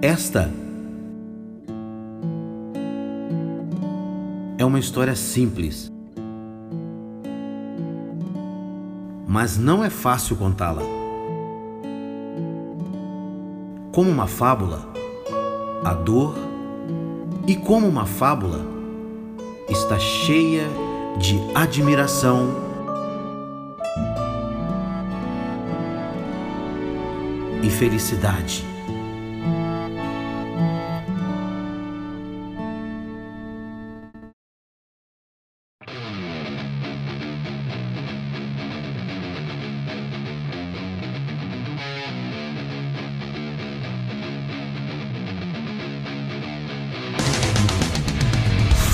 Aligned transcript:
Esta 0.00 0.48
é 4.56 4.64
uma 4.64 4.78
história 4.78 5.16
simples, 5.16 5.90
mas 9.26 9.58
não 9.58 9.82
é 9.82 9.90
fácil 9.90 10.36
contá-la. 10.36 10.82
Como 13.90 14.08
uma 14.08 14.28
fábula, 14.28 14.88
a 15.84 15.94
dor, 15.94 16.36
e 17.48 17.56
como 17.56 17.88
uma 17.88 18.06
fábula, 18.06 18.64
está 19.68 19.98
cheia 19.98 20.68
de 21.18 21.40
admiração 21.56 22.67
felicidade. 27.78 28.64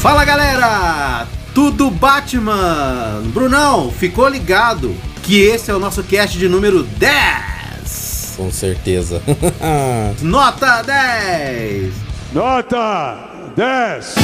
Fala 0.02 0.26
galera! 0.26 1.26
Tudo 1.54 1.90
Batman! 1.90 3.23
Brunão, 3.32 3.90
ficou 3.90 4.28
ligado 4.28 4.95
que 5.23 5.40
esse 5.40 5.70
é 5.70 5.74
o 5.74 5.78
nosso 5.78 6.02
cast 6.02 6.37
de 6.37 6.46
número 6.46 6.82
10! 6.82 7.43
Com 8.37 8.51
certeza. 8.51 9.23
Nota 10.20 10.83
10! 10.83 11.93
Nota 12.32 13.51
10! 13.57 14.15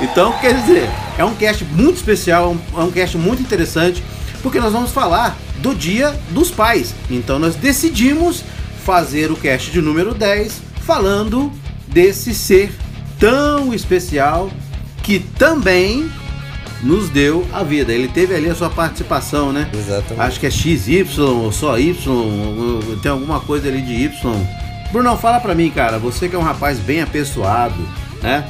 Então, 0.00 0.32
quer 0.40 0.54
dizer, 0.54 0.88
é 1.18 1.24
um 1.24 1.34
cast 1.34 1.64
muito 1.64 1.96
especial, 1.96 2.56
é 2.76 2.80
um 2.80 2.90
cast 2.90 3.18
muito 3.18 3.42
interessante, 3.42 4.02
porque 4.42 4.60
nós 4.60 4.72
vamos 4.72 4.90
falar 4.90 5.36
do 5.58 5.74
Dia 5.74 6.14
dos 6.30 6.50
Pais. 6.50 6.94
Então, 7.10 7.38
nós 7.38 7.56
decidimos 7.56 8.44
fazer 8.84 9.30
o 9.30 9.36
cast 9.36 9.70
de 9.70 9.82
número 9.82 10.14
10 10.14 10.62
falando 10.86 11.52
desse 11.88 12.34
ser 12.34 12.72
tão 13.18 13.74
especial 13.74 14.50
que 15.02 15.18
também 15.18 16.10
nos 16.82 17.08
deu 17.08 17.46
a 17.52 17.62
vida. 17.62 17.92
Ele 17.92 18.08
teve 18.08 18.34
ali 18.34 18.48
a 18.48 18.54
sua 18.54 18.70
participação, 18.70 19.52
né? 19.52 19.68
Exatamente. 19.72 20.20
Acho 20.20 20.40
que 20.40 20.46
é 20.46 20.50
XY 20.50 21.06
ou 21.20 21.52
só 21.52 21.78
Y, 21.78 21.94
tem 23.02 23.10
alguma 23.10 23.40
coisa 23.40 23.68
ali 23.68 23.82
de 23.82 23.92
Y. 23.92 24.46
Brunão, 24.92 25.18
fala 25.18 25.38
pra 25.38 25.54
mim, 25.54 25.70
cara, 25.70 25.98
você 25.98 26.28
que 26.28 26.36
é 26.36 26.38
um 26.38 26.42
rapaz 26.42 26.78
bem 26.78 27.02
apessoado, 27.02 27.76
né? 28.22 28.48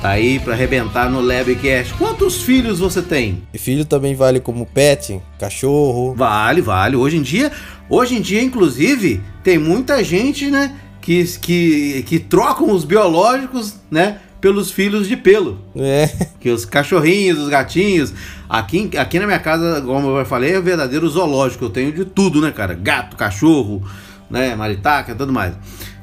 Tá 0.00 0.10
aí 0.10 0.38
pra 0.38 0.54
arrebentar 0.54 1.10
no 1.10 1.20
Labcast. 1.20 1.94
Quantos 1.94 2.42
filhos 2.42 2.78
você 2.78 3.02
tem? 3.02 3.42
E 3.52 3.58
filho 3.58 3.84
também 3.84 4.14
vale 4.14 4.38
como 4.38 4.64
pet, 4.64 5.20
cachorro. 5.40 6.14
Vale, 6.14 6.60
vale. 6.60 6.94
Hoje 6.94 7.16
em 7.16 7.22
dia, 7.22 7.50
hoje 7.90 8.16
em 8.16 8.20
dia, 8.20 8.40
inclusive, 8.40 9.20
tem 9.42 9.58
muita 9.58 10.02
gente, 10.04 10.50
né? 10.50 10.76
Que, 11.00 11.24
que, 11.40 12.04
que 12.06 12.18
trocam 12.20 12.70
os 12.70 12.84
biológicos, 12.84 13.74
né? 13.90 14.18
Pelos 14.40 14.70
filhos 14.70 15.08
de 15.08 15.16
pelo. 15.16 15.58
É. 15.76 16.08
Que 16.40 16.50
os 16.50 16.64
cachorrinhos, 16.64 17.38
os 17.38 17.48
gatinhos. 17.48 18.12
Aqui, 18.48 18.90
aqui 18.96 19.18
na 19.18 19.26
minha 19.26 19.38
casa, 19.38 19.80
como 19.82 20.16
eu 20.16 20.24
falei, 20.24 20.54
é 20.54 20.58
um 20.58 20.62
verdadeiro 20.62 21.08
zoológico. 21.08 21.64
Eu 21.64 21.70
tenho 21.70 21.92
de 21.92 22.04
tudo, 22.04 22.40
né, 22.40 22.50
cara? 22.50 22.74
Gato, 22.74 23.16
cachorro, 23.16 23.82
né? 24.30 24.54
Maritaca, 24.54 25.14
tudo 25.14 25.32
mais. 25.32 25.54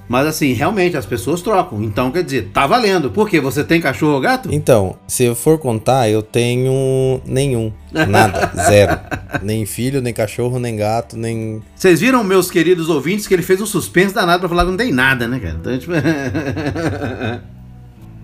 Mas 0.07 0.27
assim, 0.27 0.53
realmente 0.53 0.95
as 0.95 1.05
pessoas 1.05 1.41
trocam. 1.41 1.81
Então, 1.81 2.11
quer 2.11 2.23
dizer, 2.23 2.51
tá 2.53 2.67
valendo. 2.67 3.09
Por 3.09 3.27
quê? 3.27 3.39
Você 3.39 3.63
tem 3.63 3.81
cachorro 3.81 4.13
ou 4.13 4.21
gato? 4.21 4.49
Então, 4.51 4.95
se 5.07 5.23
eu 5.23 5.35
for 5.35 5.57
contar, 5.57 6.09
eu 6.09 6.21
tenho 6.21 7.19
nenhum. 7.25 7.73
Nada. 7.91 8.51
Zero. 8.67 8.99
Nem 9.41 9.65
filho, 9.65 10.01
nem 10.01 10.13
cachorro, 10.13 10.59
nem 10.59 10.75
gato, 10.75 11.17
nem. 11.17 11.61
Vocês 11.75 11.99
viram, 11.99 12.23
meus 12.23 12.51
queridos 12.51 12.87
ouvintes, 12.87 13.25
que 13.25 13.33
ele 13.33 13.41
fez 13.41 13.59
um 13.59 13.65
suspense 13.65 14.13
danado 14.13 14.41
pra 14.41 14.49
falar 14.49 14.65
que 14.65 14.69
não 14.69 14.77
tem 14.77 14.91
nada, 14.91 15.27
né, 15.27 15.39
cara? 15.39 15.57
Então, 15.59 15.77
tipo... 15.77 15.93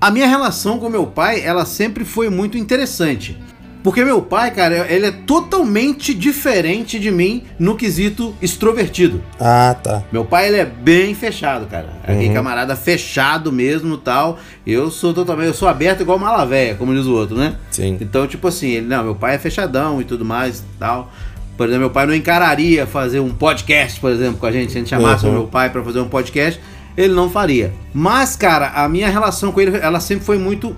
A 0.02 0.10
minha 0.10 0.28
relação 0.28 0.80
com 0.80 0.90
meu 0.90 1.06
pai, 1.06 1.42
ela 1.46 1.64
sempre 1.64 2.04
foi 2.04 2.28
muito 2.30 2.58
interessante. 2.58 3.38
Porque 3.84 4.04
meu 4.06 4.22
pai, 4.22 4.52
cara, 4.52 4.86
ele 4.92 5.08
é 5.08 5.12
totalmente 5.12 6.14
diferente 6.14 7.00
de 7.00 7.10
mim 7.10 7.44
no 7.58 7.76
quesito 7.76 8.36
extrovertido. 8.40 9.24
Ah, 9.40 9.76
tá. 9.82 10.04
Meu 10.12 10.24
pai, 10.24 10.48
ele 10.50 10.58
é 10.58 10.66
bem 10.66 11.16
fechado, 11.16 11.66
cara. 11.66 11.90
É 12.04 12.14
aquele 12.14 12.32
camarada 12.32 12.76
fechado 12.76 13.52
mesmo 13.52 13.98
tal. 13.98 14.38
Eu 14.68 14.92
sou 14.92 15.14
totalmente, 15.16 15.48
eu 15.48 15.54
sou 15.56 15.68
aberto 15.68 16.02
igual 16.02 16.20
mala 16.20 16.46
véia, 16.46 16.76
como 16.76 16.94
diz 16.94 17.06
o 17.08 17.14
outro, 17.14 17.36
né? 17.36 17.56
Sim. 17.72 17.98
Então, 18.00 18.28
tipo 18.28 18.48
assim, 18.48 18.70
ele, 18.70 18.86
não, 18.86 19.04
meu 19.04 19.16
pai 19.16 19.36
é 19.36 19.40
fechadão 19.40 20.00
e 20.00 20.04
tudo 20.04 20.24
mais 20.24 20.64
tal. 20.80 21.12
Por 21.58 21.66
exemplo, 21.66 21.82
meu 21.82 21.90
pai 21.90 22.06
não 22.06 22.14
encararia 22.14 22.86
fazer 22.86 23.20
um 23.20 23.30
podcast, 23.30 24.00
por 24.00 24.12
exemplo, 24.12 24.38
com 24.40 24.46
a 24.46 24.52
gente. 24.52 24.72
Se 24.72 24.78
a 24.78 24.82
gente 24.82 24.90
chamasse 24.90 25.26
Uhum. 25.26 25.32
o 25.32 25.34
meu 25.34 25.48
pai 25.48 25.72
pra 25.72 25.82
fazer 25.84 26.00
um 26.02 26.08
podcast, 26.08 26.62
ele 26.98 27.14
não 27.14 27.30
faria. 27.30 27.74
Mas, 27.94 28.36
cara, 28.36 28.70
a 28.70 28.88
minha 28.88 29.10
relação 29.10 29.52
com 29.52 29.62
ele, 29.62 29.78
ela 29.78 30.00
sempre 30.00 30.26
foi 30.26 30.38
muito 30.38 30.76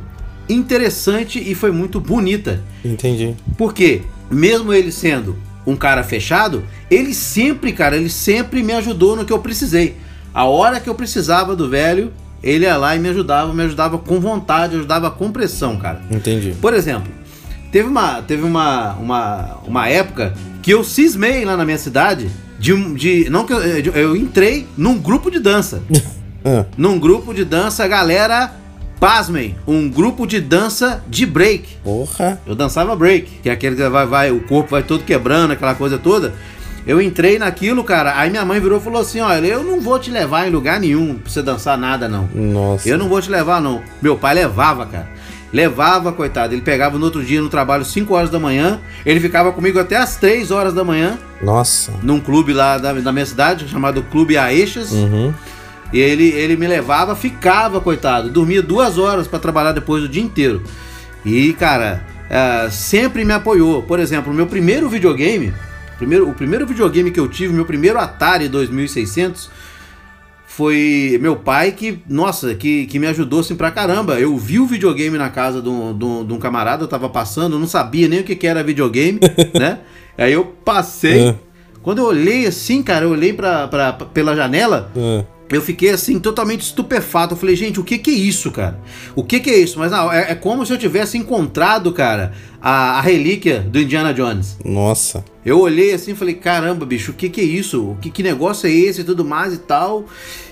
interessante 0.47 1.39
e 1.39 1.55
foi 1.55 1.71
muito 1.71 1.99
bonita. 1.99 2.61
Entendi. 2.83 3.35
Porque, 3.57 4.01
mesmo 4.29 4.73
ele 4.73 4.91
sendo 4.91 5.35
um 5.65 5.75
cara 5.75 6.03
fechado, 6.03 6.63
ele 6.89 7.13
sempre, 7.13 7.71
cara, 7.71 7.95
ele 7.95 8.09
sempre 8.09 8.61
me 8.61 8.73
ajudou 8.73 9.15
no 9.15 9.25
que 9.25 9.33
eu 9.33 9.39
precisei. 9.39 9.95
A 10.33 10.45
hora 10.45 10.79
que 10.79 10.89
eu 10.89 10.95
precisava 10.95 11.55
do 11.55 11.69
velho, 11.69 12.11
ele 12.41 12.65
ia 12.65 12.75
lá 12.75 12.95
e 12.95 12.99
me 12.99 13.09
ajudava, 13.09 13.53
me 13.53 13.63
ajudava 13.63 13.97
com 13.97 14.19
vontade, 14.19 14.75
ajudava 14.75 15.09
com 15.09 15.31
pressão, 15.31 15.77
cara. 15.77 16.01
Entendi. 16.11 16.53
Por 16.59 16.73
exemplo, 16.73 17.11
teve 17.71 17.87
uma, 17.87 18.21
teve 18.21 18.43
uma, 18.43 18.93
uma, 18.93 19.57
uma 19.65 19.87
época 19.87 20.33
que 20.61 20.71
eu 20.71 20.83
cismei 20.83 21.45
lá 21.45 21.55
na 21.55 21.63
minha 21.63 21.77
cidade 21.77 22.29
de, 22.63 22.93
de 23.23 23.29
não 23.29 23.45
que 23.45 23.53
eu, 23.53 23.81
de- 23.81 23.91
eu 23.99 24.15
entrei 24.15 24.65
num 24.77 24.97
grupo 24.97 25.29
de 25.29 25.39
dança. 25.39 25.81
Ah, 26.45 26.65
num 26.77 26.99
grupo 26.99 27.33
de 27.33 27.45
dança, 27.45 27.87
galera, 27.87 28.51
pasmem, 28.99 29.55
um 29.65 29.89
grupo 29.89 30.27
de 30.27 30.41
dança 30.41 31.01
de 31.07 31.25
break. 31.25 31.77
porra. 31.81 32.37
Eu 32.45 32.53
dançava 32.53 32.93
break, 32.97 33.39
que 33.41 33.47
é 33.49 33.53
aquele 33.53 33.77
que 33.77 33.87
vai, 33.87 34.05
vai, 34.05 34.29
o 34.29 34.41
corpo 34.41 34.71
vai 34.71 34.83
todo 34.83 35.05
quebrando, 35.05 35.51
aquela 35.51 35.73
coisa 35.73 35.97
toda. 35.97 36.33
Eu 36.85 37.01
entrei 37.01 37.39
naquilo, 37.39 37.81
cara. 37.81 38.19
Aí 38.19 38.29
minha 38.29 38.43
mãe 38.43 38.59
virou 38.59 38.77
e 38.77 38.81
falou 38.81 39.01
assim: 39.01 39.21
Olha, 39.21 39.45
eu 39.47 39.63
não 39.63 39.79
vou 39.79 39.97
te 39.97 40.11
levar 40.11 40.45
em 40.45 40.51
lugar 40.51 40.81
nenhum 40.81 41.15
pra 41.15 41.31
você 41.31 41.41
dançar 41.41 41.77
nada, 41.77 42.09
não. 42.09 42.27
Nossa. 42.35 42.89
Eu 42.89 42.97
não 42.97 43.07
vou 43.07 43.21
te 43.21 43.29
levar, 43.29 43.61
não. 43.61 43.81
Meu 44.01 44.17
pai 44.17 44.33
levava, 44.35 44.85
cara. 44.85 45.07
Levava, 45.53 46.11
coitado. 46.11 46.53
Ele 46.53 46.63
pegava 46.63 46.97
no 46.97 47.05
outro 47.05 47.23
dia 47.23 47.39
no 47.39 47.47
trabalho 47.47 47.85
5 47.85 48.11
horas 48.13 48.29
da 48.31 48.39
manhã. 48.39 48.81
Ele 49.05 49.19
ficava 49.19 49.51
comigo 49.51 49.79
até 49.79 49.95
as 49.95 50.15
3 50.15 50.49
horas 50.49 50.73
da 50.73 50.83
manhã, 50.83 51.19
Nossa. 51.41 51.93
num 52.01 52.19
clube 52.19 52.51
lá 52.51 52.79
da, 52.79 52.91
da 52.93 53.11
minha 53.11 53.25
cidade, 53.25 53.69
chamado 53.69 54.01
Clube 54.03 54.35
Aeixas. 54.35 54.91
Uhum. 54.91 55.31
E 55.93 55.99
ele, 55.99 56.29
ele 56.29 56.57
me 56.57 56.65
levava, 56.65 57.15
ficava, 57.15 57.79
coitado. 57.79 58.31
Dormia 58.31 58.63
duas 58.63 58.97
horas 58.97 59.27
pra 59.27 59.37
trabalhar 59.37 59.73
depois 59.73 60.01
do 60.01 60.09
dia 60.09 60.23
inteiro. 60.23 60.63
E, 61.23 61.53
cara, 61.53 62.03
é, 62.27 62.67
sempre 62.71 63.23
me 63.23 63.31
apoiou. 63.31 63.83
Por 63.83 63.99
exemplo, 63.99 64.33
o 64.33 64.35
meu 64.35 64.47
primeiro 64.47 64.89
videogame, 64.89 65.53
primeiro, 65.99 66.27
o 66.27 66.33
primeiro 66.33 66.65
videogame 66.65 67.11
que 67.11 67.19
eu 67.19 67.27
tive, 67.27 67.53
meu 67.53 67.63
primeiro 67.63 67.99
Atari 67.99 68.49
2600, 68.49 69.51
foi 70.55 71.17
meu 71.21 71.35
pai 71.35 71.71
que, 71.71 71.97
nossa, 72.07 72.53
que, 72.53 72.85
que 72.85 72.99
me 72.99 73.07
ajudou 73.07 73.39
assim 73.39 73.55
pra 73.55 73.71
caramba. 73.71 74.19
Eu 74.19 74.37
vi 74.37 74.59
o 74.59 74.67
videogame 74.67 75.17
na 75.17 75.29
casa 75.29 75.61
de 75.61 75.67
um, 75.69 75.97
de 75.97 76.05
um- 76.05 76.25
de 76.25 76.33
um 76.33 76.37
camarada, 76.37 76.83
eu 76.83 76.87
tava 76.87 77.09
passando, 77.09 77.53
eu 77.55 77.59
não 77.59 77.67
sabia 77.67 78.07
nem 78.07 78.19
o 78.19 78.23
que, 78.23 78.35
que 78.35 78.45
era 78.45 78.63
videogame, 78.63 79.19
né? 79.59 79.79
Aí 80.17 80.31
eu 80.33 80.45
passei. 80.45 81.29
Ah. 81.29 81.35
Quando 81.81 81.97
eu 81.97 82.05
olhei 82.05 82.45
assim, 82.45 82.81
cara, 82.83 83.05
eu 83.05 83.09
olhei 83.09 83.33
pra, 83.33 83.67
pra, 83.67 83.91
pela 83.93 84.35
janela, 84.35 84.91
Ah, 84.95 85.25
eu 85.51 85.61
fiquei 85.61 85.89
assim, 85.89 86.17
totalmente 86.19 86.61
estupefato. 86.61 87.33
Eu 87.33 87.37
falei, 87.37 87.55
gente, 87.55 87.79
o 87.79 87.83
que 87.83 87.97
que 87.97 88.09
é 88.11 88.13
isso, 88.13 88.49
cara? 88.51 88.79
O 89.15 89.23
que 89.23 89.39
que 89.39 89.49
é 89.49 89.57
isso? 89.57 89.77
Mas 89.79 89.91
não, 89.91 90.11
é, 90.11 90.31
é 90.31 90.35
como 90.35 90.65
se 90.65 90.71
eu 90.71 90.77
tivesse 90.77 91.17
encontrado, 91.17 91.91
cara, 91.91 92.31
a, 92.61 92.97
a 92.99 93.01
relíquia 93.01 93.59
do 93.59 93.79
Indiana 93.79 94.13
Jones. 94.13 94.57
nossa. 94.63 95.25
Eu 95.45 95.59
olhei 95.59 95.93
assim 95.93 96.11
e 96.11 96.15
falei, 96.15 96.35
caramba, 96.35 96.85
bicho, 96.85 97.11
o 97.11 97.13
que 97.13 97.27
que 97.27 97.41
é 97.41 97.43
isso? 97.43 97.83
O 97.91 97.97
que, 97.97 98.09
que 98.09 98.23
negócio 98.23 98.65
é 98.65 98.71
esse 98.71 99.01
e 99.01 99.03
tudo 99.03 99.25
mais 99.25 99.53
e 99.53 99.57
tal? 99.57 100.05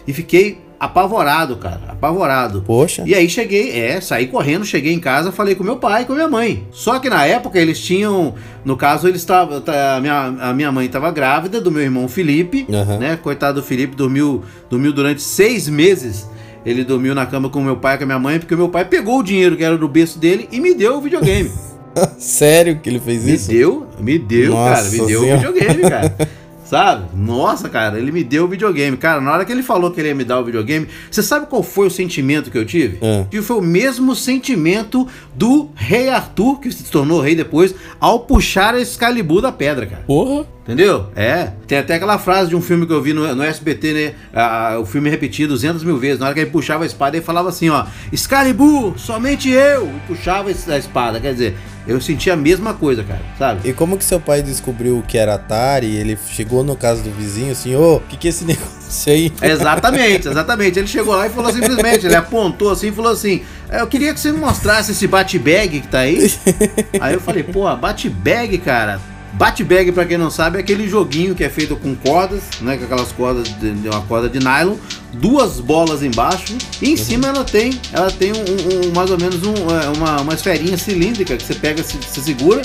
E 0.08 0.14
fiquei 0.14 0.60
apavorado, 0.80 1.58
cara, 1.58 1.80
apavorado. 1.90 2.64
Poxa. 2.66 3.04
E 3.06 3.14
aí 3.14 3.30
cheguei, 3.30 3.80
é, 3.80 4.02
saí 4.02 4.26
correndo, 4.26 4.66
cheguei 4.66 4.92
em 4.92 5.00
casa, 5.00 5.32
falei 5.32 5.54
com 5.54 5.64
meu 5.64 5.78
pai 5.78 6.02
e 6.02 6.06
com 6.06 6.14
minha 6.14 6.28
mãe. 6.28 6.66
Só 6.72 6.98
que 6.98 7.08
na 7.08 7.24
época 7.24 7.60
eles 7.60 7.80
tinham, 7.80 8.34
no 8.66 8.76
caso 8.76 9.08
eles 9.08 9.22
estavam, 9.22 9.62
a 9.68 10.00
minha, 10.02 10.26
a 10.40 10.54
minha 10.54 10.72
mãe 10.72 10.88
estava 10.88 11.12
grávida 11.12 11.62
do 11.62 11.72
meu 11.72 11.84
irmão 11.84 12.08
Felipe, 12.08 12.66
Aham. 12.74 12.98
né? 12.98 13.16
Coitado 13.22 13.62
do 13.62 13.66
Felipe, 13.66 13.96
dormiu, 13.96 14.44
dormiu 14.70 14.92
durante 14.92 15.22
seis 15.22 15.70
meses. 15.70 16.28
Ele 16.66 16.84
dormiu 16.84 17.14
na 17.14 17.26
cama 17.28 17.50
com 17.50 17.62
meu 17.62 17.78
pai 17.78 17.96
e 17.96 17.98
com 18.00 18.04
a 18.04 18.08
minha 18.08 18.20
mãe, 18.20 18.40
porque 18.40 18.54
o 18.56 18.58
meu 18.58 18.70
pai 18.70 18.84
pegou 18.86 19.20
o 19.20 19.24
dinheiro 19.24 19.56
que 19.56 19.64
era 19.64 19.78
do 19.78 19.88
berço 19.88 20.18
dele 20.18 20.50
e 20.52 20.60
me 20.60 20.74
deu 20.74 20.98
o 20.98 21.02
videogame. 21.02 21.52
Sério 22.18 22.80
que 22.80 22.90
ele 22.90 23.00
fez 23.00 23.24
me 23.24 23.34
isso? 23.34 23.50
deu, 23.50 23.88
me 24.00 24.18
deu, 24.18 24.52
Nossa 24.54 24.82
cara, 24.82 24.90
me 24.90 25.08
deu 25.08 25.22
o 25.22 25.38
videogame, 25.38 25.82
cara. 25.82 26.16
Sabe? 26.72 27.04
Nossa, 27.14 27.68
cara, 27.68 28.00
ele 28.00 28.14
me 28.14 28.24
deu 28.24 28.46
o 28.46 28.48
videogame. 28.48 28.96
Cara, 28.96 29.20
na 29.20 29.34
hora 29.34 29.44
que 29.44 29.52
ele 29.52 29.62
falou 29.62 29.92
que 29.92 30.00
ele 30.00 30.08
ia 30.08 30.16
me 30.16 30.24
dar 30.24 30.40
o 30.40 30.46
videogame, 30.46 30.88
você 31.12 31.22
sabe 31.22 31.48
qual 31.48 31.62
foi 31.62 31.88
o 31.88 31.92
sentimento 31.92 32.50
que 32.50 32.58
eu 32.58 32.66
tive? 32.66 32.98
É. 33.02 33.26
Que 33.30 33.42
foi 33.42 33.58
o 33.58 33.62
mesmo 33.62 34.16
sentimento 34.16 35.06
do 35.36 35.70
rei 35.76 36.08
Arthur, 36.08 36.62
que 36.62 36.72
se 36.72 36.86
tornou 36.86 37.20
rei 37.20 37.36
depois, 37.36 37.76
ao 38.00 38.22
puxar 38.22 38.74
a 38.74 38.80
Excalibur 38.80 39.42
da 39.42 39.52
pedra, 39.52 39.86
cara. 39.86 40.04
Porra! 40.08 40.46
Entendeu? 40.72 41.08
É. 41.18 41.50
Tem 41.68 41.78
até 41.78 41.96
aquela 41.96 42.18
frase 42.18 42.50
de 42.50 42.56
um 42.56 42.62
filme 42.62 42.86
que 42.86 42.94
eu 42.94 43.02
vi 43.02 43.12
no, 43.12 43.36
no 43.36 43.44
SBT, 43.44 43.94
né? 43.94 44.14
Ah, 44.34 44.78
o 44.80 44.86
filme 44.86 45.10
repetido 45.10 45.50
200 45.54 45.84
mil 45.84 45.98
vezes. 45.98 46.20
Na 46.20 46.28
hora 46.28 46.34
que 46.34 46.40
ele 46.40 46.50
puxava 46.50 46.84
a 46.86 46.88
espada, 46.88 47.18
ele 47.18 47.26
falava 47.26 47.50
assim, 47.50 47.70
ó. 47.70 47.86
Excalibur, 48.12 48.98
somente 48.98 49.50
eu! 49.50 49.88
E 49.88 50.00
puxava 50.08 50.50
a 50.50 50.78
espada. 50.78 51.20
Quer 51.20 51.34
dizer, 51.34 51.58
eu 51.86 52.00
senti 52.00 52.32
a 52.32 52.38
mesma 52.38 52.74
coisa, 52.74 53.04
cara. 53.04 53.20
Sabe? 53.38 53.68
E 53.68 53.74
como 53.74 53.98
que 53.98 54.04
seu 54.06 54.20
pai 54.20 54.42
descobriu 54.42 55.04
que 55.06 55.18
era 55.18 55.36
Atari? 55.36 55.94
Ele 55.94 56.18
chegou 56.30 56.64
no 56.64 56.78
caso 56.78 57.04
do 57.04 57.12
vizinho 57.12 57.52
assim, 57.52 57.76
ô, 57.76 57.98
o 57.98 58.00
que 58.00 58.16
que 58.16 58.28
é 58.28 58.30
esse 58.30 58.46
negócio 58.46 59.12
aí? 59.12 59.34
Exatamente, 59.42 60.30
exatamente. 60.30 60.80
Ele 60.80 60.88
chegou 60.88 61.14
lá 61.16 61.28
e 61.28 61.30
falou 61.30 61.52
simplesmente, 61.52 62.06
ele 62.06 62.16
apontou 62.16 62.72
assim 62.72 62.88
e 62.88 62.92
falou 62.94 63.12
assim: 63.12 63.42
"É, 63.70 63.82
Eu 63.82 63.88
queria 63.88 64.14
que 64.14 64.22
você 64.22 64.32
me 64.32 64.38
mostrasse 64.38 64.92
esse 64.94 65.06
bate-bag 65.06 65.82
que 65.82 65.88
tá 65.88 66.00
aí. 66.00 66.32
Aí 67.00 67.14
eu 67.14 67.20
falei, 67.20 67.44
pô, 67.44 67.76
bate-bag, 67.76 68.58
cara. 68.60 69.02
Bate-bag, 69.34 69.92
pra 69.94 70.06
quem 70.06 70.18
não 70.18 70.30
sabe, 70.30 70.58
é 70.58 70.62
aquele 70.62 70.88
joguinho 70.88 71.34
que 71.34 71.44
é 71.44 71.50
feito 71.50 71.76
com 71.76 71.96
cordas, 71.96 72.42
né? 72.60 72.78
Com 72.78 72.84
aquelas 72.86 73.12
cordas 73.12 73.48
de, 73.60 73.72
de 73.74 73.88
uma 73.90 74.02
corda 74.02 74.30
de 74.30 74.40
nylon, 74.40 74.76
duas 75.14 75.60
bolas 75.60 76.04
embaixo, 76.04 76.54
e 76.82 76.90
em 76.92 76.98
cima 76.98 77.28
ela 77.28 77.44
tem, 77.44 77.80
ela 77.94 78.12
tem 78.12 78.32
um, 78.34 78.36
um- 78.36 78.90
um- 78.90 78.94
mais 78.94 79.10
ou 79.10 79.18
menos 79.18 79.38
um, 79.44 79.54
é, 79.54 79.90
uma, 79.98 80.22
uma 80.22 80.34
esferinha 80.34 80.78
cilíndrica 80.78 81.38
que 81.38 81.44
você 81.44 81.56
pega, 81.56 81.82
se, 81.82 81.98
se 82.08 82.22
segura 82.22 82.62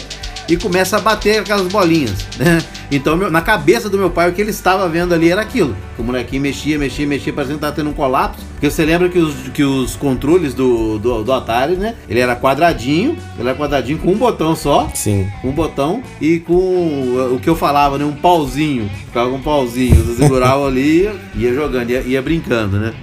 e 0.49 0.57
começa 0.57 0.97
a 0.97 1.01
bater 1.01 1.41
aquelas 1.41 1.67
bolinhas, 1.69 2.15
né? 2.39 2.59
Então, 2.91 3.17
meu- 3.17 3.31
na 3.31 3.41
cabeça 3.41 3.91
do 3.91 3.99
meu 3.99 4.11
pai, 4.11 4.31
o 4.31 4.33
que 4.33 4.41
ele 4.41 4.51
estava 4.51 4.89
vendo 4.89 5.13
ali 5.13 5.29
era 5.31 5.41
aquilo. 5.41 5.77
O 5.99 6.03
molequinho 6.05 6.43
mexia, 6.43 6.79
mexia, 6.79 7.07
mexia, 7.07 7.33
parecendo 7.33 7.59
que 7.59 7.63
tava 7.63 7.75
tendo 7.75 7.91
um 7.91 7.93
colapso. 7.93 8.45
Porque 8.53 8.71
você 8.71 8.85
lembra 8.85 9.09
que 9.09 9.19
os, 9.19 9.35
que 9.53 9.65
os 9.65 9.97
controles 9.97 10.55
do, 10.55 10.99
do, 10.99 11.25
do 11.25 11.33
Atari, 11.33 11.75
né? 11.75 11.95
Ele 12.09 12.21
era 12.21 12.37
quadradinho, 12.37 13.17
ele 13.39 13.49
era 13.49 13.59
quadradinho 13.59 13.99
com 13.99 14.13
um 14.13 14.17
botão 14.17 14.55
só, 14.55 14.89
Sim. 14.95 15.27
um 15.43 15.51
botão 15.51 16.01
e 16.21 16.39
com 16.39 16.53
uh, 16.55 17.35
o 17.35 17.41
que 17.41 17.49
eu 17.51 17.57
falava, 17.57 17.99
né? 17.99 18.05
Um 18.05 18.13
pauzinho. 18.15 18.89
Ficava 19.07 19.29
com 19.31 19.37
um 19.37 19.43
pauzinho. 19.43 19.97
Você 20.05 20.23
segurava 20.23 20.65
ali 20.69 21.11
e 21.35 21.41
ia 21.43 21.53
jogando, 21.55 21.91
ia, 21.91 22.01
ia 22.03 22.23
brincando, 22.23 22.79
né? 22.79 22.95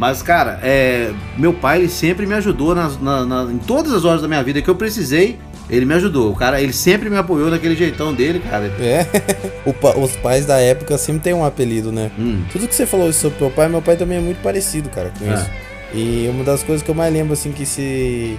Mas, 0.00 0.22
cara, 0.22 0.60
é, 0.62 1.10
meu 1.36 1.52
pai 1.52 1.78
ele 1.78 1.88
sempre 1.88 2.24
me 2.24 2.32
ajudou 2.34 2.72
nas, 2.72 3.00
na- 3.00 3.24
na- 3.26 3.42
em 3.52 3.58
todas 3.58 3.92
as 3.92 4.04
horas 4.04 4.22
da 4.22 4.28
minha 4.28 4.42
vida 4.44 4.62
que 4.62 4.68
eu 4.70 4.76
precisei. 4.76 5.36
Ele 5.70 5.84
me 5.84 5.94
ajudou. 5.94 6.32
O 6.32 6.36
cara, 6.36 6.60
ele 6.62 6.72
sempre 6.72 7.10
me 7.10 7.16
apoiou 7.16 7.50
daquele 7.50 7.76
jeitão 7.76 8.14
dele, 8.14 8.40
cara. 8.40 8.66
É. 8.80 9.04
Pa- 9.80 9.96
os 9.96 10.16
pais 10.16 10.46
da 10.46 10.58
época 10.58 10.96
sempre 10.96 11.20
tem 11.22 11.34
um 11.34 11.44
apelido, 11.44 11.92
né? 11.92 12.10
Hum, 12.18 12.42
Tudo 12.50 12.66
que 12.66 12.74
você 12.74 12.86
falou 12.86 13.12
sobre 13.12 13.38
meu 13.40 13.50
pai, 13.50 13.68
meu 13.68 13.82
pai 13.82 13.96
também 13.96 14.18
é 14.18 14.20
muito 14.20 14.40
parecido, 14.42 14.88
cara, 14.88 15.12
com 15.18 15.24
É. 15.30 15.34
isso. 15.34 15.50
E 15.94 16.28
uma 16.30 16.42
das 16.44 16.62
coisas 16.62 16.82
que 16.82 16.90
eu 16.90 16.94
mais 16.94 17.12
lembro, 17.12 17.32
assim, 17.34 17.52
que 17.52 17.64
se. 17.66 18.38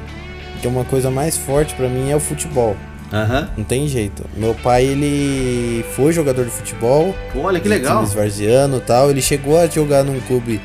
que 0.61 0.67
é 0.67 0.69
uma 0.69 0.83
coisa 0.85 1.09
mais 1.11 1.37
forte 1.37 1.73
pra 1.75 1.87
mim 1.87 2.09
é 2.11 2.15
o 2.15 2.19
futebol. 2.19 2.75
Aham. 3.13 3.49
Não 3.57 3.63
tem 3.63 3.87
jeito. 3.87 4.23
Meu 4.37 4.53
pai, 4.53 4.85
ele 4.85 5.83
foi 5.95 6.11
jogador 6.13 6.45
de 6.45 6.51
futebol. 6.51 7.15
Olha 7.35 7.59
que 7.59 7.67
legal. 7.67 8.05
Varziano 8.05 8.79
tal. 8.79 9.09
Ele 9.09 9.21
chegou 9.21 9.57
a 9.59 9.65
jogar 9.65 10.03
num 10.03 10.19
clube, 10.21 10.61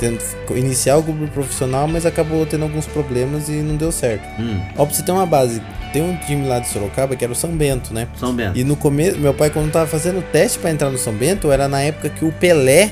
tendo, 0.00 0.18
iniciar 0.56 0.96
o 0.96 1.02
clube 1.04 1.26
profissional, 1.28 1.86
mas 1.86 2.04
acabou 2.04 2.44
tendo 2.46 2.62
alguns 2.64 2.86
problemas 2.86 3.48
e 3.48 3.52
não 3.52 3.76
deu 3.76 3.92
certo. 3.92 4.24
Hum, 4.40 4.60
Ó, 4.76 4.84
pra 4.86 4.94
você 4.94 5.02
ter 5.04 5.12
uma 5.12 5.26
base, 5.26 5.62
tem 5.94 6.02
um 6.02 6.16
time 6.16 6.48
lá 6.48 6.58
de 6.58 6.66
Sorocaba 6.66 7.14
que 7.14 7.22
era 7.22 7.32
o 7.32 7.36
São 7.36 7.50
Bento, 7.50 7.94
né? 7.94 8.08
São 8.18 8.34
Bento. 8.34 8.58
E 8.58 8.64
no 8.64 8.74
começo, 8.74 9.16
meu 9.16 9.32
pai, 9.32 9.48
quando 9.48 9.70
tava 9.70 9.86
fazendo 9.86 10.18
o 10.18 10.22
teste 10.22 10.58
pra 10.58 10.72
entrar 10.72 10.90
no 10.90 10.98
São 10.98 11.12
Bento, 11.12 11.52
era 11.52 11.68
na 11.68 11.80
época 11.80 12.08
que 12.10 12.24
o 12.24 12.32
Pelé 12.32 12.90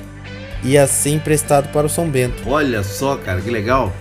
ia 0.62 0.87
ser 0.87 1.10
emprestado 1.10 1.69
para 1.70 1.84
o 1.84 1.90
São 1.90 2.08
Bento. 2.08 2.49
Olha 2.49 2.84
só, 2.84 3.16
cara, 3.16 3.40
que 3.40 3.50
legal. 3.50 3.93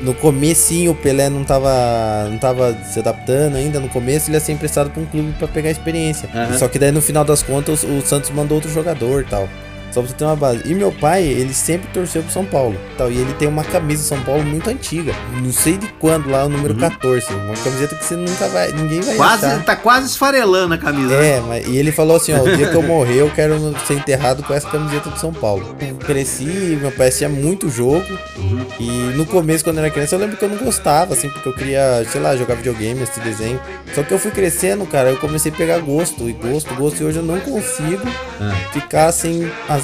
No 0.00 0.14
comecinho 0.14 0.92
o 0.92 0.94
Pelé 0.94 1.28
não 1.28 1.42
tava, 1.42 2.28
não 2.30 2.38
tava 2.38 2.78
se 2.84 3.00
adaptando 3.00 3.56
ainda, 3.56 3.80
no 3.80 3.88
começo 3.88 4.30
ele 4.30 4.36
ia 4.36 4.40
ser 4.40 4.52
emprestado 4.52 4.90
pra 4.90 5.02
um 5.02 5.06
clube 5.06 5.32
pra 5.36 5.48
pegar 5.48 5.72
experiência. 5.72 6.30
Aham. 6.32 6.56
Só 6.56 6.68
que 6.68 6.78
daí 6.78 6.92
no 6.92 7.02
final 7.02 7.24
das 7.24 7.42
contas 7.42 7.82
o 7.82 8.00
Santos 8.02 8.30
mandou 8.30 8.58
outro 8.58 8.70
jogador 8.70 9.22
e 9.22 9.24
tal. 9.24 9.48
Só 9.92 10.00
pra 10.02 10.10
você 10.10 10.14
ter 10.16 10.24
uma 10.24 10.36
base. 10.36 10.62
E 10.66 10.74
meu 10.74 10.92
pai, 10.92 11.22
ele 11.24 11.54
sempre 11.54 11.88
torceu 11.92 12.22
pro 12.22 12.32
São 12.32 12.44
Paulo. 12.44 12.76
Tal, 12.96 13.10
e 13.10 13.16
ele 13.18 13.32
tem 13.34 13.48
uma 13.48 13.64
camisa 13.64 14.02
São 14.02 14.20
Paulo 14.22 14.42
muito 14.44 14.68
antiga. 14.68 15.12
Não 15.42 15.52
sei 15.52 15.76
de 15.78 15.86
quando 15.98 16.28
lá, 16.30 16.44
o 16.44 16.48
número 16.48 16.74
14. 16.74 17.32
Uma 17.32 17.54
camiseta 17.54 17.94
que 17.96 18.04
você 18.04 18.14
nunca 18.16 18.46
vai. 18.48 18.70
Ninguém 18.72 19.00
vai 19.00 19.12
Uhum. 19.12 19.16
Quase, 19.16 19.46
achar. 19.46 19.64
tá 19.64 19.76
quase 19.76 20.06
esfarelando 20.08 20.74
a 20.74 20.78
camisa. 20.78 21.16
né? 21.18 21.28
É, 21.36 21.40
mas, 21.40 21.66
e 21.66 21.76
ele 21.76 21.90
falou 21.90 22.16
assim, 22.16 22.32
ó, 22.34 22.42
o 22.42 22.56
dia 22.56 22.68
que 22.68 22.74
eu 22.76 22.82
morrer 22.82 23.16
eu 23.20 23.30
quero 23.30 23.54
ser 23.86 23.94
enterrado 23.94 24.42
com 24.42 24.52
essa 24.54 24.68
camiseta 24.68 25.08
do 25.10 25.18
São 25.18 25.32
Paulo. 25.32 25.74
Eu 25.80 25.94
cresci, 25.96 26.78
meu 26.80 26.90
pai 26.92 27.08
assistia 27.08 27.28
muito 27.28 27.68
jogo, 27.70 28.04
Uhum. 28.36 28.64
e 28.78 28.86
no 29.16 29.24
começo, 29.26 29.64
quando 29.64 29.78
eu 29.78 29.84
era 29.84 29.92
criança, 29.92 30.14
eu 30.14 30.18
lembro 30.18 30.36
que 30.36 30.44
eu 30.44 30.48
não 30.48 30.56
gostava, 30.58 31.14
assim, 31.14 31.28
porque 31.30 31.48
eu 31.48 31.52
queria, 31.54 32.04
sei 32.10 32.20
lá, 32.20 32.36
jogar 32.36 32.54
videogame, 32.56 33.02
assistir 33.02 33.20
desenho. 33.22 33.60
Só 33.94 34.02
que 34.02 34.12
eu 34.12 34.18
fui 34.18 34.30
crescendo, 34.30 34.84
cara, 34.86 35.10
eu 35.10 35.16
comecei 35.16 35.50
a 35.50 35.54
pegar 35.54 35.78
gosto, 35.78 36.28
e 36.28 36.32
gosto, 36.32 36.74
gosto, 36.74 37.00
e 37.02 37.04
hoje 37.06 37.18
eu 37.18 37.22
não 37.22 37.38
consigo 37.40 38.06
É. 38.40 38.72
ficar 38.72 39.12
às 39.68 39.77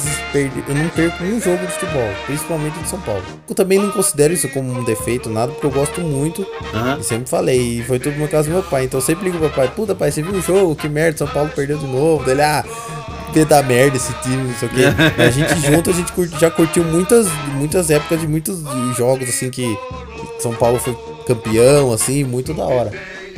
eu 0.67 0.75
não 0.75 0.89
perco 0.89 1.23
um 1.23 1.39
jogo 1.41 1.65
de 1.65 1.71
futebol, 1.73 2.09
principalmente 2.25 2.79
de 2.79 2.87
São 2.89 2.99
Paulo. 3.01 3.23
Eu 3.49 3.55
também 3.55 3.79
não 3.79 3.89
considero 3.91 4.33
isso 4.33 4.47
como 4.49 4.71
um 4.71 4.83
defeito, 4.83 5.29
nada, 5.29 5.51
porque 5.51 5.65
eu 5.67 5.71
gosto 5.71 6.01
muito, 6.01 6.45
Aham. 6.73 6.97
e 6.99 7.03
sempre 7.03 7.29
falei, 7.29 7.79
e 7.79 7.83
foi 7.83 7.99
tudo 7.99 8.17
no 8.17 8.27
caso 8.27 8.49
do 8.49 8.53
meu 8.53 8.63
pai. 8.63 8.85
Então 8.85 8.99
eu 8.99 9.05
sempre 9.05 9.25
ligo 9.25 9.37
pro 9.37 9.47
meu 9.47 9.55
pai, 9.55 9.67
puta 9.75 9.93
pai, 9.95 10.11
você 10.11 10.21
viu 10.21 10.33
o 10.33 10.41
jogo? 10.41 10.75
Que 10.75 10.87
merda, 10.89 11.17
São 11.19 11.27
Paulo 11.27 11.49
perdeu 11.55 11.77
de 11.77 11.87
novo. 11.87 12.23
Daí 12.23 12.33
Ele, 12.33 12.41
ah, 12.41 12.63
da 13.49 13.61
merda 13.61 13.97
esse 13.97 14.13
time, 14.23 14.37
não 14.47 14.53
sei 14.55 14.69
o 14.69 14.71
quê. 14.71 14.83
A 15.21 15.29
gente 15.29 15.59
junto, 15.59 15.89
a 15.89 15.93
gente 15.93 16.11
curti- 16.13 16.39
já 16.39 16.49
curtiu 16.49 16.83
muitas, 16.85 17.27
muitas 17.55 17.89
épocas 17.89 18.21
de 18.21 18.27
muitos 18.27 18.61
jogos, 18.97 19.27
assim, 19.27 19.49
que 19.49 19.77
São 20.39 20.53
Paulo 20.53 20.79
foi 20.79 20.97
campeão, 21.27 21.91
assim, 21.91 22.23
muito 22.23 22.53
da 22.53 22.63
hora. 22.63 22.91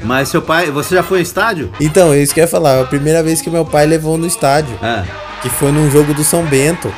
Mas 0.04 0.30
seu 0.30 0.40
pai, 0.44 0.70
você 0.70 0.94
já 0.94 1.02
foi 1.02 1.18
ao 1.18 1.24
estádio? 1.24 1.72
Então, 1.82 2.14
é 2.14 2.20
isso 2.20 2.32
que 2.32 2.40
eu 2.40 2.44
ia 2.44 2.48
falar, 2.48 2.80
a 2.82 2.86
primeira 2.86 3.24
vez 3.24 3.42
que 3.42 3.50
meu 3.50 3.66
pai 3.66 3.88
levou 3.88 4.16
no 4.20 4.28
estádio, 4.28 4.78
É. 4.84 5.04
que 5.42 5.50
foi 5.50 5.72
num 5.72 5.90
jogo 5.90 6.14
do 6.14 6.24
São 6.24 6.44
Bento. 6.44 6.94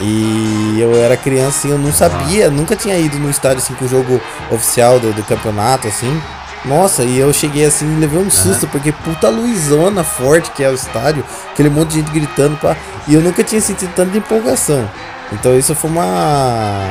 E 0.00 0.78
eu 0.80 0.94
era 0.94 1.16
criança, 1.16 1.58
assim, 1.58 1.70
eu 1.70 1.78
não 1.78 1.92
sabia, 1.92 2.50
nunca 2.50 2.76
tinha 2.76 2.96
ido 2.96 3.18
no 3.18 3.28
estádio, 3.28 3.58
assim, 3.58 3.74
com 3.74 3.84
o 3.84 3.88
jogo 3.88 4.20
oficial 4.50 5.00
do, 5.00 5.12
do 5.12 5.22
campeonato, 5.24 5.88
assim. 5.88 6.20
Nossa, 6.64 7.04
e 7.04 7.18
eu 7.18 7.32
cheguei 7.32 7.64
assim 7.64 7.86
e 7.86 8.00
levei 8.00 8.18
um 8.18 8.30
susto, 8.30 8.66
porque 8.66 8.90
puta 8.90 9.28
luzona 9.28 10.02
forte 10.02 10.50
que 10.50 10.62
é 10.62 10.68
o 10.68 10.74
estádio, 10.74 11.24
aquele 11.52 11.70
monte 11.70 11.90
de 11.90 11.94
gente 12.00 12.10
gritando, 12.10 12.56
pá, 12.56 12.76
e 13.06 13.14
eu 13.14 13.20
nunca 13.20 13.44
tinha 13.44 13.60
sentido 13.60 13.92
tanta 13.94 14.16
empolgação. 14.16 14.88
Então 15.32 15.56
isso 15.56 15.74
foi 15.74 15.90
uma, 15.90 16.88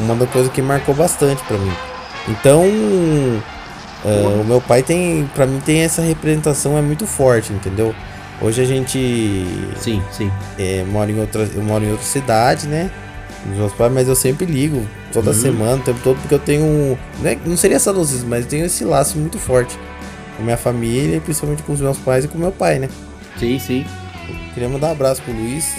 uma 0.00 0.14
das 0.16 0.28
coisas 0.30 0.52
que 0.52 0.60
marcou 0.60 0.94
bastante 0.94 1.42
pra 1.44 1.56
mim. 1.56 1.72
Então, 2.28 2.64
é, 4.04 4.40
o 4.40 4.44
meu 4.44 4.60
pai 4.60 4.82
tem, 4.82 5.28
pra 5.34 5.46
mim 5.46 5.60
tem 5.64 5.80
essa 5.80 6.02
representação, 6.02 6.76
é 6.76 6.82
muito 6.82 7.06
forte, 7.06 7.52
entendeu? 7.52 7.94
Hoje 8.40 8.60
a 8.60 8.64
gente 8.64 9.44
Sim, 9.80 10.02
sim. 10.12 10.30
é, 10.58 10.84
moro 10.84 11.10
em 11.10 11.18
outra, 11.18 11.48
eu 11.54 11.62
moro 11.62 11.84
em 11.84 11.90
outra 11.90 12.04
cidade, 12.04 12.66
né? 12.66 12.90
Meus 13.56 13.72
pais, 13.72 13.92
mas 13.92 14.08
eu 14.08 14.16
sempre 14.16 14.44
ligo 14.44 14.84
toda 15.12 15.32
semana, 15.32 15.76
o 15.76 15.78
tempo 15.84 16.00
todo, 16.02 16.18
porque 16.18 16.34
eu 16.34 16.38
tenho. 16.38 16.62
um- 16.64 16.96
Não, 17.46 17.56
seria 17.56 17.78
saudosismo, 17.78 18.28
mas 18.28 18.44
eu 18.44 18.50
tenho 18.50 18.66
esse 18.66 18.84
laço 18.84 19.16
muito 19.18 19.38
forte 19.38 19.78
com 20.36 20.42
minha 20.42 20.56
família, 20.56 21.20
principalmente 21.20 21.62
com 21.62 21.72
os 21.72 21.80
meus 21.80 21.96
pais 21.98 22.24
e 22.24 22.28
com 22.28 22.36
meu 22.36 22.50
pai, 22.52 22.78
né? 22.78 22.88
Sim, 23.38 23.58
sim. 23.58 23.86
Queria 24.52 24.68
mandar 24.68 24.88
um 24.88 24.92
abraço 24.92 25.22
pro 25.22 25.32
Luiz. 25.32 25.74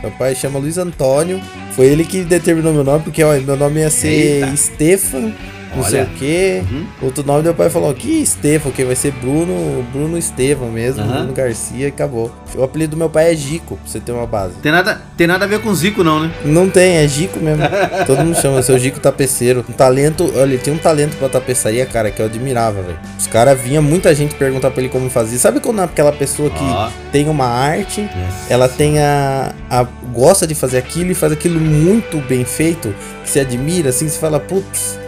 Meu 0.00 0.12
pai 0.12 0.34
chama 0.34 0.58
Luiz 0.60 0.78
Antônio. 0.78 1.40
Foi 1.72 1.86
ele 1.86 2.04
que 2.04 2.22
determinou 2.22 2.72
meu 2.72 2.84
nome, 2.84 3.02
porque 3.02 3.22
ó, 3.24 3.32
meu 3.40 3.56
nome 3.56 3.80
ia 3.80 3.90
ser 3.90 4.08
Eita. 4.44 4.56
Stefan, 4.56 5.32
não 5.74 5.84
sei 5.84 6.00
Olha. 6.00 6.08
o 6.08 6.14
quê. 6.16 6.62
Uhum. 6.70 6.86
Outro 7.02 7.24
nome 7.24 7.42
meu 7.42 7.54
pai 7.54 7.70
falou 7.70 7.92
que 7.94 8.24
Stefan, 8.24 8.70
que 8.70 8.84
vai 8.84 8.94
ser 8.94 9.12
Bruno, 9.12 9.84
Bruno 9.92 10.18
Estevam 10.18 10.70
mesmo, 10.70 11.02
Aham. 11.02 11.18
Bruno 11.18 11.32
Garcia 11.32 11.86
e 11.86 11.88
acabou. 11.88 12.30
O 12.54 12.62
apelido 12.62 12.92
do 12.92 12.96
meu 12.96 13.10
pai 13.10 13.32
é 13.32 13.36
Gico, 13.36 13.76
pra 13.76 13.86
você 13.90 14.00
ter 14.00 14.12
uma 14.12 14.26
base. 14.26 14.54
Tem 14.62 14.72
nada, 14.72 15.00
tem 15.16 15.26
nada 15.26 15.44
a 15.44 15.48
ver 15.48 15.60
com 15.60 15.74
Zico, 15.74 16.02
não, 16.02 16.20
né? 16.20 16.32
Não 16.44 16.68
tem, 16.68 16.96
é 16.96 17.06
Gico 17.08 17.38
mesmo. 17.38 17.62
Todo 18.06 18.24
mundo 18.24 18.40
chama, 18.40 18.62
seu 18.62 18.78
Gico 18.78 18.98
tapeceiro. 19.00 19.64
Um 19.68 19.72
talento, 19.72 20.24
olha, 20.34 20.54
ele 20.54 20.58
tinha 20.58 20.74
um 20.74 20.78
talento 20.78 21.16
pra 21.16 21.28
tapeçaria, 21.28 21.84
cara, 21.86 22.10
que 22.10 22.20
eu 22.20 22.26
admirava, 22.26 22.82
velho. 22.82 22.98
Os 23.18 23.26
caras 23.26 23.60
vinha 23.60 23.80
muita 23.82 24.14
gente 24.14 24.34
perguntar 24.34 24.70
pra 24.70 24.80
ele 24.82 24.88
como 24.90 25.08
fazia. 25.10 25.38
Sabe 25.38 25.60
quando 25.60 25.80
aquela 25.80 26.12
pessoa 26.12 26.50
que 26.50 26.62
Ó. 26.62 26.88
tem 27.12 27.28
uma 27.28 27.46
arte, 27.46 28.08
ela 28.48 28.68
tem 28.68 28.98
a, 28.98 29.52
a. 29.70 29.86
gosta 30.12 30.46
de 30.46 30.54
fazer 30.54 30.78
aquilo 30.78 31.10
e 31.10 31.14
faz 31.14 31.32
aquilo 31.32 31.60
muito 31.60 32.18
bem 32.26 32.44
feito, 32.44 32.94
que 33.22 33.30
se 33.30 33.38
admira, 33.38 33.90
assim, 33.90 34.08
você 34.08 34.18
fala, 34.18 34.40
putz. 34.40 34.98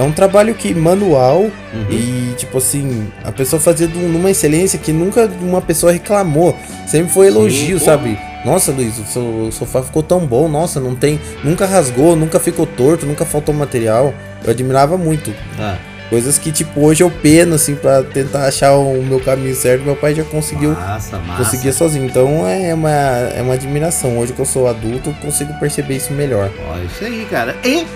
É 0.00 0.02
um 0.02 0.12
trabalho 0.12 0.54
que 0.54 0.72
manual 0.72 1.40
Uhum. 1.42 1.50
e 1.90 2.32
tipo 2.38 2.56
assim, 2.56 3.06
a 3.22 3.30
pessoa 3.30 3.60
fazia 3.60 3.86
um- 3.86 4.08
numa 4.08 4.30
excelência 4.30 4.78
que 4.78 4.92
nunca 4.92 5.28
uma 5.42 5.60
pessoa 5.60 5.92
reclamou. 5.92 6.56
Sempre 6.86 7.12
foi 7.12 7.26
elogio, 7.26 7.78
pô. 7.78 7.84
sabe? 7.84 8.18
Nossa, 8.44 8.72
Luiz, 8.72 8.94
o 9.14 9.52
sofá 9.52 9.82
ficou 9.82 10.02
tão 10.02 10.20
bom. 10.26 10.48
Nossa, 10.48 10.80
não 10.80 10.94
tem, 10.94 11.20
nunca 11.44 11.66
rasgou, 11.66 12.16
nunca 12.16 12.40
ficou 12.40 12.64
torto, 12.66 13.04
nunca 13.04 13.26
faltou 13.26 13.54
material. 13.54 14.14
Eu 14.42 14.50
admirava 14.50 14.96
muito. 14.96 15.34
Ah. 15.58 15.76
Coisas 16.08 16.38
que, 16.38 16.50
tipo, 16.50 16.80
hoje 16.80 17.02
eu 17.04 17.10
peno, 17.10 17.54
assim, 17.54 17.74
pra 17.76 18.02
tentar 18.02 18.46
achar 18.46 18.72
o 18.74 19.00
meu 19.02 19.20
caminho 19.20 19.54
certo. 19.54 19.84
Meu 19.84 19.94
pai 19.94 20.14
já 20.14 20.24
conseguiu, 20.24 20.70
Massa, 20.72 21.18
massa. 21.18 21.44
conseguia 21.44 21.72
sozinho. 21.72 22.06
Então 22.06 22.44
é 22.48 22.72
uma, 22.74 22.90
é 22.90 23.42
uma 23.42 23.54
admiração. 23.54 24.18
Hoje 24.18 24.32
que 24.32 24.40
eu 24.40 24.46
sou 24.46 24.66
adulto, 24.66 25.10
eu 25.10 25.14
consigo 25.22 25.52
perceber 25.60 25.96
isso 25.96 26.12
melhor. 26.14 26.50
Ó, 26.68 26.78
isso 26.78 27.04
aí, 27.04 27.26
cara. 27.30 27.54
E 27.62 27.86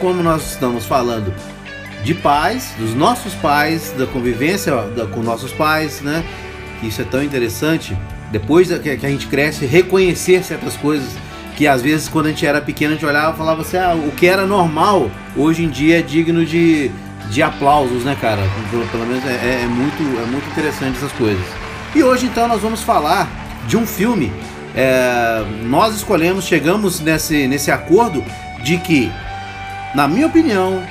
como 0.00 0.20
nós 0.22 0.50
estamos 0.50 0.84
falando 0.84 1.32
de 2.04 2.14
pais, 2.14 2.74
dos 2.78 2.94
nossos 2.94 3.32
pais, 3.34 3.92
da 3.96 4.06
convivência 4.06 4.72
com 5.12 5.22
nossos 5.22 5.52
pais, 5.52 6.00
né? 6.00 6.24
Isso 6.82 7.00
é 7.00 7.04
tão 7.04 7.22
interessante. 7.22 7.96
Depois 8.30 8.68
que 8.78 8.88
a 8.90 8.96
gente 9.10 9.26
cresce, 9.26 9.66
reconhecer 9.66 10.42
certas 10.42 10.76
coisas 10.76 11.08
que 11.56 11.66
às 11.68 11.82
vezes 11.82 12.08
quando 12.08 12.26
a 12.26 12.28
gente 12.30 12.46
era 12.46 12.60
pequeno 12.62 12.92
a 12.92 12.94
gente 12.94 13.04
olhava 13.04 13.34
e 13.34 13.36
falava 13.38 13.60
assim, 13.60 13.76
ah, 13.76 13.94
o 13.94 14.10
que 14.12 14.26
era 14.26 14.46
normal 14.46 15.10
hoje 15.36 15.62
em 15.64 15.68
dia 15.68 15.98
é 15.98 16.02
digno 16.02 16.44
de, 16.46 16.90
de 17.30 17.42
aplausos, 17.42 18.04
né, 18.04 18.16
cara? 18.20 18.40
Pelo, 18.70 18.86
pelo 18.86 19.06
menos 19.06 19.24
é, 19.26 19.32
é- 19.34 19.60
é 19.64 19.66
muito, 19.66 20.02
é 20.20 20.24
muito 20.26 20.48
interessante 20.50 20.96
essas 20.96 21.12
coisas. 21.12 21.44
E 21.94 22.02
hoje 22.02 22.24
então 22.26 22.48
nós 22.48 22.62
vamos 22.62 22.82
falar 22.82 23.28
de 23.68 23.76
um 23.76 23.86
filme. 23.86 24.32
é, 24.74 25.44
nós 25.64 25.94
escolhemos, 25.94 26.46
chegamos 26.46 27.00
nesse, 27.00 27.46
nesse 27.46 27.70
acordo 27.70 28.24
de 28.64 28.78
que 28.78 29.12
na 29.94 30.08
minha 30.08 30.26
opinião 30.26 30.82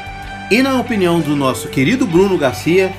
e 0.52 0.62
na 0.62 0.78
opinião 0.78 1.22
do 1.22 1.34
nosso 1.34 1.70
querido 1.70 2.06
Bruno 2.06 2.38
Garcia, 2.38 2.94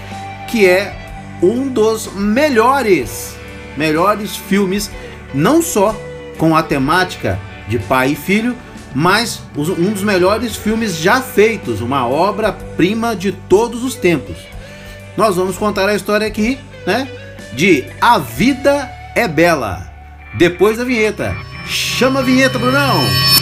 que 0.49 0.67
é 0.67 0.97
um 1.43 1.69
dos 1.69 2.11
melhores, 2.15 3.37
melhores 3.77 4.35
filmes, 4.35 4.91
não 5.35 5.61
só 5.61 5.95
com 6.39 6.57
a 6.57 6.63
temática 6.63 7.39
de 7.69 7.79
pai 7.79 8.13
e 8.13 8.17
filho, 8.17 8.57
mas 8.95 9.43
um 9.55 9.93
dos 9.93 10.03
melhores 10.03 10.57
filmes 10.57 10.97
já 10.97 11.21
feitos, 11.21 11.83
uma 11.83 12.09
obra-prima 12.09 13.15
de 13.15 13.33
todos 13.33 13.85
os 13.85 13.95
tempos. 13.95 14.37
Nós 15.15 15.37
vamos 15.37 15.59
contar 15.59 15.89
a 15.91 15.95
história 15.95 16.27
aqui, 16.27 16.59
né, 16.87 17.07
de 17.53 17.85
A 18.01 18.19
Vida 18.19 18.91
é 19.15 19.29
Bela. 19.29 19.91
Depois 20.35 20.79
da 20.79 20.85
vinheta. 20.85 21.37
Chama 21.67 22.21
a 22.21 22.23
vinheta, 22.23 22.59
Brunão! 22.59 23.42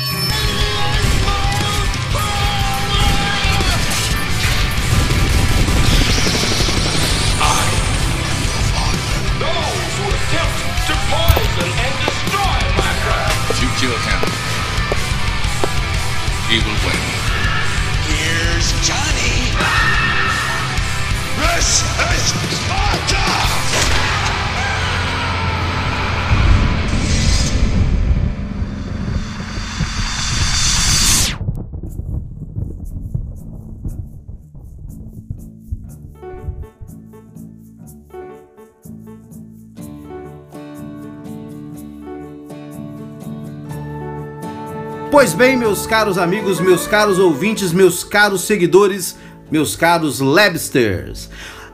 Pois 45.21 45.35
bem, 45.35 45.55
meus 45.55 45.87
caros 45.87 46.17
amigos, 46.17 46.61
meus 46.61 46.87
caros 46.87 47.19
ouvintes, 47.19 47.75
meus 47.75 48.03
caros 48.03 48.41
seguidores, 48.41 49.19
meus 49.51 49.77
caros 49.77 50.19
Labsters, 50.19 51.29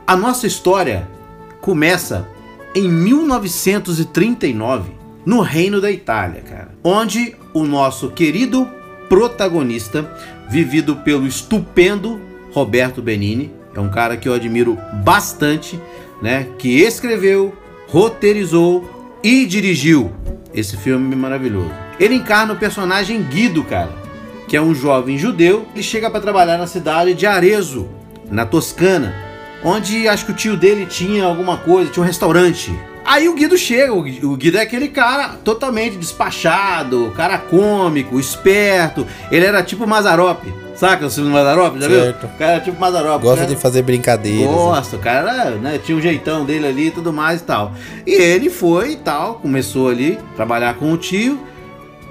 a 0.04 0.16
nossa 0.16 0.48
história 0.48 1.08
começa 1.60 2.28
em 2.74 2.88
1939, 2.88 4.90
no 5.24 5.42
Reino 5.42 5.80
da 5.80 5.92
Itália, 5.92 6.42
cara, 6.42 6.74
onde 6.82 7.36
o 7.54 7.62
nosso 7.62 8.10
querido 8.10 8.68
protagonista, 9.08 10.12
vivido 10.50 10.96
pelo 10.96 11.24
estupendo 11.24 12.20
Roberto 12.52 13.00
Benini, 13.00 13.52
é 13.76 13.78
um 13.78 13.88
cara 13.88 14.16
que 14.16 14.28
eu 14.28 14.34
admiro 14.34 14.76
bastante, 15.04 15.80
né, 16.20 16.48
que 16.58 16.80
escreveu, 16.80 17.54
roteirizou 17.86 19.16
e 19.22 19.46
dirigiu 19.46 20.10
esse 20.52 20.76
filme 20.76 21.14
maravilhoso. 21.14 21.85
Ele 21.98 22.14
encarna 22.14 22.52
o 22.52 22.56
personagem 22.56 23.22
Guido, 23.22 23.64
cara, 23.64 23.90
que 24.48 24.56
é 24.56 24.60
um 24.60 24.74
jovem 24.74 25.16
judeu 25.18 25.66
e 25.74 25.82
chega 25.82 26.10
para 26.10 26.20
trabalhar 26.20 26.58
na 26.58 26.66
cidade 26.66 27.14
de 27.14 27.26
Arezzo, 27.26 27.88
na 28.30 28.44
Toscana, 28.44 29.14
onde 29.64 30.06
acho 30.08 30.26
que 30.26 30.32
o 30.32 30.34
tio 30.34 30.56
dele 30.56 30.86
tinha 30.86 31.24
alguma 31.24 31.56
coisa, 31.56 31.90
tinha 31.90 32.02
um 32.02 32.06
restaurante. 32.06 32.72
Aí 33.04 33.28
o 33.28 33.34
Guido 33.34 33.56
chega, 33.56 33.92
o 33.94 34.02
Gui- 34.02 34.24
o 34.24 34.36
Guido 34.36 34.58
é 34.58 34.62
aquele 34.62 34.88
cara 34.88 35.36
totalmente 35.44 35.96
despachado, 35.96 37.12
cara 37.16 37.38
cômico, 37.38 38.18
esperto. 38.18 39.06
Ele 39.30 39.46
era 39.46 39.62
tipo 39.62 39.86
Mazarop, 39.86 40.42
saca 40.74 41.06
o 41.06 41.10
filme 41.10 41.30
do 41.30 41.32
Mazarop, 41.34 41.76
já 41.80 41.88
Certo. 41.88 42.20
viu? 42.26 42.28
O 42.34 42.38
cara 42.38 42.52
era 42.54 42.60
tipo 42.60 42.80
Mazarop. 42.80 43.22
Gosta 43.22 43.42
cara- 43.44 43.54
de 43.54 43.60
fazer 43.60 43.82
brincadeiras. 43.82 44.50
né? 44.50 44.52
Gosta, 44.56 44.96
o 44.96 44.98
cara 44.98 45.50
né, 45.52 45.78
tinha 45.82 45.96
um 45.96 46.00
jeitão 46.00 46.44
dele 46.44 46.66
ali 46.66 46.86
e 46.88 46.90
tudo 46.90 47.12
mais 47.12 47.40
e 47.40 47.44
tal. 47.44 47.72
E 48.04 48.10
ele 48.12 48.50
foi 48.50 48.92
e 48.92 48.96
tal, 48.96 49.34
começou 49.36 49.88
ali 49.88 50.18
a 50.32 50.36
trabalhar 50.36 50.74
com 50.74 50.92
o 50.92 50.96
tio, 50.96 51.38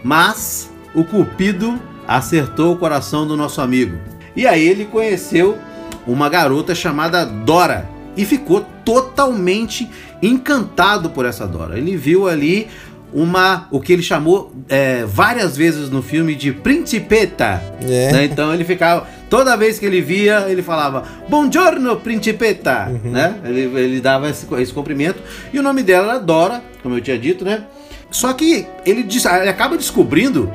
mas 0.06 0.70
o 0.94 1.04
Cupido 1.04 1.82
acertou 2.08 2.74
o 2.74 2.78
coração 2.78 3.26
do 3.26 3.36
nosso 3.36 3.60
amigo. 3.60 3.98
E 4.36 4.46
aí 4.46 4.64
ele 4.64 4.86
conheceu 4.86 5.58
uma 6.06 6.30
garota 6.30 6.76
chamada 6.76 7.26
Dora 7.26 7.90
e 8.16 8.24
ficou 8.24 8.64
totalmente 8.86 9.90
encantado 10.22 11.10
por 11.10 11.26
essa 11.26 11.48
Dora. 11.48 11.80
Ele 11.80 11.98
viu 11.98 12.28
ali 12.28 12.68
uma, 13.12 13.68
o 13.72 13.80
que 13.80 13.94
ele 13.94 14.04
chamou 14.04 14.54
é, 14.70 15.04
várias 15.08 15.58
vezes 15.58 15.90
no 15.90 16.04
filme 16.04 16.36
de 16.36 16.54
Principeta. 16.54 17.64
É. 17.82 18.12
né? 18.12 18.26
Então 18.26 18.54
ele 18.54 18.64
ficava, 18.64 19.08
toda 19.28 19.58
vez 19.58 19.80
que 19.80 19.88
ele 19.88 20.02
via, 20.02 20.46
ele 20.48 20.62
falava 20.62 21.04
Buongiorno, 21.28 21.96
Principeta, 21.96 22.92
né? 23.04 23.40
Ele, 23.44 23.62
ele 23.80 24.00
dava 24.00 24.30
esse, 24.30 24.46
esse 24.54 24.72
cumprimento. 24.72 25.18
E 25.52 25.58
o 25.58 25.64
nome 25.64 25.82
dela 25.82 26.12
era 26.12 26.20
Dora, 26.20 26.62
como 26.84 26.96
eu 26.96 27.02
tinha 27.02 27.18
dito, 27.18 27.44
né? 27.44 27.64
Só 28.10 28.34
que 28.34 28.68
ele, 28.86 29.08
ele 29.08 29.50
acaba 29.50 29.78
descobrindo, 29.78 30.52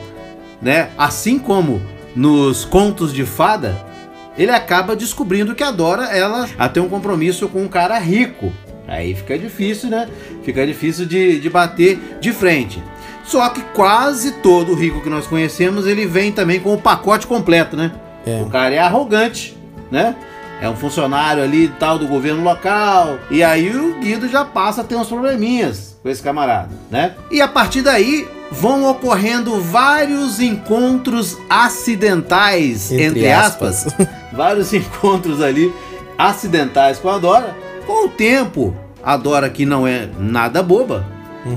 né? 0.60 0.90
Assim 0.96 1.38
como 1.38 1.80
nos 2.14 2.64
contos 2.64 3.12
de 3.12 3.24
fada, 3.24 3.84
ele 4.36 4.50
acaba 4.50 4.96
descobrindo 4.96 5.54
que 5.54 5.62
a 5.62 5.70
Dora, 5.70 6.04
ela, 6.04 6.48
ela 6.58 6.68
tem 6.68 6.82
um 6.82 6.88
compromisso 6.88 7.48
com 7.48 7.62
um 7.62 7.68
cara 7.68 7.98
rico. 7.98 8.52
Aí 8.88 9.14
fica 9.14 9.38
difícil, 9.38 9.90
né? 9.90 10.08
Fica 10.42 10.66
difícil 10.66 11.06
de, 11.06 11.38
de 11.38 11.50
bater 11.50 12.18
de 12.20 12.32
frente. 12.32 12.82
Só 13.24 13.48
que 13.50 13.62
quase 13.74 14.32
todo 14.42 14.74
rico 14.74 15.00
que 15.00 15.08
nós 15.08 15.26
conhecemos, 15.26 15.86
ele 15.86 16.06
vem 16.06 16.32
também 16.32 16.58
com 16.58 16.74
o 16.74 16.80
pacote 16.80 17.26
completo, 17.26 17.76
né? 17.76 17.92
É. 18.26 18.42
O 18.42 18.46
cara 18.46 18.74
é 18.74 18.78
arrogante, 18.78 19.56
né? 19.90 20.16
É 20.60 20.68
um 20.68 20.76
funcionário 20.76 21.42
ali 21.42 21.64
e 21.64 21.68
tal 21.68 21.98
do 21.98 22.06
governo 22.06 22.42
local. 22.42 23.18
E 23.30 23.42
aí 23.42 23.74
o 23.74 23.98
Guido 24.00 24.28
já 24.28 24.44
passa 24.44 24.80
a 24.80 24.84
ter 24.84 24.96
uns 24.96 25.06
probleminhas 25.06 25.89
com 26.02 26.08
esse 26.08 26.22
camarada, 26.22 26.70
né? 26.90 27.14
E 27.30 27.40
a 27.40 27.48
partir 27.48 27.82
daí 27.82 28.28
vão 28.50 28.88
ocorrendo 28.88 29.60
vários 29.60 30.40
encontros 30.40 31.36
acidentais, 31.48 32.90
entre, 32.90 33.04
Entre 33.04 33.30
aspas, 33.30 33.86
aspas. 33.86 34.08
vários 34.32 34.72
encontros 34.72 35.40
ali 35.40 35.72
acidentais 36.18 36.98
com 36.98 37.08
a 37.08 37.18
Dora. 37.18 37.56
Com 37.86 38.06
o 38.06 38.08
tempo, 38.08 38.74
a 39.02 39.16
Dora, 39.16 39.48
que 39.48 39.64
não 39.64 39.86
é 39.86 40.08
nada 40.18 40.62
boba, 40.62 41.06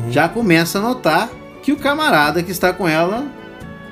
já 0.09 0.29
começa 0.29 0.79
a 0.79 0.81
notar 0.81 1.29
que 1.61 1.71
o 1.71 1.77
camarada 1.77 2.43
que 2.43 2.51
está 2.51 2.73
com 2.73 2.87
ela 2.87 3.25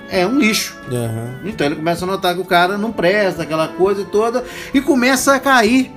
é 0.10 0.25
um 0.27 0.38
lixo. 0.38 0.77
Aham. 0.91 1.39
Então 1.46 1.65
ele 1.65 1.75
começa 1.75 2.03
a 2.05 2.08
notar 2.08 2.36
que 2.36 2.41
o 2.41 2.46
cara 2.46 2.77
não 2.77 2.91
presta, 2.91 3.43
aquela 3.43 3.70
coisa 3.70 4.03
toda, 4.03 4.43
e 4.74 4.81
começa 4.81 5.34
a 5.34 5.39
cair 5.39 5.91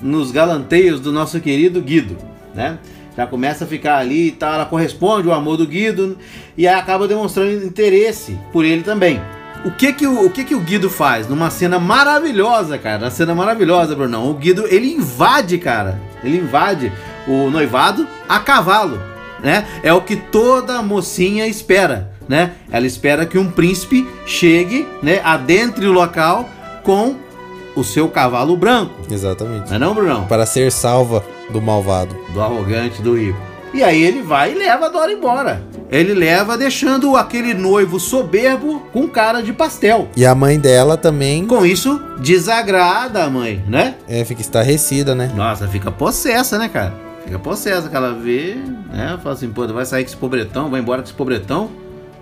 nos 0.00 0.30
galanteios 0.30 1.00
do 1.00 1.12
nosso 1.12 1.40
querido 1.40 1.80
Guido, 1.80 2.16
né? 2.54 2.78
Já 3.16 3.26
começa 3.26 3.64
a 3.64 3.66
ficar 3.66 3.98
ali 3.98 4.28
e 4.28 4.32
tal, 4.32 4.54
ela 4.54 4.66
corresponde 4.66 5.28
ao 5.28 5.34
amor 5.34 5.56
do 5.56 5.66
Guido 5.66 6.16
e 6.56 6.66
aí 6.66 6.74
acaba 6.74 7.06
demonstrando 7.06 7.64
interesse 7.64 8.38
por 8.52 8.64
ele 8.64 8.82
também. 8.82 9.20
O 9.64 9.70
que 9.70 9.92
que 9.92 10.06
o, 10.06 10.26
o 10.26 10.30
que 10.30 10.44
que 10.44 10.54
o 10.54 10.60
Guido 10.60 10.90
faz 10.90 11.28
numa 11.28 11.48
cena 11.48 11.78
maravilhosa, 11.78 12.78
cara? 12.78 13.04
Uma 13.04 13.10
cena 13.10 13.34
maravilhosa, 13.34 13.94
Brunão. 13.94 14.28
O 14.30 14.34
Guido, 14.34 14.66
ele 14.66 14.92
invade, 14.92 15.56
cara. 15.58 16.00
Ele 16.24 16.38
invade 16.38 16.90
o 17.28 17.48
noivado 17.48 18.06
a 18.28 18.40
cavalo, 18.40 19.00
né? 19.40 19.64
É 19.82 19.92
o 19.92 20.00
que 20.00 20.16
toda 20.16 20.82
mocinha 20.82 21.46
espera, 21.46 22.10
né? 22.28 22.52
Ela 22.72 22.86
espera 22.86 23.24
que 23.24 23.38
um 23.38 23.50
príncipe 23.50 24.08
chegue, 24.26 24.86
né, 25.02 25.20
adentre 25.22 25.86
o 25.86 25.92
local 25.92 26.48
com 26.82 27.14
o 27.76 27.84
seu 27.84 28.08
cavalo 28.08 28.56
branco. 28.56 28.94
Exatamente. 29.10 29.68
Não 29.68 29.76
é 29.76 29.78
não, 29.78 29.94
Brunão? 29.94 30.24
Para 30.26 30.44
ser 30.44 30.72
salva 30.72 31.24
do 31.52 31.60
malvado. 31.62 32.16
do 32.32 32.40
arrogante, 32.40 33.00
do 33.02 33.14
rico. 33.16 33.38
E 33.74 33.82
aí 33.82 34.02
ele 34.02 34.20
vai 34.22 34.52
e 34.52 34.54
leva 34.54 34.86
a 34.86 34.88
Dora 34.88 35.12
embora. 35.12 35.62
ele 35.90 36.12
leva 36.12 36.58
deixando 36.58 37.16
aquele 37.16 37.54
noivo 37.54 37.98
soberbo 38.00 38.80
com 38.92 39.08
cara 39.08 39.40
de 39.42 39.52
pastel. 39.52 40.08
E 40.16 40.26
a 40.26 40.34
mãe 40.34 40.58
dela 40.58 40.96
também 40.96 41.46
Com 41.46 41.64
isso, 41.64 41.98
desagrada 42.20 43.24
a 43.24 43.30
mãe, 43.30 43.64
né? 43.66 43.94
é, 44.08 44.24
fica 44.24 44.40
estarrecida, 44.42 45.14
né? 45.14 45.30
Nossa, 45.34 45.66
fica 45.68 45.90
possessa, 45.90 46.58
né, 46.58 46.68
cara? 46.68 46.92
Fica 47.24 47.38
possessa 47.38 47.88
que 47.88 47.96
ela 47.96 48.12
vê, 48.12 48.56
né? 48.92 49.18
Fala 49.22 49.34
assim, 49.34 49.48
pô, 49.48 49.66
vai 49.68 49.86
sair 49.86 50.02
com 50.04 50.08
esse 50.08 50.16
pobretão, 50.16 50.68
vai 50.70 50.80
embora 50.80 51.00
com 51.00 51.06
esse 51.08 51.14
pobretão, 51.16 51.70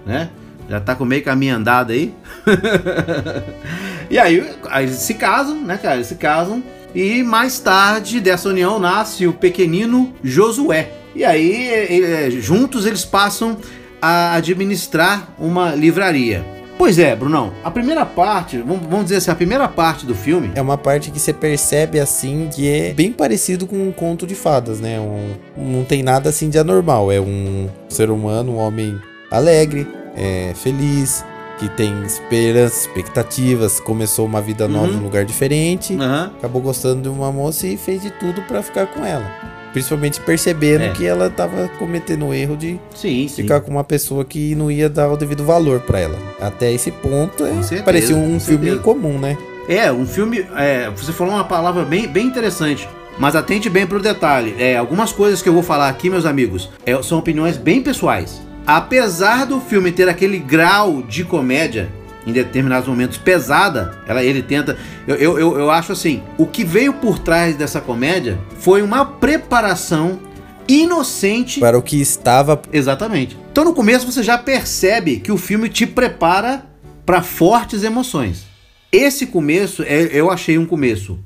né? 0.07 0.29
Já 0.69 0.79
tá 0.79 0.95
com 0.95 1.05
meio 1.05 1.25
caminho 1.25 1.57
andado 1.57 1.91
aí. 1.91 2.15
e 4.09 4.19
aí, 4.19 4.45
aí 4.69 4.85
eles 4.85 4.97
se 4.97 5.15
casam, 5.15 5.57
né, 5.57 5.77
cara? 5.77 5.97
Eles 5.97 6.07
se 6.07 6.15
casam. 6.15 6.63
E 6.94 7.23
mais 7.23 7.59
tarde 7.61 8.20
dessa 8.20 8.49
união 8.49 8.78
nasce 8.78 9.26
o 9.26 9.32
pequenino 9.32 10.12
Josué. 10.23 10.90
E 11.14 11.25
aí, 11.25 11.68
eh, 11.68 12.26
eh, 12.26 12.30
juntos 12.30 12.87
eles 12.87 13.04
passam 13.04 13.56
a 14.00 14.35
administrar 14.35 15.35
uma 15.38 15.75
livraria. 15.75 16.44
Pois 16.78 16.99
é, 16.99 17.14
Brunão, 17.14 17.52
a 17.62 17.70
primeira 17.70 18.06
parte, 18.06 18.56
vamos 18.56 18.87
vamos 18.88 19.04
dizer 19.04 19.16
assim, 19.16 19.30
a 19.30 19.35
primeira 19.35 19.68
parte 19.68 20.06
do 20.06 20.14
filme 20.14 20.50
É 20.54 20.62
uma 20.62 20.78
parte 20.78 21.11
que 21.11 21.20
você 21.20 21.30
percebe 21.30 22.00
assim 22.00 22.49
que 22.50 22.66
é 22.66 22.94
bem 22.94 23.12
parecido 23.12 23.66
com 23.66 23.76
um 23.76 23.92
conto 23.92 24.26
de 24.26 24.35
fadas, 24.35 24.80
né? 24.80 24.99
Um- 24.99 25.35
não 25.59 25.85
tem 25.85 26.02
nada 26.02 26.30
assim 26.30 26.49
de 26.49 26.59
anormal. 26.59 27.12
É 27.12 27.20
um 27.20 27.68
ser 27.88 28.11
humano, 28.11 28.52
um 28.52 28.56
homem 28.56 28.99
alegre, 29.30 29.87
é, 30.16 30.52
feliz, 30.54 31.23
que 31.61 31.69
tem 31.69 31.93
esperanças, 32.05 32.87
expectativas, 32.87 33.79
começou 33.79 34.25
uma 34.26 34.40
vida 34.40 34.67
nova 34.67 34.87
Uhum. 34.88 34.95
em 34.95 34.97
um 34.97 35.02
lugar 35.02 35.25
diferente, 35.26 35.95
Aham. 35.95 36.33
acabou 36.38 36.62
gostando 36.62 37.02
de 37.02 37.09
uma 37.11 37.31
moça 37.31 37.67
e 37.67 37.76
fez 37.76 38.00
de 38.02 38.11
tudo 38.11 38.40
pra 38.49 38.62
ficar 38.62 38.87
com 38.87 39.05
ela. 39.05 39.25
Principalmente 39.73 40.19
percebendo 40.23 40.85
É. 40.85 40.88
que 40.88 41.07
ela 41.07 41.29
tava 41.31 41.69
cometendo 41.79 42.26
o 42.26 42.35
erro 42.35 42.57
de 42.57 42.81
Sim, 42.95 43.29
sim. 43.29 43.43
ficar 43.43 43.61
com 43.61 43.71
uma 43.71 43.85
pessoa 43.85 44.25
que 44.25 44.55
não 44.57 44.71
ia 44.71 44.88
dar 44.88 45.09
o 45.12 45.17
devido 45.17 45.45
valor 45.45 45.81
pra 45.81 46.00
ela. 46.00 46.19
Até 46.40 46.73
esse 46.73 46.90
ponto, 46.90 47.45
é, 47.45 47.52
certeza, 47.62 47.83
parecia 47.85 48.17
um 48.17 48.40
filme 48.40 48.64
certeza. 48.64 48.79
comum, 48.83 49.19
né? 49.19 49.37
É, 49.69 49.93
um 49.93 50.05
filme. 50.07 50.45
é, 50.57 50.90
você 50.90 51.12
falou 51.12 51.35
uma 51.35 51.45
palavra 51.45 51.85
bem, 51.85 52.09
bem 52.09 52.26
interessante. 52.26 52.88
Mas 53.19 53.37
atente 53.37 53.69
bem 53.69 53.87
pro 53.87 54.00
detalhe. 54.00 54.57
É, 54.59 54.76
algumas 54.79 55.12
coisas 55.12 55.43
que 55.43 55.49
eu 55.49 55.52
vou 55.52 55.62
falar 55.62 55.88
aqui, 55.90 56.09
meus 56.09 56.25
amigos, 56.25 56.71
é, 56.87 57.00
são 57.02 57.19
opiniões 57.19 57.57
bem 57.59 57.83
pessoais. 57.83 58.40
Apesar 58.67 59.47
do 59.47 59.61
filme 59.61 59.90
ter 59.93 60.09
aquele 60.09 60.38
grau 60.38 61.02
de 61.02 61.25
comédia, 61.25 61.90
em 62.26 62.33
determinados 62.33 62.88
momentos 62.88 63.19
pesada, 63.19 63.99
ela, 64.07 64.23
ele 64.23 64.43
tenta. 64.43 64.76
Eu, 65.07 65.17
eu, 65.17 65.59
eu, 65.59 65.71
acho 65.71 65.93
assim: 65.93 66.23
o 66.38 66.47
que 66.47 66.64
veio 66.64 66.93
por 66.95 67.19
trás 67.19 67.57
dessa 67.57 67.81
comédia 67.81 68.38
foi 68.59 68.83
uma 68.83 69.05
preparação 69.05 70.21
inocente 70.69 71.59
Para 71.59 71.76
o 71.76 71.83
que 71.83 72.00
estava 72.00 72.61
Exatamente. 72.73 73.37
Então 73.50 73.64
no 73.64 73.75
começo 73.75 74.11
você 74.11 74.23
já 74.23 74.38
percebe 74.38 75.19
que 75.19 75.33
o 75.33 75.37
filme 75.37 75.69
te 75.69 75.87
prepara 75.87 76.64
para 77.05 77.23
fortes 77.23 77.83
emoções. 77.83 78.45
Esse 78.93 79.26
começo, 79.26 79.83
é- 79.83 80.11
eu 80.12 80.31
achei 80.31 80.59
um 80.59 80.67
começo 80.67 81.19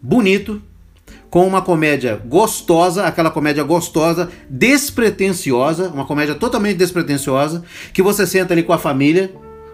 bonito, 0.00 0.60
com 1.32 1.46
uma 1.46 1.62
comédia 1.62 2.20
gostosa, 2.26 3.06
aquela 3.06 3.30
comédia 3.30 3.64
gostosa, 3.64 4.28
despretensiosa, 4.50 5.88
uma 5.88 6.04
comédia 6.04 6.34
totalmente 6.34 6.76
despretensiosa, 6.76 7.64
que 7.90 8.02
você 8.02 8.26
senta 8.26 8.52
ali 8.52 8.62
com 8.62 8.74
a 8.74 8.78
família 8.78 9.32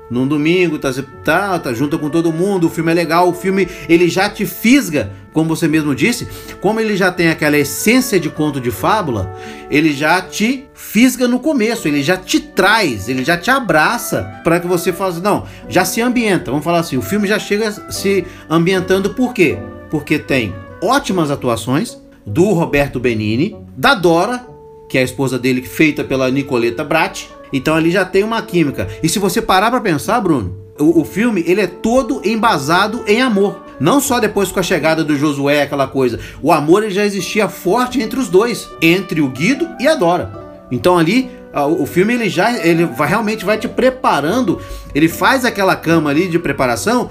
num 0.09 0.25
domingo, 0.25 0.79
tá, 0.79 0.91
tá, 1.25 1.59
tá 1.59 1.75
junto 1.75 1.99
com 1.99 2.09
todo 2.09 2.33
mundo, 2.33 2.69
o 2.69 2.71
filme 2.71 2.93
é 2.93 2.95
legal, 2.95 3.29
o 3.29 3.35
filme 3.35 3.67
ele 3.89 4.09
já 4.09 4.31
te 4.31 4.47
fisga, 4.47 5.11
como 5.33 5.49
você 5.49 5.67
mesmo 5.67 5.97
disse, 5.97 6.29
como 6.61 6.79
ele 6.79 6.97
já 6.97 7.11
tem 7.11 7.29
aquela 7.29 7.59
essência 7.59 8.21
de 8.21 8.31
conto 8.31 8.61
de 8.61 8.71
fábula, 8.71 9.35
ele 9.69 9.93
já 9.93 10.23
te 10.23 10.65
fisga 10.75 11.27
no 11.27 11.41
começo, 11.41 11.89
ele 11.89 12.05
já 12.05 12.17
te 12.17 12.39
traz, 12.39 13.09
ele 13.09 13.25
já 13.25 13.37
te 13.37 13.51
abraça 13.51 14.41
para 14.45 14.61
que 14.61 14.69
você 14.69 14.93
faça, 14.93 15.19
não, 15.19 15.45
já 15.69 15.85
se 15.85 16.01
ambienta, 16.01 16.53
vamos 16.53 16.65
falar 16.65 16.79
assim, 16.79 16.97
o 16.97 17.03
filme 17.03 17.27
já 17.27 17.41
chega 17.41 17.73
se 17.91 18.25
ambientando 18.49 19.11
por 19.11 19.35
quê? 19.35 19.59
Porque 19.91 20.21
tem 20.21 20.55
ótimas 20.83 21.31
atuações 21.31 21.99
do 22.25 22.53
Roberto 22.53 23.01
Benini, 23.01 23.57
da 23.77 23.95
Dora, 23.95 24.47
que 24.89 24.99
é 24.99 25.01
a 25.01 25.05
esposa 25.05 25.39
dele, 25.39 25.63
feita 25.63 26.05
pela 26.05 26.31
Nicoleta 26.31 26.85
Bratti. 26.85 27.29
Então 27.53 27.75
ali 27.75 27.91
já 27.91 28.05
tem 28.05 28.23
uma 28.23 28.43
química. 28.43 28.89
E 29.03 29.09
se 29.09 29.19
você 29.19 29.41
parar 29.41 29.71
pra 29.71 29.81
pensar, 29.81 30.21
Bruno, 30.21 30.57
o, 30.79 31.01
o 31.01 31.05
filme 31.05 31.43
ele 31.47 31.61
é 31.61 31.67
todo 31.67 32.21
embasado 32.25 33.03
em 33.07 33.21
amor. 33.21 33.65
Não 33.81 34.01
só 34.01 34.19
depois 34.19 34.51
com 34.51 34.61
a 34.61 34.63
chegada 34.63 35.05
do 35.05 35.17
Josué, 35.17 35.63
aquela 35.63 35.87
coisa. 35.87 36.19
O 36.43 36.53
amor 36.53 36.83
ele 36.83 36.93
já 36.93 37.05
existia 37.05 37.49
forte 37.49 38.01
entre 38.01 38.19
os 38.19 38.29
dois, 38.29 38.69
entre 38.83 39.21
o 39.21 39.29
Guido 39.29 39.69
e 39.79 39.87
a 39.87 39.95
Dora. 39.95 40.33
Então 40.71 40.99
ali 40.99 41.31
o 41.79 41.87
filme 41.87 42.15
ele 42.15 42.29
já 42.29 42.53
ele 42.65 42.85
vai, 42.85 43.09
realmente 43.09 43.45
vai 43.45 43.59
te 43.59 43.67
preparando, 43.67 44.61
ele 44.95 45.09
faz 45.09 45.45
aquela 45.45 45.75
cama 45.75 46.11
ali 46.11 46.29
de 46.29 46.39
preparação 46.39 47.11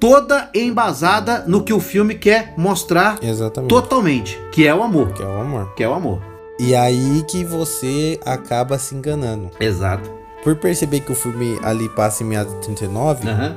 toda 0.00 0.48
embasada 0.54 1.44
no 1.46 1.62
que 1.62 1.72
o 1.72 1.78
filme 1.78 2.14
quer 2.14 2.54
mostrar 2.56 3.18
Exatamente. 3.22 3.68
totalmente, 3.68 4.40
que 4.50 4.66
é 4.66 4.74
o 4.74 4.82
amor, 4.82 5.12
Que 5.12 5.22
é 5.22 5.26
o 5.26 5.40
amor. 5.40 5.74
que 5.74 5.84
é 5.84 5.88
o 5.88 5.92
amor. 5.94 6.22
E 6.58 6.74
aí 6.74 7.22
que 7.28 7.44
você 7.44 8.18
acaba 8.24 8.78
se 8.78 8.94
enganando. 8.94 9.50
Exato. 9.60 10.10
Por 10.42 10.56
perceber 10.56 11.00
que 11.00 11.12
o 11.12 11.14
filme 11.14 11.58
ali 11.62 11.88
passa 11.90 12.22
em 12.22 12.26
meados 12.26 12.54
de 12.54 12.60
39, 12.62 13.28
Aham. 13.28 13.56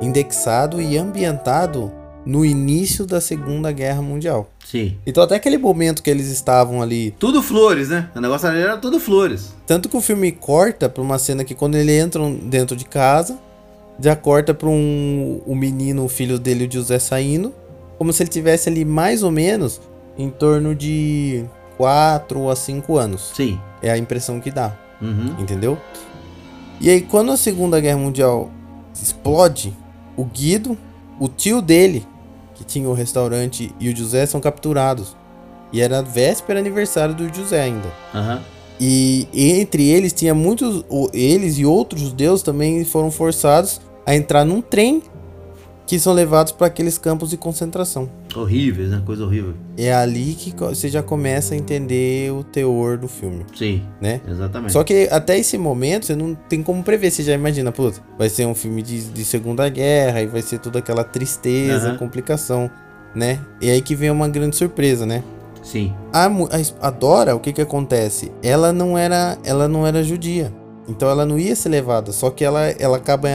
indexado 0.00 0.80
e 0.80 0.96
ambientado 0.96 1.92
no 2.24 2.44
início 2.44 3.06
da 3.06 3.20
Segunda 3.20 3.72
Guerra 3.72 4.02
Mundial. 4.02 4.48
Sim. 4.64 4.96
Então 5.06 5.22
até 5.24 5.34
aquele 5.36 5.58
momento 5.58 6.02
que 6.02 6.10
eles 6.10 6.28
estavam 6.28 6.82
ali, 6.82 7.12
Tudo 7.18 7.42
flores, 7.42 7.88
né? 7.88 8.08
O 8.14 8.20
negócio 8.20 8.46
ali 8.48 8.60
era 8.60 8.76
tudo 8.76 9.00
flores. 9.00 9.54
tanto 9.66 9.88
que 9.88 9.96
o 9.96 10.00
filme 10.00 10.30
corta 10.30 10.88
pra 10.88 11.02
uma 11.02 11.18
cena 11.18 11.42
que 11.44 11.54
quando 11.54 11.74
eles 11.76 12.04
entram 12.04 12.32
dentro 12.34 12.76
de 12.76 12.84
casa, 12.84 13.38
já 14.00 14.16
corta 14.16 14.54
pra 14.54 14.68
um 14.68 15.40
o 15.46 15.54
menino, 15.54 16.04
o 16.04 16.08
filho 16.08 16.38
dele, 16.38 16.66
o 16.66 16.72
José 16.72 16.98
saindo, 16.98 17.54
como 17.98 18.12
se 18.12 18.22
ele 18.22 18.30
tivesse 18.30 18.68
ali 18.68 18.84
mais 18.84 19.22
ou 19.22 19.30
menos 19.30 19.80
em 20.16 20.30
torno 20.30 20.74
de 20.74 21.44
4 21.76 22.48
a 22.48 22.56
5 22.56 22.96
anos. 22.96 23.32
Sim. 23.34 23.60
É 23.82 23.90
a 23.90 23.98
impressão 23.98 24.40
que 24.40 24.50
dá. 24.50 24.76
Uhum. 25.00 25.34
entendeu? 25.38 25.78
E 26.78 26.90
aí, 26.90 27.00
quando 27.00 27.32
a 27.32 27.36
Segunda 27.36 27.80
Guerra 27.80 27.96
Mundial 27.96 28.50
explode, 28.94 29.74
o 30.14 30.24
Guido, 30.24 30.76
o 31.18 31.26
tio 31.26 31.62
dele, 31.62 32.06
que 32.54 32.64
tinha 32.64 32.86
o 32.86 32.92
restaurante, 32.92 33.74
e 33.80 33.88
o 33.88 33.96
José 33.96 34.26
são 34.26 34.40
capturados. 34.40 35.16
E 35.72 35.80
era 35.80 36.02
véspera 36.02 36.58
aniversário 36.58 37.14
do 37.14 37.34
José 37.34 37.62
ainda. 37.62 37.88
Aham. 38.14 38.42
E 38.78 39.28
entre 39.32 39.86
eles 39.88 40.12
tinha 40.12 40.34
muitos, 40.34 40.84
eles 41.12 41.58
e 41.58 41.66
outros 41.66 42.00
judeus 42.00 42.42
também 42.42 42.82
foram 42.84 43.10
forçados 43.10 43.80
a 44.06 44.14
entrar 44.14 44.44
num 44.44 44.60
trem 44.60 45.02
que 45.90 45.98
são 45.98 46.12
levados 46.12 46.52
para 46.52 46.68
aqueles 46.68 46.96
campos 46.96 47.30
de 47.30 47.36
concentração. 47.36 48.08
Horríveis, 48.36 48.90
né? 48.90 49.02
Coisa 49.04 49.24
horrível. 49.24 49.54
É 49.76 49.92
ali 49.92 50.34
que 50.34 50.54
você 50.56 50.88
já 50.88 51.02
começa 51.02 51.52
a 51.52 51.56
entender 51.56 52.32
o 52.32 52.44
teor 52.44 52.96
do 52.96 53.08
filme, 53.08 53.44
Sim. 53.52 53.82
né? 54.00 54.20
Exatamente. 54.28 54.72
Só 54.72 54.84
que 54.84 55.08
até 55.10 55.36
esse 55.36 55.58
momento 55.58 56.06
você 56.06 56.14
não 56.14 56.36
tem 56.48 56.62
como 56.62 56.80
prever. 56.84 57.10
Você 57.10 57.24
já 57.24 57.32
imagina, 57.32 57.72
puta, 57.72 58.00
vai 58.16 58.28
ser 58.28 58.46
um 58.46 58.54
filme 58.54 58.82
de, 58.82 59.02
de 59.06 59.24
Segunda 59.24 59.68
Guerra 59.68 60.22
e 60.22 60.28
vai 60.28 60.42
ser 60.42 60.60
toda 60.60 60.78
aquela 60.78 61.02
tristeza, 61.02 61.88
Aham. 61.88 61.98
complicação, 61.98 62.70
né? 63.12 63.40
E 63.60 63.68
aí 63.68 63.82
que 63.82 63.96
vem 63.96 64.10
uma 64.12 64.28
grande 64.28 64.54
surpresa, 64.54 65.04
né? 65.04 65.24
Sim. 65.60 65.92
A, 66.12 66.26
a, 66.26 66.86
a 66.86 66.90
Dora, 66.90 67.34
o 67.34 67.40
que 67.40 67.52
que 67.52 67.60
acontece? 67.60 68.30
Ela 68.44 68.72
não 68.72 68.96
era, 68.96 69.36
ela 69.42 69.66
não 69.66 69.84
era 69.84 70.04
judia. 70.04 70.52
Então 70.86 71.10
ela 71.10 71.26
não 71.26 71.36
ia 71.36 71.56
ser 71.56 71.68
levada. 71.68 72.12
Só 72.12 72.30
que 72.30 72.44
ela, 72.44 72.60
ela 72.78 72.96
acaba 72.96 73.28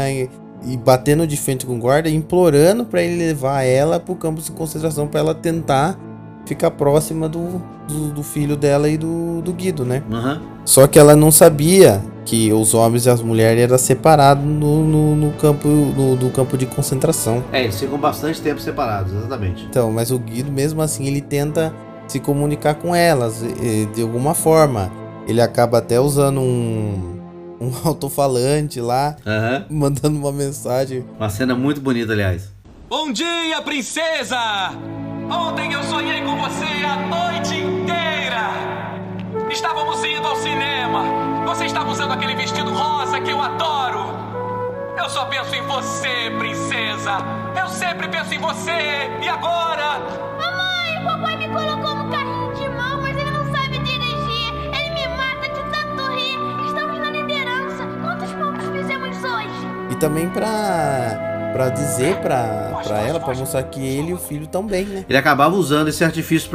e 0.67 0.77
batendo 0.77 1.25
de 1.27 1.37
frente 1.37 1.65
com 1.65 1.75
o 1.75 1.79
guarda, 1.79 2.09
implorando 2.09 2.85
pra 2.85 3.01
ele 3.01 3.17
levar 3.17 3.63
ela 3.63 3.99
pro 3.99 4.15
campo 4.15 4.41
de 4.41 4.51
concentração 4.51 5.07
pra 5.07 5.19
ela 5.19 5.35
tentar 5.35 5.97
ficar 6.45 6.71
próxima 6.71 7.27
do, 7.27 7.61
do, 7.87 8.11
do 8.11 8.23
filho 8.23 8.55
dela 8.55 8.87
e 8.89 8.97
do, 8.97 9.41
do 9.41 9.53
Guido, 9.53 9.83
né? 9.85 10.03
Aham. 10.11 10.41
Só 10.63 10.87
que 10.87 10.97
ela 10.97 11.15
não 11.15 11.31
sabia 11.31 12.01
que 12.25 12.51
os 12.51 12.73
homens 12.73 13.05
e 13.05 13.09
as 13.09 13.21
mulheres 13.21 13.63
eram 13.63 13.77
separados 13.77 14.43
no, 14.43 14.83
no, 14.83 15.15
no 15.15 15.31
campo, 15.33 15.67
no, 15.67 16.15
no 16.15 16.29
campo 16.31 16.57
de 16.57 16.65
concentração. 16.65 17.43
É, 17.51 17.63
eles 17.63 17.79
ficam 17.79 17.99
bastante 17.99 18.41
tempo 18.41 18.59
separados, 18.59 19.13
exatamente. 19.13 19.65
Então, 19.69 19.91
mas 19.91 20.09
o 20.09 20.17
Guido, 20.17 20.51
mesmo 20.51 20.81
assim, 20.81 21.05
ele 21.05 21.21
tenta 21.21 21.71
se 22.07 22.19
comunicar 22.19 22.75
com 22.75 22.95
elas 22.95 23.43
de 23.93 24.01
alguma 24.01 24.33
forma. 24.33 24.91
Ele 25.27 25.41
acaba 25.41 25.79
até 25.79 25.99
usando 25.99 26.39
um, 26.39 27.14
um 27.65 27.73
alto-falante 27.87 28.79
lá, 28.79 29.15
Aham. 29.25 29.65
mandando 29.69 30.17
uma 30.17 30.31
mensagem. 30.31 31.05
Uma 31.17 31.29
cena 31.29 31.55
muito 31.55 31.81
bonita, 31.81 32.13
aliás. 32.13 32.49
Bom 32.89 33.11
dia, 33.11 33.61
princesa! 33.61 34.71
Ontem 35.29 35.73
eu 35.73 35.83
sonhei 35.83 36.21
com 36.21 36.37
você 36.37 36.65
a 36.85 36.95
noite 37.07 37.55
inteira! 37.57 38.51
Estávamos 39.49 40.03
indo 40.03 40.27
ao 40.27 40.35
cinema! 40.35 41.03
Você 41.47 41.65
estava 41.65 41.89
usando 41.91 42.11
aquele 42.11 42.35
vestido 42.35 42.71
rosa 42.71 43.19
que 43.19 43.31
eu 43.31 43.41
adoro! 43.41 44.13
Eu 44.97 45.09
só 45.09 45.25
penso 45.25 45.55
em 45.55 45.61
você, 45.63 46.31
princesa! 46.37 47.17
Eu 47.59 47.67
sempre 47.69 48.07
penso 48.07 48.33
em 48.33 48.39
você! 48.39 49.09
E 49.21 49.27
agora? 49.27 49.99
E 59.95 59.97
também 59.97 60.27
pra, 60.27 61.51
pra 61.53 61.69
dizer 61.69 62.17
pra, 62.17 62.81
pra 62.83 62.99
ela, 62.99 63.17
pra 63.17 63.33
mostrar 63.33 63.63
que 63.63 63.79
ele 63.79 64.09
e 64.09 64.13
o 64.13 64.17
filho 64.17 64.43
estão 64.43 64.65
bem, 64.65 64.83
né? 64.83 65.05
Ele 65.07 65.17
acabava 65.17 65.55
usando 65.55 65.87
esse 65.87 66.03
artifício 66.03 66.51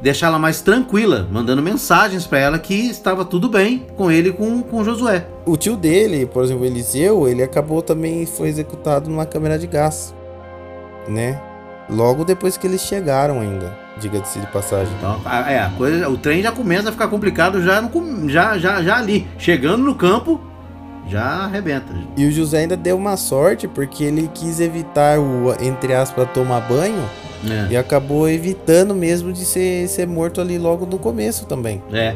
deixar 0.00 0.28
ela 0.28 0.38
mais 0.38 0.62
tranquila, 0.62 1.28
mandando 1.30 1.60
mensagens 1.60 2.26
pra 2.26 2.38
ela 2.38 2.58
que 2.58 2.88
estava 2.88 3.22
tudo 3.22 3.50
bem 3.50 3.86
com 3.98 4.10
ele 4.10 4.30
e 4.30 4.32
com, 4.32 4.62
com 4.62 4.82
Josué. 4.82 5.26
O 5.44 5.58
tio 5.58 5.76
dele, 5.76 6.24
por 6.24 6.42
exemplo, 6.42 6.64
Eliseu, 6.64 7.28
ele 7.28 7.42
acabou 7.42 7.82
também, 7.82 8.24
foi 8.24 8.48
executado 8.48 9.10
numa 9.10 9.26
câmera 9.26 9.58
de 9.58 9.66
gás, 9.66 10.14
né? 11.06 11.38
Logo 11.90 12.24
depois 12.24 12.56
que 12.56 12.66
eles 12.66 12.80
chegaram 12.80 13.40
ainda, 13.40 13.76
diga-se 13.98 14.40
de 14.40 14.46
passagem. 14.46 14.92
Então, 14.98 15.20
é, 15.46 15.70
coisa, 15.76 16.08
o 16.08 16.16
trem 16.16 16.42
já 16.42 16.50
começa 16.50 16.88
a 16.88 16.92
ficar 16.92 17.08
complicado 17.08 17.62
já, 17.62 17.82
no 17.82 18.28
já, 18.30 18.56
já, 18.56 18.82
já 18.82 18.96
ali. 18.96 19.26
Chegando 19.36 19.84
no 19.84 19.94
campo, 19.94 20.40
já 21.08 21.22
arrebenta. 21.44 21.92
E 22.16 22.26
o 22.26 22.30
José 22.32 22.58
ainda 22.58 22.76
deu 22.76 22.96
uma 22.96 23.16
sorte 23.16 23.66
porque 23.68 24.04
ele 24.04 24.30
quis 24.32 24.60
evitar 24.60 25.18
o, 25.18 25.52
entre 25.60 25.94
aspas, 25.94 26.28
tomar 26.32 26.60
banho 26.60 27.02
É. 27.48 27.72
e 27.72 27.76
acabou 27.76 28.28
evitando 28.28 28.94
mesmo 28.94 29.32
de 29.32 29.44
ser, 29.44 29.88
ser 29.88 30.06
morto 30.06 30.40
ali 30.40 30.58
logo 30.58 30.86
no 30.86 30.98
começo 30.98 31.46
também. 31.46 31.82
É. 31.92 32.14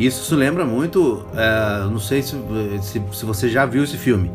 Isso 0.00 0.24
se 0.24 0.34
lembra 0.34 0.64
muito. 0.64 1.24
é, 1.36 1.84
não 1.90 1.98
sei 2.00 2.22
se, 2.22 2.34
se, 2.80 3.00
se 3.12 3.24
você 3.24 3.48
já 3.48 3.64
viu 3.66 3.84
esse 3.84 3.96
filme. 3.96 4.30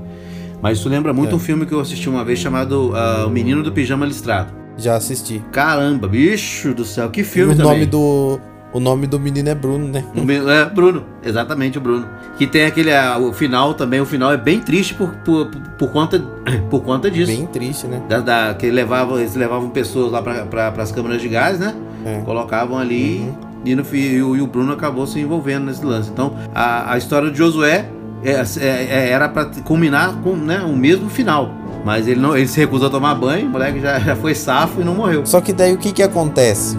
Mas 0.61 0.77
isso 0.79 0.87
lembra 0.89 1.13
muito 1.13 1.33
É. 1.33 1.35
um 1.35 1.39
filme 1.39 1.65
que 1.65 1.73
eu 1.73 1.79
assisti 1.79 2.07
uma 2.09 2.23
vez 2.23 2.39
chamado 2.39 2.91
ah, 2.95 3.25
O 3.27 3.29
Menino 3.29 3.61
do 3.61 3.71
Pijama 3.71 4.05
Listrado. 4.05 4.51
Já 4.77 4.95
assisti. 4.95 5.43
Caramba, 5.51 6.07
bicho 6.07 6.73
do 6.73 6.85
céu, 6.85 7.09
que 7.09 7.23
filme 7.23 7.53
o 7.53 7.57
também. 7.57 7.71
nome 7.73 7.85
do 7.87 8.39
o 8.77 8.79
nome 8.79 9.07
do 9.07 9.19
menino 9.19 9.49
é 9.49 9.55
Bruno, 9.55 9.87
né? 9.87 10.03
É, 10.15 10.65
Bruno, 10.69 11.03
exatamente 11.23 11.77
o 11.77 11.81
Bruno. 11.81 12.05
Que 12.37 12.45
tem 12.45 12.65
aquele. 12.65 12.91
o 13.19 13.33
final 13.33 13.73
também, 13.73 13.99
o 13.99 14.05
final 14.05 14.31
é 14.31 14.37
bem 14.37 14.59
triste 14.59 14.93
por, 14.93 15.09
por, 15.25 15.47
por 15.77 15.91
conta, 15.91 16.19
por 16.69 16.81
conta 16.83 17.09
disso. 17.09 17.31
Bem 17.31 17.45
triste, 17.47 17.87
né? 17.87 18.01
Da, 18.07 18.19
da- 18.19 18.53
que 18.53 18.69
levava, 18.69 19.19
eles 19.19 19.35
levavam 19.35 19.69
pessoas 19.69 20.11
lá 20.11 20.21
para 20.21 20.71
as 20.81 20.91
câmaras 20.91 21.21
de 21.21 21.27
gás, 21.27 21.59
né? 21.59 21.73
É. 22.05 22.21
Colocavam 22.21 22.77
ali 22.77 23.19
Uhum. 23.19 23.33
e, 23.65 23.75
no, 23.75 23.83
e, 23.95 24.21
o, 24.21 24.35
e 24.35 24.41
o 24.41 24.47
Bruno 24.47 24.73
acabou 24.73 25.05
se 25.07 25.19
envolvendo 25.19 25.65
nesse 25.65 25.83
lance. 25.83 26.09
Então, 26.11 26.33
a, 26.53 26.93
a 26.93 26.97
história 26.97 27.31
de 27.31 27.37
Josué 27.37 27.85
é- 28.23 28.31
é- 28.31 28.87
é- 28.89 29.09
era 29.09 29.27
para 29.27 29.45
culminar 29.63 30.13
com 30.23 30.35
né, 30.35 30.59
o 30.61 30.75
mesmo 30.75 31.09
final. 31.09 31.51
Mas 31.83 32.07
ele 32.07 32.19
não 32.19 32.35
ele 32.35 32.47
se 32.47 32.59
recusou 32.59 32.87
a 32.87 32.91
tomar 32.91 33.15
banho, 33.15 33.47
o 33.47 33.49
moleque 33.49 33.79
já, 33.79 33.97
já 33.99 34.15
foi 34.15 34.35
safo 34.35 34.81
e 34.81 34.83
não 34.83 34.93
morreu. 34.95 35.25
Só 35.25 35.41
que 35.41 35.51
daí 35.53 35.73
o 35.73 35.77
que 35.77 35.91
que 35.91 36.03
acontece? 36.03 36.77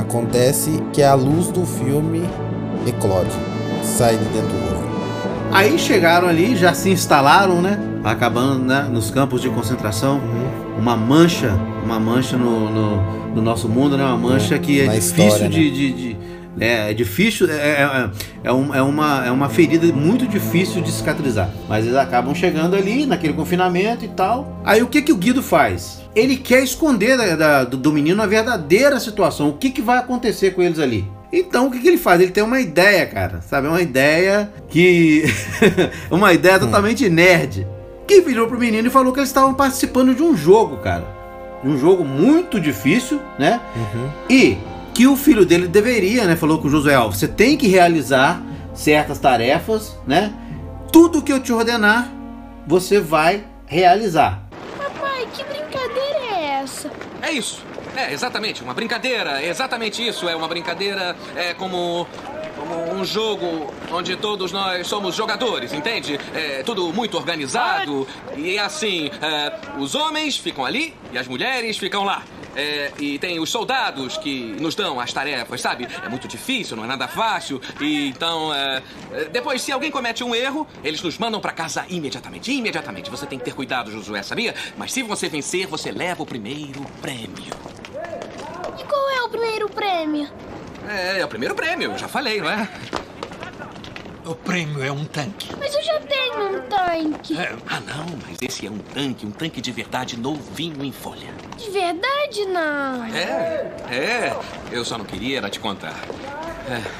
Acontece 0.00 0.82
que 0.92 1.02
a 1.02 1.14
luz 1.14 1.48
do 1.48 1.64
filme 1.66 2.22
eclode, 2.86 3.30
sai 3.82 4.16
de 4.16 4.24
dentro 4.24 4.48
do 4.48 4.74
ovo. 4.74 4.90
Aí 5.52 5.78
chegaram 5.78 6.28
ali, 6.28 6.56
já 6.56 6.72
se 6.72 6.90
instalaram, 6.90 7.60
né? 7.60 7.78
Acabando 8.04 8.64
né, 8.64 8.88
nos 8.90 9.10
campos 9.10 9.42
de 9.42 9.48
concentração. 9.50 10.18
Uhum. 10.18 10.78
Uma 10.80 10.96
mancha, 10.96 11.52
uma 11.84 11.98
mancha 12.00 12.36
no, 12.36 12.70
no, 12.70 13.34
no 13.34 13.42
nosso 13.42 13.68
mundo, 13.68 13.96
né? 13.96 14.04
Uma 14.04 14.16
mancha 14.16 14.54
É, 14.54 14.58
que 14.58 14.80
é 14.80 14.86
na 14.86 14.94
difícil 14.94 15.24
história, 15.26 15.48
né? 15.48 15.54
de, 15.54 15.70
de, 15.70 15.92
de- 15.92 16.16
é, 16.58 16.90
é 16.90 16.94
difícil, 16.94 17.48
é, 17.50 17.52
é, 17.54 18.10
é, 18.44 18.52
um- 18.52 18.74
é 18.74 18.82
uma, 18.82 19.26
é 19.26 19.30
uma 19.30 19.48
ferida 19.48 19.86
muito 19.92 20.26
difícil 20.26 20.80
de 20.82 20.90
cicatrizar. 20.90 21.48
Mas 21.68 21.84
eles 21.84 21.96
acabam 21.96 22.34
chegando 22.34 22.74
ali, 22.76 23.06
naquele 23.06 23.32
confinamento 23.34 24.04
e 24.04 24.08
tal. 24.08 24.60
Aí 24.64 24.82
o 24.82 24.86
que, 24.86 25.02
que 25.02 25.12
o 25.12 25.16
Guido 25.16 25.42
faz? 25.42 25.99
Ele 26.14 26.36
quer 26.36 26.62
esconder 26.62 27.16
da- 27.16 27.36
da- 27.36 27.64
do, 27.64 27.92
menino 27.92 28.20
a 28.22 28.26
verdadeira 28.26 28.98
situação. 28.98 29.48
O 29.50 29.52
que, 29.56 29.70
que 29.70 29.80
vai 29.82 29.98
acontecer 29.98 30.52
com 30.52 30.62
eles 30.62 30.78
ali? 30.78 31.04
Então 31.32 31.68
o 31.68 31.70
que, 31.70 31.78
que 31.78 31.86
ele 31.88 31.96
faz? 31.98 32.20
Ele 32.20 32.32
tem 32.32 32.42
uma 32.42 32.60
ideia, 32.60 33.06
cara. 33.06 33.40
Sabe? 33.42 33.68
Uma 33.68 33.80
ideia 33.80 34.50
que. 34.68 35.24
uma 36.10 36.32
ideia 36.32 36.58
totalmente 36.58 37.08
nerd. 37.08 37.66
Que 38.06 38.20
virou 38.20 38.48
pro 38.48 38.58
menino 38.58 38.88
e 38.88 38.90
falou 38.90 39.12
que 39.12 39.20
eles 39.20 39.28
estavam 39.28 39.54
participando 39.54 40.14
de 40.14 40.22
um 40.22 40.36
jogo, 40.36 40.78
cara. 40.78 41.06
De 41.62 41.68
um 41.68 41.78
jogo 41.78 42.04
muito 42.04 42.58
difícil, 42.58 43.20
né? 43.38 43.60
Uhum. 43.76 44.08
E 44.28 44.58
que 44.92 45.06
o 45.06 45.16
filho 45.16 45.46
dele 45.46 45.68
deveria, 45.68 46.24
né? 46.24 46.34
Falou 46.34 46.58
com 46.58 46.66
o 46.66 46.70
Josué, 46.70 46.98
ó, 46.98 47.06
você 47.06 47.28
tem 47.28 47.56
que 47.56 47.68
realizar 47.68 48.42
certas 48.74 49.18
tarefas, 49.20 49.96
né? 50.06 50.32
Tudo 50.92 51.22
que 51.22 51.32
eu 51.32 51.38
te 51.38 51.52
ordenar, 51.52 52.10
você 52.66 52.98
vai 52.98 53.44
realizar. 53.66 54.42
Papai, 54.76 55.28
que 55.32 55.44
brincadeira 55.44 56.18
é 56.34 56.62
essa? 56.64 56.90
É 57.30 57.32
isso. 57.32 57.62
É, 57.96 58.12
exatamente, 58.12 58.60
uma 58.60 58.74
brincadeira. 58.74 59.40
É 59.40 59.48
exatamente 59.48 60.04
isso. 60.06 60.28
É 60.28 60.34
uma 60.34 60.48
brincadeira. 60.48 61.16
É 61.36 61.54
como. 61.54 62.06
Como 62.56 62.92
um 62.92 63.04
jogo 63.04 63.72
onde 63.90 64.16
todos 64.16 64.52
nós 64.52 64.86
somos 64.86 65.14
jogadores, 65.14 65.72
entende? 65.72 66.20
É 66.34 66.62
tudo 66.62 66.92
muito 66.92 67.16
organizado. 67.16 68.06
E 68.36 68.58
assim: 68.58 69.10
é, 69.22 69.52
os 69.78 69.94
homens 69.94 70.36
ficam 70.36 70.64
ali 70.66 70.94
e 71.12 71.16
as 71.16 71.26
mulheres 71.26 71.78
ficam 71.78 72.04
lá. 72.04 72.22
É, 72.56 72.92
e 72.98 73.18
tem 73.18 73.38
os 73.38 73.50
soldados 73.50 74.16
que 74.16 74.56
nos 74.60 74.74
dão 74.74 74.98
as 74.98 75.12
tarefas, 75.12 75.60
sabe? 75.60 75.88
É 76.04 76.08
muito 76.08 76.26
difícil, 76.26 76.76
não 76.76 76.84
é 76.84 76.86
nada 76.86 77.06
fácil. 77.06 77.60
E 77.80 78.08
então, 78.08 78.52
é, 78.54 78.82
é, 79.12 79.24
depois, 79.26 79.62
se 79.62 79.72
alguém 79.72 79.90
comete 79.90 80.24
um 80.24 80.34
erro, 80.34 80.66
eles 80.82 81.02
nos 81.02 81.18
mandam 81.18 81.40
pra 81.40 81.52
casa 81.52 81.84
imediatamente. 81.88 82.50
Imediatamente. 82.52 83.10
Você 83.10 83.26
tem 83.26 83.38
que 83.38 83.44
ter 83.44 83.54
cuidado, 83.54 83.90
Josué, 83.90 84.22
sabia? 84.22 84.54
Mas 84.76 84.92
se 84.92 85.02
você 85.02 85.28
vencer, 85.28 85.66
você 85.66 85.90
leva 85.90 86.22
o 86.22 86.26
primeiro 86.26 86.84
prêmio. 87.00 87.54
E 88.78 88.84
qual 88.84 89.10
é 89.10 89.22
o 89.22 89.28
primeiro 89.28 89.68
prêmio? 89.68 90.28
É, 90.88 91.20
é 91.20 91.24
o 91.24 91.28
primeiro 91.28 91.54
prêmio, 91.54 91.96
já 91.96 92.08
falei, 92.08 92.40
não 92.40 92.50
é? 92.50 92.68
O 94.30 94.34
prêmio 94.36 94.80
é 94.80 94.92
um 94.92 95.04
tanque. 95.04 95.48
Mas 95.58 95.74
eu 95.74 95.82
já 95.82 95.98
tenho 95.98 96.54
um 96.54 96.60
tanque. 96.60 97.36
É, 97.36 97.52
Ah, 97.68 97.80
não, 97.80 98.06
mas 98.24 98.38
esse 98.40 98.64
é 98.64 98.70
um 98.70 98.78
tanque, 98.78 99.26
um 99.26 99.32
tanque 99.32 99.60
de 99.60 99.72
verdade 99.72 100.16
novinho 100.16 100.84
em 100.84 100.92
folha. 100.92 101.34
De 101.58 101.68
verdade, 101.68 102.44
não. 102.46 103.06
É, 103.06 103.74
é, 103.90 104.36
eu 104.70 104.84
só 104.84 104.96
não 104.96 105.04
queria 105.04 105.38
era 105.38 105.50
te 105.50 105.58
contar. 105.58 106.00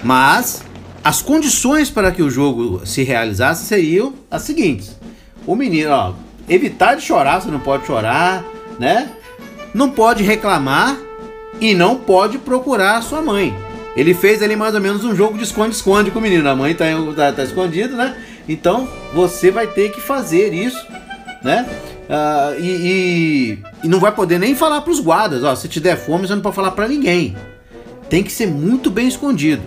Mas 0.03 0.65
as 1.05 1.23
condições 1.23 1.89
para 1.89 2.11
que 2.11 2.21
o 2.21 2.29
jogo 2.29 2.85
se 2.85 3.05
realizasse 3.05 3.65
seriam 3.65 4.13
as 4.29 4.43
seguintes: 4.43 4.99
o 5.47 5.55
menino, 5.55 5.93
ó, 5.93 6.15
evitar 6.49 6.97
de 6.97 7.03
chorar, 7.03 7.41
você 7.41 7.49
não 7.49 7.61
pode 7.61 7.87
chorar, 7.87 8.43
né? 8.77 9.09
Não 9.73 9.89
pode 9.89 10.25
reclamar 10.25 10.99
e 11.61 11.75
não 11.75 11.95
pode 11.95 12.39
procurar 12.39 12.97
a 12.97 13.03
sua 13.03 13.23
mãe. 13.23 13.55
Ele 13.97 14.15
fez 14.15 14.43
ali 14.43 14.55
mais 14.57 14.75
ou 14.75 14.81
menos 14.81 15.05
um 15.05 15.15
jogo 15.15 15.37
de 15.37 15.45
esconde-esconde 15.45 16.11
com 16.11 16.19
o 16.19 16.23
menino. 16.23 16.49
A 16.49 16.55
mãe 16.55 16.75
tá, 16.75 16.85
tá, 17.17 17.33
tá 17.33 17.43
escondida, 17.45 17.95
né? 17.97 18.17
Então 18.49 18.89
você 19.13 19.51
vai 19.51 19.67
ter 19.67 19.91
que 19.91 20.01
fazer 20.01 20.53
isso, 20.55 20.79
né? 21.43 21.69
Ah, 22.09 22.55
e, 22.59 22.67
e- 22.69 23.59
e 23.85 23.89
não 23.89 24.01
vai 24.01 24.13
poder 24.13 24.39
nem 24.39 24.55
falar 24.55 24.81
para 24.81 24.93
os 24.93 25.01
guardas, 25.01 25.45
ó, 25.45 25.55
se 25.55 25.69
te 25.69 25.79
der 25.81 25.97
fome, 25.97 26.27
você 26.27 26.35
não 26.35 26.43
pode 26.43 26.57
falar 26.57 26.73
para 26.73 26.89
ninguém. 26.89 27.37
Tem 28.09 28.23
que 28.23 28.33
ser 28.33 28.47
muito 28.47 28.91
bem 28.91 29.07
escondido. 29.09 29.63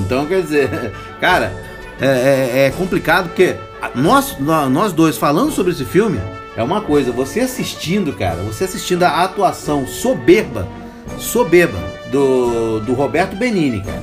Então, 0.00 0.26
quer 0.26 0.42
dizer, 0.42 0.92
cara, 1.20 1.52
é, 2.00 2.06
é- 2.06 2.66
é 2.66 2.70
complicado 2.70 3.28
porque 3.28 3.54
nós, 3.94 4.36
nó- 4.40 4.68
nós 4.68 4.92
dois 4.92 5.16
falando 5.16 5.50
sobre 5.52 5.72
esse 5.72 5.84
filme 5.84 6.20
é 6.56 6.62
uma 6.62 6.80
coisa. 6.82 7.10
Você 7.12 7.40
assistindo, 7.40 8.12
cara, 8.14 8.36
você 8.42 8.64
assistindo 8.64 9.02
a 9.04 9.22
atuação 9.24 9.86
soberba, 9.86 10.68
soberba 11.18 11.78
do, 12.12 12.80
do 12.80 12.92
Roberto 12.94 13.34
Benini, 13.34 13.80
cara, 13.80 14.02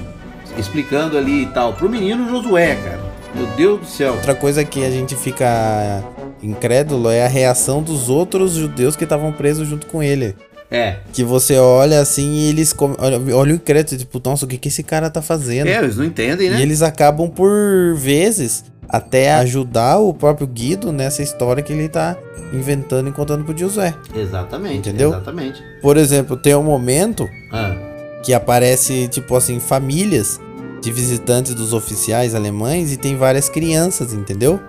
explicando 0.57 1.17
ali 1.17 1.43
e 1.43 1.45
tal, 1.47 1.73
pro 1.73 1.87
menino 1.89 2.27
Josué, 2.29 2.75
cara. 2.75 2.99
Meu 3.33 3.45
Deus 3.55 3.79
do 3.81 3.85
céu. 3.85 4.13
Outra 4.15 4.33
coisa 4.33 4.65
que 4.65 4.83
a 4.83 4.89
gente 4.89 5.15
fica 5.15 6.03
incrédulo 6.41 7.09
é 7.09 7.23
a 7.23 7.27
reação 7.27 7.81
dos 7.81 8.09
outros 8.09 8.53
judeus 8.53 8.95
que 8.95 9.03
estavam 9.03 9.31
presos 9.31 9.67
junto 9.67 9.85
com 9.87 10.01
ele. 10.01 10.35
É. 10.71 10.97
Que 11.13 11.23
você 11.23 11.57
olha 11.57 11.99
assim 11.99 12.31
e 12.31 12.49
eles 12.49 12.73
come- 12.73 12.95
olha 12.99 13.19
o 13.19 13.55
incrédulo, 13.55 13.97
tipo, 13.97 14.21
nossa, 14.23 14.45
o 14.45 14.47
que, 14.47 14.57
que 14.57 14.67
esse 14.67 14.83
cara 14.83 15.09
tá 15.09 15.21
fazendo? 15.21 15.67
É, 15.67 15.77
eles 15.77 15.97
não 15.97 16.03
entendem, 16.05 16.49
né? 16.49 16.59
E 16.59 16.61
eles 16.61 16.81
acabam 16.81 17.29
por 17.29 17.95
vezes 17.95 18.65
até 18.87 19.33
ajudar 19.33 19.97
o 19.99 20.13
próprio 20.13 20.47
Guido 20.47 20.91
nessa 20.91 21.21
história 21.21 21.61
que 21.61 21.71
ele 21.73 21.87
tá 21.89 22.17
inventando 22.53 23.09
e 23.09 23.11
contando 23.11 23.43
pro 23.43 23.55
Josué. 23.57 23.93
Exatamente. 24.15 24.89
Entendeu? 24.89 25.09
Exatamente. 25.09 25.61
Por 25.81 25.97
exemplo, 25.97 26.35
tem 26.37 26.55
um 26.55 26.63
momento 26.63 27.27
Ah, 27.51 27.75
que 28.23 28.34
aparece, 28.34 29.08
tipo 29.08 29.36
assim, 29.36 29.60
famílias 29.60 30.39
de 30.82 30.91
visitantes 30.91 31.53
dos 31.53 31.73
oficiais 31.73 32.34
alemães 32.36 32.91
e 32.91 32.97
tem 32.97 33.17
várias 33.17 33.49
crianças, 33.49 34.13
entendeu? 34.13 34.60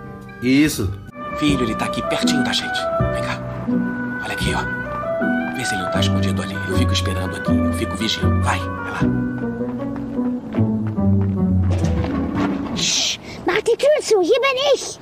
isso. 0.41 0.91
Filho, 1.37 1.63
ele 1.63 1.75
tá 1.75 1.85
aqui 1.85 2.01
pertinho 2.09 2.43
da 2.43 2.51
gente. 2.51 2.79
Vem 3.13 3.23
cá. 3.23 3.39
Olha 4.23 4.33
aqui, 4.33 4.53
ó. 4.53 5.55
Vê 5.55 5.65
se 5.65 5.73
ele 5.73 5.83
não 5.83 5.91
tá 5.91 5.99
escondido 5.99 6.41
ali. 6.41 6.55
Eu 6.67 6.77
fico 6.77 6.91
esperando 6.91 7.35
aqui, 7.35 7.51
eu 7.51 7.73
fico 7.73 7.95
vigiando. 7.95 8.41
Vai, 8.41 8.59
vai 8.59 8.91
lá. 8.91 9.01
Mach 13.45 13.61
die 13.63 13.75
Tür 13.77 13.89
zu, 14.01 14.21
hier 14.21 14.39
bin 14.41 14.57
ich. 14.75 14.99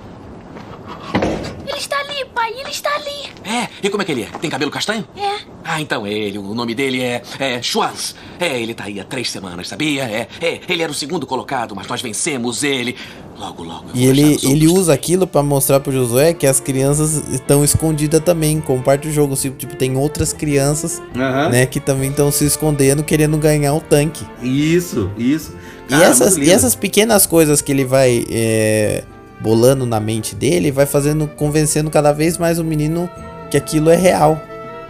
Ele 1.68 1.78
está 1.78 1.98
ali, 2.00 2.26
pai, 2.34 2.52
ele 2.60 2.70
está 2.70 2.90
ali. 2.96 3.30
É, 3.46 3.68
e 3.84 3.90
como 3.90 4.02
é 4.02 4.06
que 4.06 4.12
ele 4.12 4.24
é? 4.24 4.38
Tem 4.40 4.50
cabelo 4.50 4.72
castanho? 4.72 5.08
É. 5.16 5.40
Ah, 5.64 5.80
então 5.82 6.06
é 6.06 6.12
ele. 6.12 6.38
O 6.38 6.54
nome 6.54 6.74
dele 6.74 7.02
é, 7.02 7.22
é 7.40 7.62
Schwanz. 7.62 8.16
É, 8.40 8.60
ele 8.60 8.74
tá 8.74 8.86
aí 8.86 9.00
há 9.00 9.04
três 9.04 9.30
semanas, 9.30 9.68
sabia? 9.68 10.04
É, 10.04 10.28
é, 10.42 10.60
ele 10.68 10.82
era 10.82 10.92
o 10.92 10.96
segundo 10.96 11.28
colocado, 11.28 11.76
mas 11.76 11.88
nós 11.88 12.02
vencemos 12.02 12.64
ele. 12.64 12.96
Logo, 13.38 13.64
logo. 13.64 13.86
eu 13.90 13.96
E 13.96 14.00
vou 14.06 14.10
ele, 14.10 14.38
ele 14.44 14.68
usa 14.68 14.94
aquilo 14.94 15.26
pra 15.26 15.42
mostrar 15.42 15.80
pro 15.80 15.92
Josué 15.94 16.34
que 16.34 16.46
as 16.46 16.60
crianças 16.60 17.24
estão 17.32 17.64
escondidas 17.64 18.22
também, 18.22 18.60
como 18.60 18.82
parte 18.84 19.08
do 19.08 19.14
jogo. 19.14 19.36
Tipo, 19.36 19.56
tipo, 19.58 19.76
tem 19.76 19.96
outras 19.96 20.34
crianças, 20.34 21.02
Aham. 21.16 21.50
né, 21.50 21.66
que 21.66 21.80
também 21.80 22.10
estão 22.10 22.32
se 22.32 22.46
escondendo, 22.46 23.02
querendo 23.04 23.38
ganhar 23.38 23.74
o 23.74 23.80
tanque. 23.80 24.26
Isso, 24.42 25.10
isso. 25.18 25.56
E 25.88 25.92
Cara, 25.92 26.06
essas, 26.06 26.36
muito 26.36 26.50
e 26.50 26.52
essas 26.52 26.76
pequenas 26.76 27.26
coisas 27.26 27.62
que 27.62 27.72
ele 27.72 27.86
vai 27.86 28.26
é, 28.30 29.04
bolando 29.40 29.86
na 29.86 30.00
mente 30.00 30.36
dele, 30.36 30.72
vai 30.72 30.86
fazendo, 30.86 31.28
convencendo 31.28 31.90
cada 31.90 32.12
vez 32.12 32.38
mais 32.38 32.60
o 32.60 32.64
menino 32.64 33.10
que 33.50 33.58
aquilo 33.58 33.90
é 33.90 33.96
real. 33.96 34.42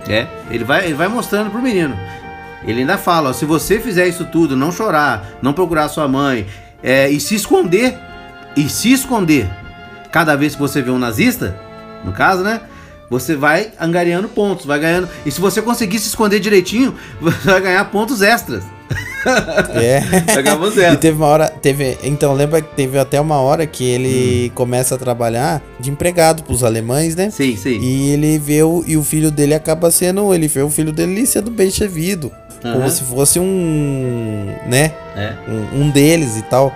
É, 0.07 0.27
ele 0.49 0.63
vai, 0.63 0.85
ele 0.85 0.95
vai 0.95 1.07
mostrando 1.07 1.51
pro 1.51 1.61
menino. 1.61 1.95
Ele 2.63 2.81
ainda 2.81 2.97
fala, 2.97 3.29
ó, 3.29 3.33
se 3.33 3.45
você 3.45 3.79
fizer 3.79 4.07
isso 4.07 4.25
tudo, 4.25 4.55
não 4.55 4.71
chorar, 4.71 5.37
não 5.41 5.53
procurar 5.53 5.87
sua 5.87 6.07
mãe, 6.07 6.45
é, 6.83 7.09
e 7.09 7.19
se 7.19 7.35
esconder, 7.35 7.97
e 8.55 8.67
se 8.69 8.91
esconder, 8.91 9.49
cada 10.11 10.35
vez 10.35 10.55
que 10.55 10.61
você 10.61 10.81
vê 10.81 10.91
um 10.91 10.97
nazista, 10.97 11.55
no 12.03 12.11
caso, 12.11 12.43
né? 12.43 12.61
Você 13.09 13.35
vai 13.35 13.71
angariando 13.79 14.29
pontos, 14.29 14.65
vai 14.65 14.79
ganhando. 14.79 15.09
E 15.25 15.31
se 15.31 15.41
você 15.41 15.61
conseguir 15.61 15.99
se 15.99 16.07
esconder 16.07 16.39
direitinho, 16.39 16.95
você 17.19 17.49
vai 17.49 17.61
ganhar 17.61 17.85
pontos 17.85 18.21
extras. 18.21 18.63
É. 19.75 20.01
Ganhar 20.41 20.57
pontos 20.57 20.77
E 20.77 20.95
teve 20.97 21.17
uma 21.17 21.27
hora, 21.27 21.47
teve, 21.49 21.97
então 22.03 22.33
lembra 22.33 22.61
que 22.61 22.75
teve 22.75 22.97
até 22.97 23.19
uma 23.19 23.39
hora 23.39 23.65
que 23.65 23.83
Hum. 23.83 23.87
ele 23.87 24.51
começa 24.55 24.95
a 24.95 24.97
trabalhar 24.97 25.61
de 25.79 25.89
empregado 25.89 26.43
pros 26.43 26.63
alemães, 26.63 27.15
né? 27.15 27.29
Sim, 27.29 27.55
sim. 27.55 27.79
E 27.79 28.11
ele 28.11 28.37
vê 28.37 28.63
o, 28.63 28.83
e 28.87 28.95
o 28.97 29.03
filho 29.03 29.29
dele 29.31 29.53
acaba 29.53 29.91
sendo, 29.91 30.33
ele 30.33 30.47
vê 30.47 30.61
o 30.61 30.69
filho 30.69 30.91
dele 30.91 31.25
sendo 31.25 31.49
bem 31.51 31.69
servido, 31.69 32.31
Aham. 32.63 32.73
como 32.75 32.89
se 32.89 33.03
fosse 33.03 33.39
um, 33.39 34.53
né? 34.67 34.91
É. 35.15 35.33
Um, 35.47 35.81
um 35.83 35.89
deles 35.89 36.37
e 36.37 36.41
tal. 36.43 36.73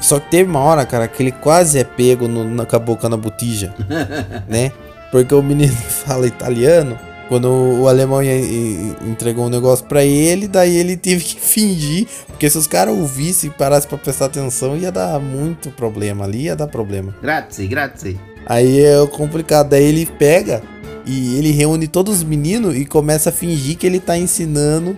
Só 0.00 0.20
que 0.20 0.30
teve 0.30 0.48
uma 0.50 0.60
hora, 0.60 0.84
cara, 0.84 1.08
que 1.08 1.22
ele 1.22 1.32
quase 1.32 1.78
é 1.78 1.84
pego 1.84 2.28
no, 2.28 2.44
na, 2.44 2.66
com 2.66 2.76
a 2.76 2.78
boca 2.78 3.08
na 3.08 3.16
botija, 3.16 3.74
né? 4.48 4.70
Porque 5.10 5.34
o 5.34 5.42
menino 5.42 5.72
fala 5.88 6.26
italiano. 6.26 6.98
Quando 7.28 7.48
o 7.50 7.88
alemão 7.88 8.22
ia- 8.22 8.36
e- 8.38 8.94
entregou 9.08 9.46
um 9.46 9.50
negócio 9.50 9.84
pra 9.86 10.04
ele, 10.04 10.46
daí 10.46 10.76
ele 10.76 10.96
teve 10.96 11.24
que 11.24 11.34
fingir. 11.40 12.06
Porque 12.28 12.48
se 12.48 12.56
os 12.56 12.66
caras 12.66 12.94
ouvissem 12.96 13.50
e 13.50 13.52
parassem 13.52 13.88
pra 13.88 13.98
prestar 13.98 14.26
atenção, 14.26 14.76
ia 14.76 14.92
dar 14.92 15.18
muito 15.18 15.70
problema 15.70 16.24
ali, 16.24 16.42
ia 16.44 16.54
dar 16.56 16.66
problema. 16.68 17.14
Grazie, 17.20 17.66
grazie. 17.66 18.20
Aí 18.46 18.80
é 18.80 19.04
complicado. 19.08 19.70
Daí 19.70 19.84
ele 19.84 20.06
pega 20.06 20.62
e 21.04 21.36
ele 21.38 21.50
reúne 21.50 21.88
todos 21.88 22.18
os 22.18 22.22
meninos 22.24 22.76
e 22.76 22.84
começa 22.84 23.30
a 23.30 23.32
fingir 23.32 23.76
que 23.76 23.86
ele 23.86 23.98
tá 23.98 24.16
ensinando 24.16 24.96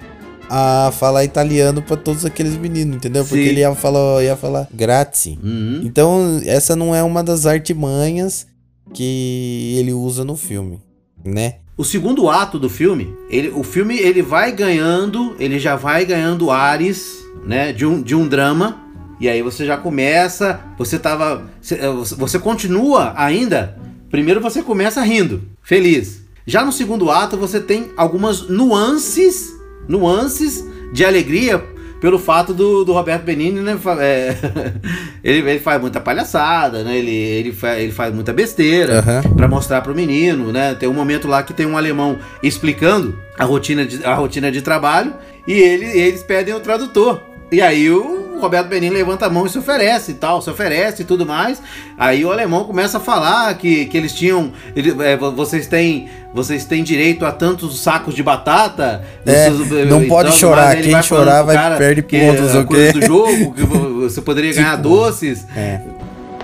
a 0.50 0.90
falar 0.98 1.24
italiano 1.24 1.80
pra 1.82 1.96
todos 1.96 2.24
aqueles 2.24 2.56
meninos, 2.56 2.96
entendeu? 2.96 3.22
Porque 3.24 3.42
Sim. 3.44 3.48
ele 3.50 3.60
ia 3.60 3.74
falar, 3.74 4.22
ia 4.22 4.36
falar 4.36 4.66
grazie. 4.72 5.38
Uhum. 5.42 5.82
Então, 5.84 6.40
essa 6.44 6.74
não 6.74 6.94
é 6.94 7.02
uma 7.02 7.22
das 7.22 7.44
artimanhas 7.46 8.46
que 8.94 9.74
ele 9.78 9.92
usa 9.92 10.24
no 10.24 10.36
filme, 10.36 10.80
né? 11.24 11.56
O 11.78 11.84
segundo 11.84 12.28
ato 12.28 12.58
do 12.58 12.68
filme, 12.68 13.16
ele, 13.30 13.52
o 13.54 13.62
filme 13.62 13.96
ele 13.96 14.20
vai 14.20 14.50
ganhando, 14.50 15.36
ele 15.38 15.60
já 15.60 15.76
vai 15.76 16.04
ganhando 16.04 16.50
ares, 16.50 17.24
né, 17.46 17.72
de 17.72 17.86
um, 17.86 18.02
de 18.02 18.16
um 18.16 18.26
drama. 18.26 18.82
E 19.20 19.28
aí 19.28 19.42
você 19.42 19.64
já 19.64 19.76
começa, 19.76 20.60
você 20.76 20.98
tava, 20.98 21.48
você, 21.62 21.76
eh, 21.76 21.88
você 22.16 22.36
continua 22.40 23.14
ainda. 23.16 23.78
Primeiro 24.10 24.40
você 24.40 24.60
começa 24.60 25.00
rindo, 25.02 25.42
feliz. 25.62 26.24
Já 26.44 26.64
no 26.64 26.72
segundo 26.72 27.12
ato 27.12 27.36
você 27.36 27.60
tem 27.60 27.92
algumas 27.96 28.48
nuances, 28.48 29.54
nuances 29.86 30.64
de 30.92 31.04
alegria 31.04 31.64
pelo 32.00 32.18
fato 32.18 32.54
do, 32.54 32.84
do 32.84 32.92
Roberto 32.92 33.24
Benini, 33.24 33.60
né, 33.60 33.78
é, 34.00 34.36
ele, 35.24 35.38
ele 35.50 35.58
faz 35.58 35.80
muita 35.80 36.00
palhaçada, 36.00 36.84
né, 36.84 36.96
ele, 36.96 37.10
ele, 37.10 37.52
fa- 37.52 37.78
ele 37.78 37.92
faz 37.92 38.14
muita 38.14 38.32
besteira 38.32 38.98
Aham. 39.00 39.22
Pra 39.36 39.48
mostrar 39.48 39.80
pro 39.80 39.94
menino, 39.94 40.52
né? 40.52 40.74
Tem 40.74 40.88
um 40.88 40.92
momento 40.94 41.26
lá 41.28 41.42
que 41.42 41.52
tem 41.52 41.66
um 41.66 41.76
alemão 41.76 42.18
explicando 42.42 43.18
a 43.38 43.44
rotina 43.44 43.84
de, 43.84 44.04
a 44.04 44.14
rotina 44.14 44.50
de 44.50 44.62
trabalho 44.62 45.14
e 45.46 45.52
ele, 45.52 45.84
eles 45.86 46.22
pedem 46.22 46.54
o 46.54 46.60
tradutor. 46.60 47.20
E 47.50 47.62
aí 47.62 47.90
o 47.90 48.38
Roberto 48.40 48.68
Benini 48.68 48.94
levanta 48.94 49.24
a 49.26 49.30
mão 49.30 49.46
e 49.46 49.48
se 49.48 49.58
oferece 49.58 50.12
e 50.12 50.14
tal, 50.14 50.42
se 50.42 50.50
oferece 50.50 51.00
e 51.02 51.04
tudo 51.04 51.24
mais. 51.24 51.62
Aí 51.98 52.22
o 52.24 52.30
alemão 52.30 52.64
começa 52.64 52.98
a 52.98 53.00
falar 53.00 53.54
que, 53.56 53.86
que 53.86 53.96
eles 53.96 54.12
tinham. 54.14 54.52
ele- 54.76 54.94
é, 55.02 55.16
vo- 55.16 55.32
vocês 55.32 55.66
têm. 55.66 56.08
Vocês 56.34 56.66
têm 56.66 56.84
direito 56.84 57.24
a 57.24 57.32
tantos 57.32 57.80
sacos 57.80 58.14
de 58.14 58.22
batata. 58.22 59.02
É, 59.26 59.48
Vocês- 59.50 59.88
não 59.88 60.02
e 60.02 60.08
pode 60.08 60.28
tal, 60.28 60.38
chorar, 60.38 60.76
quem 60.76 60.92
pro 60.92 61.02
chorar 61.02 61.42
vai- 61.42 61.56
cara 61.56 61.76
perde 61.78 62.02
que 62.02 62.20
pontos, 62.20 62.54
a 62.54 62.60
ok? 62.60 62.92
do 62.92 63.02
jogo, 63.06 63.54
que 63.54 63.62
vo- 63.64 64.00
você 64.08 64.20
poderia 64.20 64.52
ganhar 64.52 64.76
doces. 64.76 65.46
É. 65.56 65.80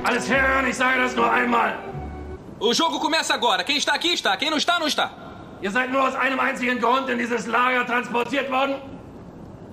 Alles 0.03 0.27
hören, 0.29 0.67
ich 0.69 0.75
sage 0.77 0.99
das 0.99 1.15
nur 1.15 1.27
einmal. 1.31 1.75
O 2.59 2.73
jogo 2.73 2.99
começa 2.99 3.35
agora. 3.35 3.63
Quem 3.63 3.77
está 3.77 3.95
aqui 3.95 4.09
está. 4.15 4.35
Quem 4.39 4.49
não 4.51 4.57
está, 4.57 4.79
não 4.79 4.87
está. 4.87 5.11
Ihr 5.63 5.71
seid 5.71 5.91
nur 5.93 6.01
aus 6.03 6.15
einem 6.15 6.39
einzigen 6.41 6.79
Grund 6.79 7.11
in 7.11 7.19
dieses 7.19 7.47
Lager 7.47 7.85
transportiert 7.87 8.51
worden, 8.51 8.77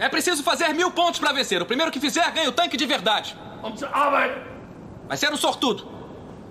É 0.01 0.09
preciso 0.09 0.41
fazer 0.43 0.69
mil 0.73 0.89
pontos 0.99 1.19
para 1.19 1.31
vencer. 1.31 1.61
O 1.61 1.65
primeiro 1.71 1.91
que 1.91 1.99
fizer 1.99 2.27
ganha 2.31 2.49
o 2.49 2.51
tanque 2.51 2.75
de 2.75 2.87
verdade. 2.87 3.35
um 3.63 3.75
zu 3.77 3.85
arbeiten. 3.85 4.41
Vai 5.07 5.15
ser 5.15 5.31
um 5.31 5.37
sortudo. 5.37 5.81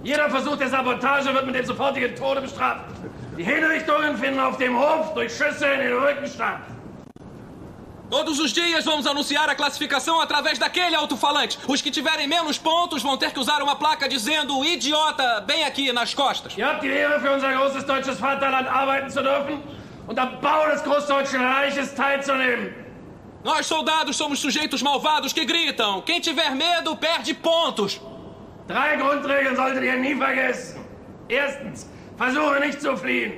Jeder 0.05 0.31
Versuch 0.31 0.57
der 0.57 0.69
Sabotage 0.69 1.29
wird 1.35 1.47
mit 1.47 1.57
dem 1.57 1.67
sofortigen 1.67 2.15
Tode 2.15 2.41
bestraft. 2.41 2.85
Die 3.37 3.43
Hinrichtungen 3.43 4.17
finden 4.17 4.39
auf 4.39 4.57
dem 4.57 4.75
Hof 4.79 5.15
durch 5.15 5.33
Schüsse 5.37 5.67
in 5.75 5.81
den 5.81 5.95
Rücken 5.99 6.27
statt. 6.29 6.61
Todos 8.09 8.39
os 8.39 8.53
dias 8.53 8.85
vamos 8.85 9.07
anunciar 9.07 9.49
a 9.49 9.55
classificação 9.57 10.21
através 10.21 10.57
daquele 10.59 10.95
alto-falante. 10.95 11.59
Os 11.67 11.81
que 11.83 11.91
tiverem 11.91 12.29
menos 12.29 12.57
pontos 12.59 13.03
vão 13.03 13.17
ter 13.17 13.33
que 13.33 13.41
usar 13.41 13.61
uma 13.63 13.75
placa 13.77 14.09
dizendo 14.09 14.65
idiota 14.65 15.41
bem 15.41 15.65
aqui 15.65 15.93
nas 15.93 16.15
costas. 16.15 16.57
Ihr 16.57 16.67
habt 16.69 16.83
die 16.83 16.89
Ehre, 16.89 17.19
für 17.21 17.33
unser 17.33 17.53
großes 17.53 17.85
deutsches 17.85 18.19
Vaterland 18.19 18.69
arbeiten 18.69 19.11
zu 19.11 19.23
dürfen 19.23 19.61
und 20.07 20.17
am 20.19 20.41
Bau 20.41 20.67
des 20.73 20.83
Großdeutschen 20.85 21.41
Reiches 21.45 21.95
teilzunehmen. 21.95 22.90
Nós, 23.43 23.67
soldados, 23.67 24.17
somos 24.17 24.39
sujeitos 24.39 24.83
malvados 24.83 25.33
que 25.33 25.45
gritam. 25.45 26.03
Quem 26.03 26.21
tiver 26.21 26.55
medo, 26.55 26.97
perde 26.97 27.33
pontos. 27.35 28.01
Drei 28.67 28.97
Grundregeln 28.97 29.57
solltet 29.57 29.83
ihr 29.83 29.99
nie 29.99 30.15
vergessen. 30.15 30.85
Erstens, 31.29 31.87
versuche 32.17 32.61
nicht 32.61 32.81
zu 32.81 32.97
fliehen. 32.97 33.33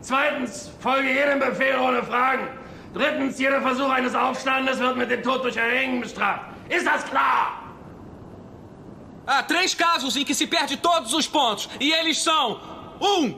Zweitens, 0.00 0.70
folge 0.80 1.08
jedem 1.08 1.38
Befehl 1.38 1.78
ohne 1.78 2.02
Fragen. 2.02 2.48
Drittens, 2.94 3.38
jeder 3.38 3.60
Versuch 3.60 3.90
eines 3.90 4.14
Aufstandes 4.14 4.78
wird 4.78 4.96
mit 4.96 5.10
dem 5.10 5.22
Tod 5.22 5.42
durch 5.42 5.56
Erhängen 5.56 6.00
bestraft. 6.00 6.44
Ist 6.68 6.86
das 6.86 7.04
klar? 7.04 7.62
Há 9.26 9.42
três 9.42 9.74
casos 9.74 10.16
em 10.16 10.24
que 10.24 10.34
se 10.34 10.46
perde 10.46 10.76
todos 10.76 11.12
os 11.14 11.26
pontos. 11.26 11.68
E 11.80 11.92
eles 11.92 12.18
são: 12.22 12.60
um, 13.00 13.34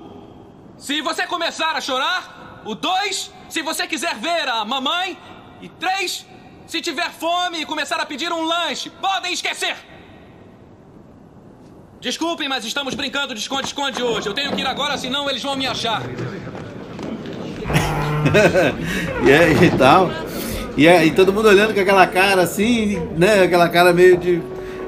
se 0.77 1.01
você 1.01 1.27
começar 1.27 1.75
a 1.77 1.81
chorar. 1.81 2.63
O 2.65 2.75
dois, 2.75 3.31
se 3.49 3.61
você 3.61 3.87
quiser 3.87 4.15
ver 4.17 4.49
a 4.49 4.65
mamãe. 4.65 5.19
E 5.65 5.69
três, 5.81 6.25
se 6.67 6.83
tiver 6.83 7.11
fome 7.11 7.63
e 7.63 7.65
começar 7.65 7.97
a 7.97 8.05
pedir 8.05 8.31
um 8.31 8.45
lanche. 8.45 8.91
Podem 8.91 9.33
esquecer! 9.33 9.75
Desculpem, 12.03 12.51
mas 12.51 12.67
estamos 12.67 12.95
brincando 12.95 13.33
de 13.33 13.41
esconde-esconde 13.41 14.03
hoje. 14.03 14.27
Eu 14.27 14.35
tenho 14.35 14.53
que 14.53 14.61
ir 14.61 14.67
agora, 14.67 14.99
senão 14.99 15.31
eles 15.31 15.43
vão 15.43 15.57
me 15.57 15.67
achar. 15.67 16.03
e, 19.27 19.33
aí, 19.33 19.65
e 19.65 19.71
tal. 19.79 20.11
E 20.77 20.87
aí 20.87 21.11
todo 21.13 21.33
mundo 21.33 21.49
olhando 21.49 21.73
com 21.73 21.81
aquela 21.81 22.07
cara 22.07 22.43
assim, 22.43 22.97
né? 23.17 23.45
Aquela 23.45 23.71
cara 23.71 23.91
meio 23.95 24.19
de. 24.19 24.43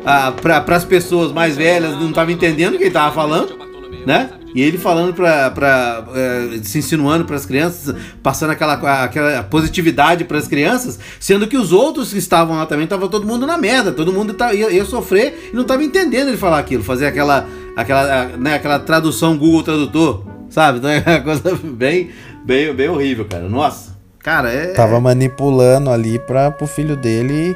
Ah, 0.05 0.31
para 0.31 0.77
as 0.77 0.85
pessoas 0.85 1.33
mais 1.33 1.57
velhas 1.57 1.93
não 1.93 2.11
estavam 2.11 2.35
entendendo 2.35 2.75
o 2.75 2.77
que 2.77 2.85
ele 2.85 2.91
tava 2.91 3.15
falando, 3.15 3.57
né? 4.05 4.29
E 4.55 4.63
ele 4.63 4.79
falando 4.79 5.13
pra. 5.13 5.51
pra 5.51 6.05
eh, 6.15 6.61
se 6.63 6.79
insinuando 6.79 7.25
para 7.25 7.37
as 7.37 7.45
crianças, 7.45 7.95
passando 8.23 8.51
aquela, 8.51 9.05
aquela 9.05 9.43
positividade 9.43 10.25
para 10.25 10.39
as 10.39 10.49
crianças, 10.49 10.99
sendo 11.21 11.47
que 11.47 11.57
os 11.57 11.73
outros 11.73 12.13
que 12.13 12.19
estavam 12.19 12.57
lá 12.57 12.67
também, 12.67 12.87
tava 12.87 13.09
todo 13.09 13.27
mundo 13.27 13.47
na 13.47 13.59
merda, 13.59 13.93
todo 13.93 14.13
mundo 14.13 14.35
tá, 14.35 14.55
ia, 14.55 14.71
ia 14.71 14.85
sofrer 14.85 15.51
e 15.53 15.57
não 15.57 15.65
tava 15.65 15.85
entendendo 15.85 16.29
ele 16.29 16.37
falar 16.37 16.59
aquilo, 16.59 16.83
fazer 16.83 17.07
aquela, 17.07 17.47
aquela, 17.77 18.27
né, 18.37 18.55
aquela 18.55 18.79
tradução 18.79 19.37
Google 19.37 19.63
Tradutor, 19.63 20.25
sabe? 20.49 20.79
Então 20.79 20.89
é 20.91 21.03
uma 21.07 21.21
coisa 21.21 21.55
bem, 21.63 22.11
bem, 22.45 22.73
bem 22.75 22.89
horrível, 22.89 23.27
cara. 23.27 23.49
Nossa, 23.49 23.97
cara, 24.21 24.51
é. 24.51 24.73
Tava 24.73 24.99
manipulando 25.01 25.91
ali 25.91 26.19
para 26.19 26.51
pro 26.51 26.67
filho 26.67 26.97
dele, 26.97 27.55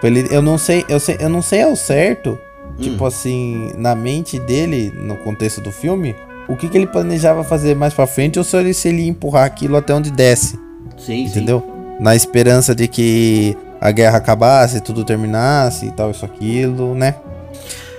pra 0.00 0.08
ele. 0.08 0.26
Eu 0.30 0.42
não 0.42 0.58
sei, 0.58 0.84
eu 0.88 0.98
sei, 0.98 1.16
eu 1.20 1.28
não 1.28 1.42
sei 1.42 1.62
ao 1.62 1.76
certo, 1.76 2.38
tipo 2.78 3.04
assim, 3.06 3.72
na 3.76 3.94
mente 3.94 4.38
dele, 4.38 4.92
no 4.96 5.16
contexto 5.16 5.60
do 5.60 5.70
filme, 5.70 6.16
o 6.50 6.56
que, 6.56 6.68
que 6.68 6.76
ele 6.76 6.86
planejava 6.86 7.44
fazer 7.44 7.74
mais 7.76 7.94
pra 7.94 8.06
frente 8.06 8.38
ou 8.38 8.44
se 8.44 8.56
ele, 8.56 8.74
se 8.74 8.88
ele 8.88 9.02
ia 9.02 9.08
empurrar 9.08 9.44
aquilo 9.44 9.76
até 9.76 9.94
onde 9.94 10.10
desce, 10.10 10.56
Sim, 10.98 11.24
sim. 11.24 11.24
entendeu? 11.26 11.62
Na 12.00 12.14
esperança 12.16 12.74
de 12.74 12.88
que 12.88 13.56
a 13.80 13.90
guerra 13.90 14.18
acabasse, 14.18 14.80
tudo 14.80 15.04
terminasse 15.04 15.86
e 15.86 15.90
tal, 15.92 16.10
isso, 16.10 16.24
aquilo, 16.24 16.94
né? 16.94 17.14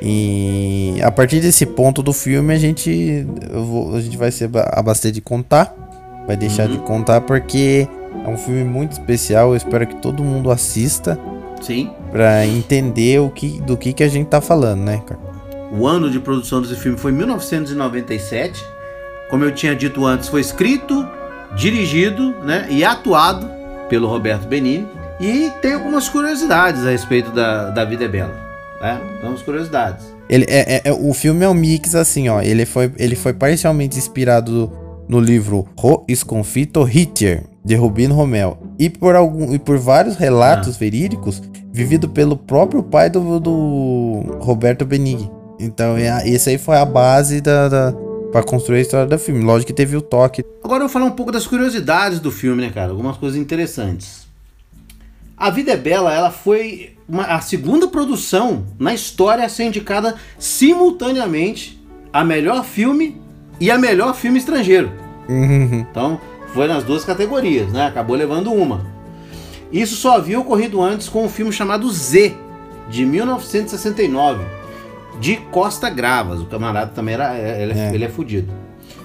E 0.02 1.00
a 1.04 1.12
partir 1.12 1.40
desse 1.40 1.66
ponto 1.66 2.02
do 2.02 2.12
filme 2.12 2.54
a 2.54 2.58
gente, 2.58 3.26
vou- 3.54 3.96
a 3.96 4.02
gente 4.02 4.18
vai 4.18 4.32
se 4.32 4.44
aba- 4.46 4.70
abaster 4.74 5.12
de 5.12 5.22
contar, 5.22 5.76
vai 6.26 6.36
deixar 6.36 6.68
de 6.68 6.78
contar 6.80 7.22
porque 7.22 7.88
é 8.26 8.28
um 8.30 8.38
filme 8.38 8.64
muito 8.64 8.94
especial. 8.94 9.52
Eu 9.52 9.56
espero 9.56 9.86
que 9.86 9.96
todo 9.96 10.24
mundo 10.24 10.50
assista, 10.52 11.20
Sim. 11.62 11.92
pra 12.12 12.46
entender 12.48 13.20
o 13.20 13.30
que, 13.30 13.62
do 13.62 13.78
que, 13.78 13.94
que 13.94 14.04
a 14.04 14.08
gente 14.08 14.28
tá 14.28 14.42
falando, 14.42 14.82
né, 14.82 15.02
cara? 15.06 15.20
O 15.72 15.88
ano 15.88 16.10
de 16.10 16.20
produção 16.20 16.62
desse 16.62 16.76
filme 16.76 16.98
foi 16.98 17.14
1997. 17.14 18.62
Como 19.30 19.46
eu 19.46 19.56
tinha 19.56 19.74
dito 19.74 20.06
antes, 20.06 20.28
foi 20.28 20.42
escrito, 20.42 21.08
dirigido 21.56 22.32
né, 22.44 22.68
e 22.70 22.84
atuado 22.84 23.50
pelo 23.88 24.08
Roberto 24.08 24.48
Benini. 24.48 24.86
E 25.20 25.50
tem 25.62 25.74
algumas 25.74 26.10
curiosidades 26.10 26.86
a 26.86 26.90
respeito 26.90 27.32
da, 27.32 27.70
da 27.70 27.86
Vida 27.86 28.06
é 28.06 28.08
Bela. 28.08 28.34
Né? 28.82 29.00
Algumas 29.22 29.42
curiosidades. 29.42 30.14
Ele 30.28 30.46
é, 30.50 30.76
é- 30.76 30.82
é- 30.86 30.94
o 30.94 31.14
filme 31.14 31.46
é 31.46 31.50
um 31.50 31.54
mix 31.54 31.96
assim, 31.96 32.28
ó. 32.28 32.42
Ele 32.42 32.66
foi, 32.66 32.92
ele 32.98 33.16
foi 33.16 33.32
parcialmente 33.32 33.98
inspirado 33.98 34.72
no 35.08 35.20
livro 35.20 35.68
Ro 35.78 36.06
Sconfitto 36.14 36.84
Hitler, 36.84 37.44
de 37.64 37.76
Rubino 37.76 38.16
Romel, 38.16 38.58
e 38.80 38.90
por, 38.90 39.16
algum, 39.16 39.54
e 39.54 39.60
por 39.60 39.78
vários 39.78 40.16
relatos 40.16 40.78
verídicos 40.78 41.42
vivido 41.72 42.10
pelo 42.10 42.36
próprio 42.36 42.82
pai 42.82 43.10
do, 43.10 43.40
do 43.40 44.38
Roberto 44.40 44.86
Benigni. 44.86 45.30
Então, 45.62 45.96
é, 45.98 46.10
a- 46.10 46.28
esse 46.28 46.50
aí 46.50 46.58
foi 46.58 46.78
a 46.78 46.86
base 46.86 47.40
da, 47.42 47.70
da, 47.70 47.94
pra 48.32 48.44
construir 48.44 48.80
a 48.80 48.82
história 48.82 49.06
do 49.08 49.20
filme. 49.20 49.44
Lógico 49.44 49.68
que 49.68 49.74
teve 49.74 49.96
o 49.96 50.02
toque. 50.02 50.44
Agora 50.64 50.80
eu 50.84 50.88
vou 50.88 50.90
falar 50.90 51.06
um 51.06 51.12
pouco 51.12 51.32
das 51.32 51.46
curiosidades 51.48 52.20
do 52.20 52.32
filme, 52.32 52.62
né, 52.62 52.72
cara? 52.74 52.92
Algumas 52.92 53.18
coisas 53.18 53.38
interessantes. 53.40 54.26
A 55.38 55.50
Vida 55.50 55.72
é 55.72 55.78
Bela, 55.78 56.14
ela 56.14 56.32
foi 56.32 56.96
uma- 57.10 57.26
a 57.26 57.42
segunda 57.42 57.88
produção 57.88 58.64
na 58.80 58.94
história 58.94 59.44
a 59.46 59.50
ser 59.50 59.64
indicada 59.66 60.16
simultaneamente 60.38 61.80
a 62.14 62.24
melhor 62.24 62.64
filme 62.64 63.20
e 63.60 63.70
a 63.72 63.78
melhor 63.78 64.14
filme 64.16 64.38
estrangeiro. 64.40 64.92
Então, 65.30 66.20
foi 66.54 66.68
nas 66.68 66.84
duas 66.84 67.06
categorias, 67.06 67.72
né? 67.72 67.86
Acabou 67.88 68.16
levando 68.16 68.52
uma. 68.52 68.86
Isso 69.72 69.96
só 69.96 70.18
havia 70.18 70.40
ocorrido 70.40 70.82
antes 70.82 71.08
com 71.08 71.24
um 71.24 71.30
filme 71.30 71.52
chamado 71.54 71.90
Z, 71.92 72.34
de 72.90 73.06
1969, 73.06 74.44
de 75.22 75.38
Costa 75.38 75.90
Gravas. 75.90 76.42
O 76.42 76.46
camarada 76.48 76.92
também 76.94 77.14
era. 77.14 77.34
Ele 77.38 77.72
é, 77.72 77.78
É. 77.90 77.94
ele 77.96 78.04
é 78.04 78.10
fudido. 78.10 78.52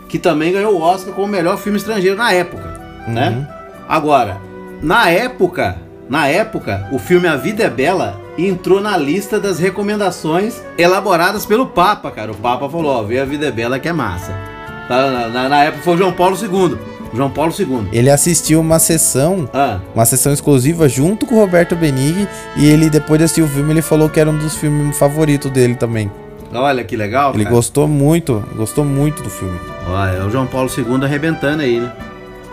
Que 0.09 0.19
também 0.19 0.53
ganhou 0.53 0.75
o 0.75 0.81
Oscar 0.81 1.15
como 1.15 1.29
melhor 1.29 1.57
filme 1.59 1.79
estrangeiro 1.79 2.17
na 2.17 2.33
época, 2.33 2.65
né? 3.07 3.47
Agora, 3.89 4.39
na 4.83 5.09
época, 5.11 5.77
na 6.09 6.27
época, 6.29 6.89
o 6.93 6.99
filme 6.99 7.27
A 7.29 7.37
Vida 7.37 7.65
é 7.65 7.71
Bela 7.71 8.21
entrou 8.39 8.81
na 8.81 8.97
lista 8.97 9.39
das 9.41 9.59
recomendações 9.59 10.61
elaboradas 10.79 11.45
pelo 11.47 11.67
Papa, 11.67 12.11
cara. 12.11 12.31
O 12.33 12.37
Papa 12.37 12.69
falou, 12.69 12.97
ó, 12.99 13.03
vê 13.03 13.19
A 13.21 13.25
Vida 13.25 13.47
é 13.47 13.51
Bela 13.51 13.79
que 13.79 13.89
é 13.89 13.93
massa. 13.93 14.33
Tá, 14.89 15.11
Na, 15.11 15.29
na- 15.29 15.49
na 15.49 15.65
época 15.65 15.83
foi 15.83 15.95
o 15.95 15.99
João 15.99 16.13
Paulo 16.13 16.37
II. 16.41 16.79
João 17.15 17.31
Paulo 17.31 17.53
II. 17.59 17.89
Ele 17.93 18.11
assistiu 18.11 18.61
uma 18.61 18.79
sessão, 18.79 19.49
Ah, 19.53 19.79
uma 19.95 20.05
sessão 20.05 20.33
exclusiva 20.33 20.89
junto 20.89 21.25
com 21.27 21.37
o 21.37 21.39
Roberto 21.39 21.75
Benigni, 21.77 22.29
e 22.57 22.67
ele, 22.67 22.91
depois 22.91 23.19
de 23.19 23.25
assistir 23.25 23.43
o 23.43 23.49
filme, 23.49 23.73
ele 23.73 23.83
falou 23.83 24.09
que 24.09 24.19
era 24.21 24.29
um 24.31 24.37
dos 24.39 24.57
filmes 24.57 24.97
favoritos 24.99 25.51
dele 25.51 25.75
também. 25.75 26.11
olha 26.53 26.83
que 26.85 26.97
legal, 26.97 27.35
Ele 27.35 27.45
cara. 27.45 27.55
gostou 27.57 27.87
muito, 27.89 28.43
gostou 28.57 28.85
muito 28.85 29.23
do 29.23 29.31
filme. 29.31 29.59
Olha, 29.89 30.11
é 30.19 30.25
o 30.25 30.31
João 30.31 30.47
Paulo 30.47 30.71
II 30.77 31.05
arrebentando 31.05 31.63
aí, 31.63 31.81
né? 31.81 31.93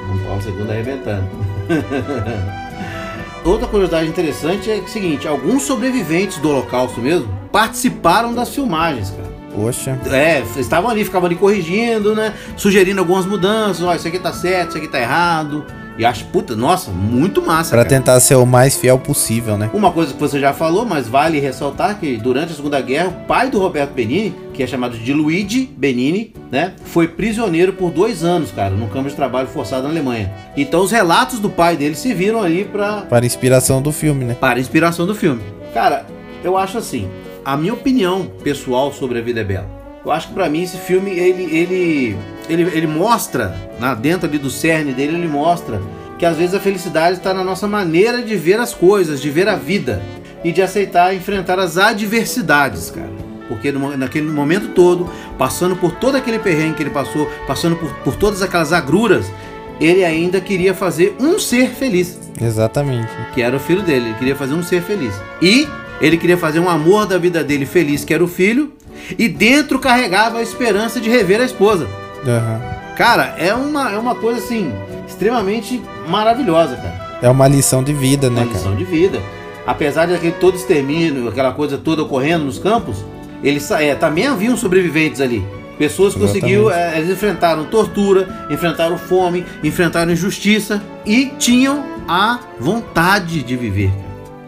João 0.05 0.19
Paulo 0.19 0.41
II 0.45 0.71
arrebentando. 0.71 1.23
Outra 3.43 3.67
curiosidade 3.67 4.07
interessante 4.07 4.71
é 4.71 4.75
o 4.77 4.87
seguinte, 4.87 5.27
alguns 5.27 5.63
sobreviventes 5.63 6.37
do 6.37 6.49
holocausto 6.49 7.01
mesmo 7.01 7.27
participaram 7.51 8.33
das 8.33 8.49
filmagens, 8.49 9.09
cara. 9.09 9.32
Poxa. 9.55 9.97
É, 10.11 10.43
estavam 10.57 10.89
ali, 10.89 11.03
ficavam 11.03 11.27
ali 11.27 11.35
corrigindo, 11.35 12.15
né? 12.15 12.33
Sugerindo 12.57 12.99
algumas 12.99 13.25
mudanças, 13.25 13.83
ó, 13.83 13.93
isso 13.95 14.07
aqui 14.07 14.19
tá 14.19 14.33
certo, 14.33 14.69
isso 14.69 14.77
aqui 14.77 14.87
tá 14.87 14.99
errado. 14.99 15.65
E 15.95 16.03
acho, 16.03 16.25
puta, 16.25 16.55
nossa, 16.55 16.89
muito 16.89 17.39
massa, 17.39 17.69
Pra 17.69 17.83
cara. 17.85 17.89
tentar 17.89 18.19
ser 18.19 18.33
o 18.33 18.47
mais 18.47 18.75
fiel 18.75 18.97
possível, 18.97 19.59
né? 19.59 19.69
Uma 19.75 19.91
coisa 19.91 20.11
que 20.11 20.19
você 20.19 20.39
já 20.39 20.51
falou, 20.51 20.83
mas 20.85 21.07
vale 21.07 21.39
ressaltar 21.39 21.99
que 21.99 22.17
durante 22.17 22.51
a 22.51 22.55
Segunda 22.55 22.81
Guerra, 22.81 23.09
o 23.09 23.27
pai 23.27 23.51
do 23.51 23.59
Roberto 23.59 23.91
Benini, 23.93 24.33
que 24.55 24.63
é 24.63 24.65
chamado 24.65 24.97
de 24.97 25.13
Luigi 25.13 25.69
Benini, 25.77 26.33
né, 26.51 26.73
foi 26.83 27.07
prisioneiro 27.07 27.73
por 27.73 27.91
dois 27.91 28.23
anos, 28.23 28.49
cara, 28.49 28.71
num 28.71 28.87
campo 28.87 29.07
de 29.07 29.15
trabalho 29.15 29.47
forçado 29.47 29.83
na 29.83 29.89
Alemanha. 29.89 30.31
Então 30.57 30.81
os 30.81 30.89
relatos 30.91 31.37
do 31.37 31.49
pai 31.51 31.77
dele 31.77 31.93
se 31.93 32.11
viram 32.11 32.41
ali 32.41 32.65
pra, 32.65 33.01
Para 33.07 33.23
inspiração 33.23 33.79
do 33.79 33.91
filme, 33.91 34.25
né? 34.25 34.35
para 34.39 34.59
inspiração 34.59 35.05
do 35.05 35.13
filme. 35.13 35.43
Cara, 35.75 36.07
eu 36.43 36.57
acho 36.57 36.79
assim, 36.79 37.07
a 37.45 37.55
minha 37.57 37.73
opinião 37.73 38.31
pessoal 38.43 38.91
sobre 38.93 39.19
a 39.19 39.21
vida 39.21 39.41
é 39.41 39.43
bela. 39.43 39.69
Eu 40.05 40.11
acho 40.11 40.27
que 40.29 40.33
pra 40.33 40.49
mim 40.49 40.63
esse 40.63 40.77
filme 40.77 41.11
ele 41.11 41.43
ele 41.55 42.17
ele, 42.49 42.63
ele 42.63 42.87
mostra, 42.87 43.55
na 43.79 43.93
dentro 43.93 44.27
ali 44.27 44.37
do 44.37 44.49
cerne 44.49 44.91
dele, 44.93 45.15
ele 45.15 45.27
mostra 45.27 45.81
que 46.19 46.25
às 46.25 46.37
vezes 46.37 46.53
a 46.53 46.59
felicidade 46.59 47.17
está 47.17 47.33
na 47.33 47.43
nossa 47.43 47.67
maneira 47.67 48.21
de 48.21 48.35
ver 48.35 48.59
as 48.59 48.73
coisas, 48.73 49.21
de 49.21 49.29
ver 49.29 49.47
a 49.47 49.55
vida 49.55 50.01
e 50.43 50.51
de 50.51 50.61
aceitar 50.61 51.15
enfrentar 51.15 51.57
as 51.59 51.77
adversidades, 51.77 52.91
cara. 52.91 53.09
Porque 53.47 53.71
no- 53.71 53.95
naquele 53.97 54.29
momento 54.29 54.69
todo, 54.69 55.09
passando 55.37 55.75
por 55.75 55.91
todo 55.93 56.15
aquele 56.15 56.39
perrengue 56.39 56.75
que 56.75 56.83
ele 56.83 56.89
passou, 56.89 57.29
passando 57.47 57.75
por, 57.77 57.89
por 58.03 58.15
todas 58.15 58.41
aquelas 58.41 58.71
agruras, 58.73 59.31
ele 59.79 60.03
ainda 60.03 60.39
queria 60.41 60.73
fazer 60.73 61.15
um 61.19 61.37
ser 61.39 61.69
feliz 61.69 62.19
Exatamente. 62.41 63.09
que 63.33 63.41
era 63.41 63.55
o 63.55 63.59
filho 63.59 63.81
dele. 63.81 64.07
Ele 64.07 64.15
queria 64.15 64.35
fazer 64.35 64.53
um 64.53 64.63
ser 64.63 64.81
feliz. 64.81 65.13
E 65.41 65.67
ele 66.03 66.17
queria 66.17 66.37
fazer 66.37 66.59
um 66.59 66.67
amor 66.69 67.05
da 67.05 67.17
vida 67.17 67.41
dele 67.41 67.65
feliz, 67.65 68.03
que 68.03 68.13
era 68.13 68.21
o 68.21 68.27
filho. 68.27 68.73
E 69.17 69.29
dentro 69.29 69.79
carregava 69.79 70.39
a 70.39 70.41
esperança 70.41 70.99
de 70.99 71.09
rever 71.09 71.39
a 71.39 71.45
esposa. 71.45 71.87
Aham. 72.27 72.61
Cara, 72.97 73.35
é 73.37 73.53
uma, 73.53 73.89
é 73.89 73.97
uma 73.97 74.13
coisa 74.13 74.39
assim, 74.39 74.73
extremamente 75.07 75.81
maravilhosa, 76.05 76.75
cara. 76.75 77.19
É 77.21 77.29
uma 77.29 77.47
lição 77.47 77.81
de 77.81 77.93
vida, 77.93 78.29
né, 78.29 78.41
Uma 78.41 78.47
cara? 78.47 78.57
lição 78.57 78.75
de 78.75 78.83
vida. 78.83 79.21
Apesar 79.65 80.05
de 80.05 80.13
aquele 80.13 80.33
todo 80.33 80.57
extermínio, 80.57 81.29
aquela 81.29 81.53
coisa 81.53 81.77
toda 81.77 82.03
ocorrendo 82.03 82.43
nos 82.43 82.59
campos, 82.59 83.05
eles 83.41 83.71
é, 83.71 83.95
também 83.95 84.27
haviam 84.27 84.57
sobreviventes 84.57 85.21
ali. 85.21 85.41
Pessoas 85.77 86.13
conseguiram, 86.13 86.69
é, 86.69 86.97
eles 86.97 87.09
enfrentaram 87.11 87.63
tortura, 87.63 88.45
enfrentaram 88.49 88.97
fome, 88.97 89.45
enfrentaram 89.63 90.11
injustiça 90.11 90.83
e 91.05 91.27
tinham 91.39 91.81
a 92.09 92.41
vontade 92.59 93.41
de 93.41 93.55
viver. 93.55 93.91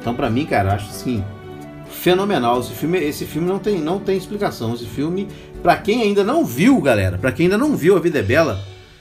Então, 0.02 0.13
pra 0.13 0.30
mim, 0.30 0.46
cara, 0.46 0.74
acho 0.74 0.89
assim 0.89 1.24
fenomenal. 1.95 2.60
Esse 2.60 2.73
filme, 2.73 2.99
esse 2.99 3.25
filme 3.25 3.47
não 3.47 3.60
tem, 3.60 3.79
não 3.79 3.99
tem 3.99 4.17
explicação. 4.17 4.73
Esse 4.73 4.86
filme, 4.86 5.27
pra 5.63 5.77
quem 5.77 6.01
ainda 6.03 6.23
não 6.23 6.45
viu, 6.45 6.79
galera, 6.81 7.17
pra 7.17 7.31
quem 7.31 7.45
ainda 7.45 7.58
não 7.58 7.75
viu 7.75 7.95
A 7.95 7.99
Vida 7.99 8.19
é 8.19 8.23
Bela, 8.23 8.60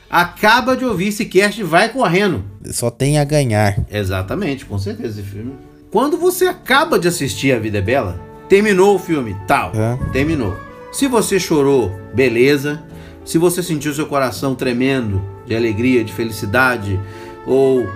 acaba 0.09 0.77
de 0.77 0.85
ouvir 0.85 1.09
esse 1.09 1.25
cast 1.25 1.61
e 1.61 1.65
vai 1.65 1.89
correndo. 1.89 2.45
Só 2.67 2.91
tem 2.91 3.19
a 3.19 3.25
ganhar. 3.25 3.77
Exatamente, 3.91 4.65
com 4.65 4.79
certeza 4.79 5.21
esse 5.21 5.29
filme. 5.29 5.53
Quando 5.91 6.17
você 6.17 6.47
acaba 6.47 6.99
de 6.99 7.09
assistir 7.09 7.53
A 7.53 7.59
Vida 7.59 7.79
é 7.79 7.83
Bela, 7.83 8.21
terminou 8.49 8.97
o 8.97 8.99
filme, 8.99 9.37
tal, 9.47 9.73
É. 9.75 9.99
terminou. 10.13 10.57
Se 10.93 11.09
você 11.09 11.41
chorou, 11.41 11.91
beleza. 12.15 12.83
Se 13.25 13.39
você 13.39 13.63
sentiu 13.63 13.93
seu 13.95 14.07
coração 14.07 14.55
tremendo 14.55 15.21
de 15.47 15.57
alegria, 15.57 16.05
de 16.05 16.13
felicidade 16.13 17.01
ou, 17.47 17.89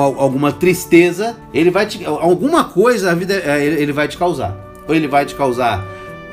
alguma 0.00 0.52
tristeza, 0.52 1.36
ele 1.52 1.70
vai 1.70 1.86
te 1.86 2.04
alguma 2.04 2.64
coisa 2.64 3.10
a 3.10 3.14
vida 3.14 3.34
ele 3.34 3.82
ele 3.82 3.92
vai 3.92 4.08
te 4.08 4.16
causar. 4.16 4.56
Ou 4.88 4.94
ele 4.94 5.06
vai 5.06 5.24
te 5.24 5.34
causar 5.34 5.84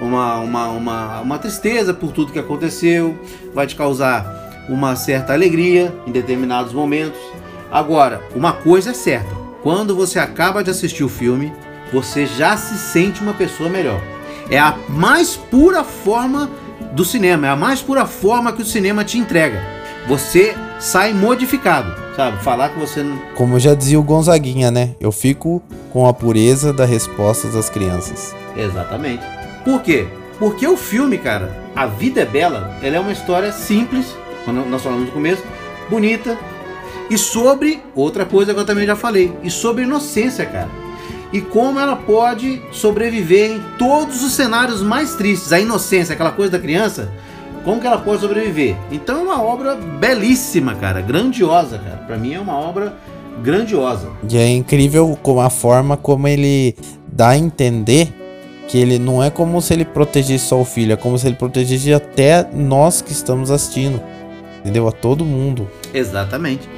uma, 0.02 0.38
uma, 0.38 0.68
uma, 0.70 1.20
uma 1.22 1.38
tristeza 1.38 1.94
por 1.94 2.12
tudo 2.12 2.32
que 2.32 2.40
aconteceu, 2.40 3.18
vai 3.54 3.68
te 3.68 3.76
causar 3.76 4.66
uma 4.70 4.96
certa 4.96 5.34
alegria 5.34 5.94
em 6.06 6.12
determinados 6.12 6.74
momentos. 6.74 7.20
Agora, 7.72 8.22
uma 8.36 8.54
coisa 8.54 8.92
é 8.92 8.94
certa: 8.94 9.36
quando 9.62 9.96
você 9.96 10.20
acaba 10.20 10.64
de 10.64 10.70
assistir 10.70 11.04
o 11.04 11.10
filme, 11.10 11.52
você 11.92 12.26
já 12.26 12.56
se 12.56 12.78
sente 12.78 13.22
uma 13.22 13.34
pessoa 13.34 13.70
melhor. 13.70 14.02
É 14.50 14.58
a 14.58 14.76
mais 14.88 15.36
pura 15.36 15.84
forma 15.84 16.50
do 16.94 17.06
cinema, 17.06 17.48
é 17.48 17.50
a 17.50 17.56
mais 17.56 17.82
pura 17.82 18.06
forma 18.06 18.52
que 18.52 18.62
o 18.62 18.66
cinema 18.66 19.04
te 19.04 19.18
entrega. 19.18 19.62
Você 20.08 20.56
sai 20.80 21.14
modificado, 21.14 21.94
sabe? 22.20 22.44
Falar 22.44 22.70
que 22.70 22.80
você 22.80 23.02
não. 23.02 23.18
Como 23.34 23.58
já 23.58 23.74
dizia 23.74 23.98
o 23.98 24.04
Gonzaguinha, 24.04 24.70
né? 24.70 24.94
Eu 25.00 25.10
fico 25.10 25.64
com 25.90 26.06
a 26.06 26.14
pureza 26.14 26.74
da 26.74 26.84
resposta 26.84 27.48
das 27.48 27.70
crianças. 27.70 28.36
Exatamente. 28.58 29.24
Por 29.64 29.82
quê? 29.82 30.06
Porque 30.38 30.68
o 30.68 30.76
filme, 30.76 31.18
cara, 31.18 31.56
A 31.74 31.86
Vida 31.86 32.22
é 32.22 32.26
Bela, 32.26 32.78
ela 32.84 32.98
é 32.98 33.00
uma 33.00 33.14
história 33.14 33.54
simples, 33.54 34.06
quando 34.44 34.66
nós 34.66 34.82
falamos 34.82 35.06
no 35.06 35.12
começo, 35.12 35.44
bonita, 35.90 36.38
e 37.10 37.18
sobre 37.18 37.82
outra 37.96 38.26
coisa 38.26 38.54
que 38.54 38.60
eu 38.60 38.66
também 38.66 38.86
já 38.86 38.98
falei, 38.98 39.34
e 39.42 39.50
sobre 39.50 39.84
inocência, 39.84 40.46
cara. 40.46 40.70
E 41.32 41.40
como 41.40 41.80
ela 41.80 41.96
pode 41.96 42.62
sobreviver 42.72 43.52
em 43.52 43.64
todos 43.78 44.24
os 44.24 44.34
cenários 44.34 44.82
mais 44.82 45.16
tristes. 45.16 45.54
A 45.54 45.60
inocência, 45.60 46.14
aquela 46.14 46.32
coisa 46.32 46.52
da 46.52 46.60
criança, 46.60 47.12
como 47.64 47.80
que 47.80 47.88
ela 47.88 47.98
pode 47.98 48.22
sobreviver? 48.22 48.76
Então 48.92 49.20
é 49.20 49.24
uma 49.24 49.42
obra 49.42 49.76
belíssima, 49.76 50.76
cara, 50.76 51.02
grandiosa, 51.02 51.78
cara. 51.78 51.98
Pra 52.08 52.18
mim 52.18 52.34
é 52.34 52.40
uma 52.40 52.58
obra 52.58 52.96
grandiosa. 53.42 54.10
E 54.30 54.38
é 54.38 54.48
incrível 54.50 55.18
como 55.22 55.42
a 55.42 55.50
forma 55.50 55.98
como 55.98 56.28
ele 56.28 56.76
dá 57.12 57.30
a 57.30 57.38
entender 57.38 58.14
que 58.68 58.78
ele 58.78 59.00
não 59.00 59.24
é 59.24 59.30
como 59.30 59.62
se 59.62 59.74
ele 59.74 59.84
protegesse 59.84 60.46
só 60.46 60.62
o 60.62 60.66
filho, 60.66 60.94
é 60.94 60.96
como 60.96 61.18
se 61.18 61.28
ele 61.28 61.36
protegesse 61.36 61.92
até 61.94 62.48
nós 62.54 63.02
que 63.02 63.12
estamos 63.12 63.50
assistindo. 63.50 64.02
Entendeu? 64.60 64.88
A 64.88 64.92
todo 64.92 65.26
mundo. 65.26 65.68
Exatamente. 65.94 66.70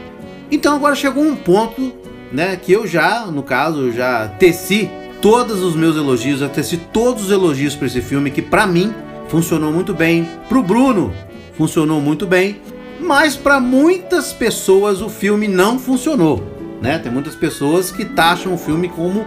Então 0.52 0.76
agora 0.76 0.96
chegou 0.96 1.24
um 1.24 1.36
ponto, 1.36 1.92
né, 2.32 2.56
que 2.56 2.72
eu 2.72 2.86
já, 2.88 3.26
no 3.26 3.44
caso, 3.44 3.92
já 3.92 4.28
teci 4.28 4.90
todos 5.22 5.62
os 5.62 5.76
meus 5.76 5.96
elogios, 5.96 6.42
eu 6.42 6.50
teci 6.50 6.78
todos 6.78 7.26
os 7.26 7.32
elogios 7.32 7.76
para 7.76 7.88
esse 7.88 8.02
filme 8.02 8.32
que 8.32 8.42
para 8.42 8.66
mim 8.66 8.94
funcionou 9.32 9.72
muito 9.72 9.94
bem, 9.94 10.30
pro 10.50 10.62
Bruno 10.62 11.14
funcionou 11.58 12.02
muito 12.02 12.28
bem, 12.28 12.60
mas 13.00 13.38
para 13.38 13.62
muitas 13.62 14.34
pessoas 14.34 15.02
o 15.02 15.08
filme 15.08 15.48
não 15.48 15.80
funcionou, 15.80 16.44
né? 16.82 17.00
Tem 17.00 17.10
muitas 17.10 17.34
pessoas 17.34 17.92
que 17.92 18.04
taxam 18.04 18.54
o 18.54 18.58
filme 18.58 18.90
como 18.90 19.26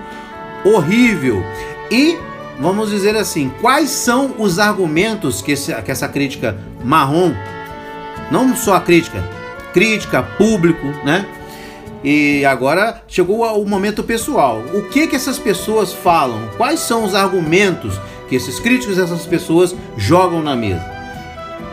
horrível. 0.63 1.43
E 1.91 2.19
vamos 2.61 2.91
dizer 2.91 3.17
assim, 3.17 3.51
quais 3.63 3.89
são 3.89 4.35
os 4.39 4.59
argumentos 4.59 5.41
que, 5.41 5.53
esse, 5.53 5.75
que 5.83 5.91
essa 5.91 6.07
crítica 6.07 6.55
marrom, 6.85 7.33
não 8.31 8.55
só 8.55 8.75
a 8.75 8.81
crítica, 8.83 9.27
crítica, 9.73 10.23
público, 10.23 10.87
né? 11.03 11.25
E 12.05 12.45
agora 12.45 13.03
chegou 13.09 13.43
o 13.59 13.67
momento 13.67 14.05
pessoal. 14.05 14.63
O 14.75 14.83
que 14.91 15.07
que 15.07 15.17
essas 15.17 15.39
pessoas 15.39 15.95
falam? 15.95 16.51
Quais 16.59 16.81
são 16.81 17.05
os 17.05 17.15
argumentos 17.15 17.99
que 18.29 18.37
esses 18.37 18.59
críticos, 18.59 18.99
essas 18.99 19.27
pessoas 19.27 19.75
jogam 19.97 20.43
na 20.43 20.57
mesa? 20.57 20.85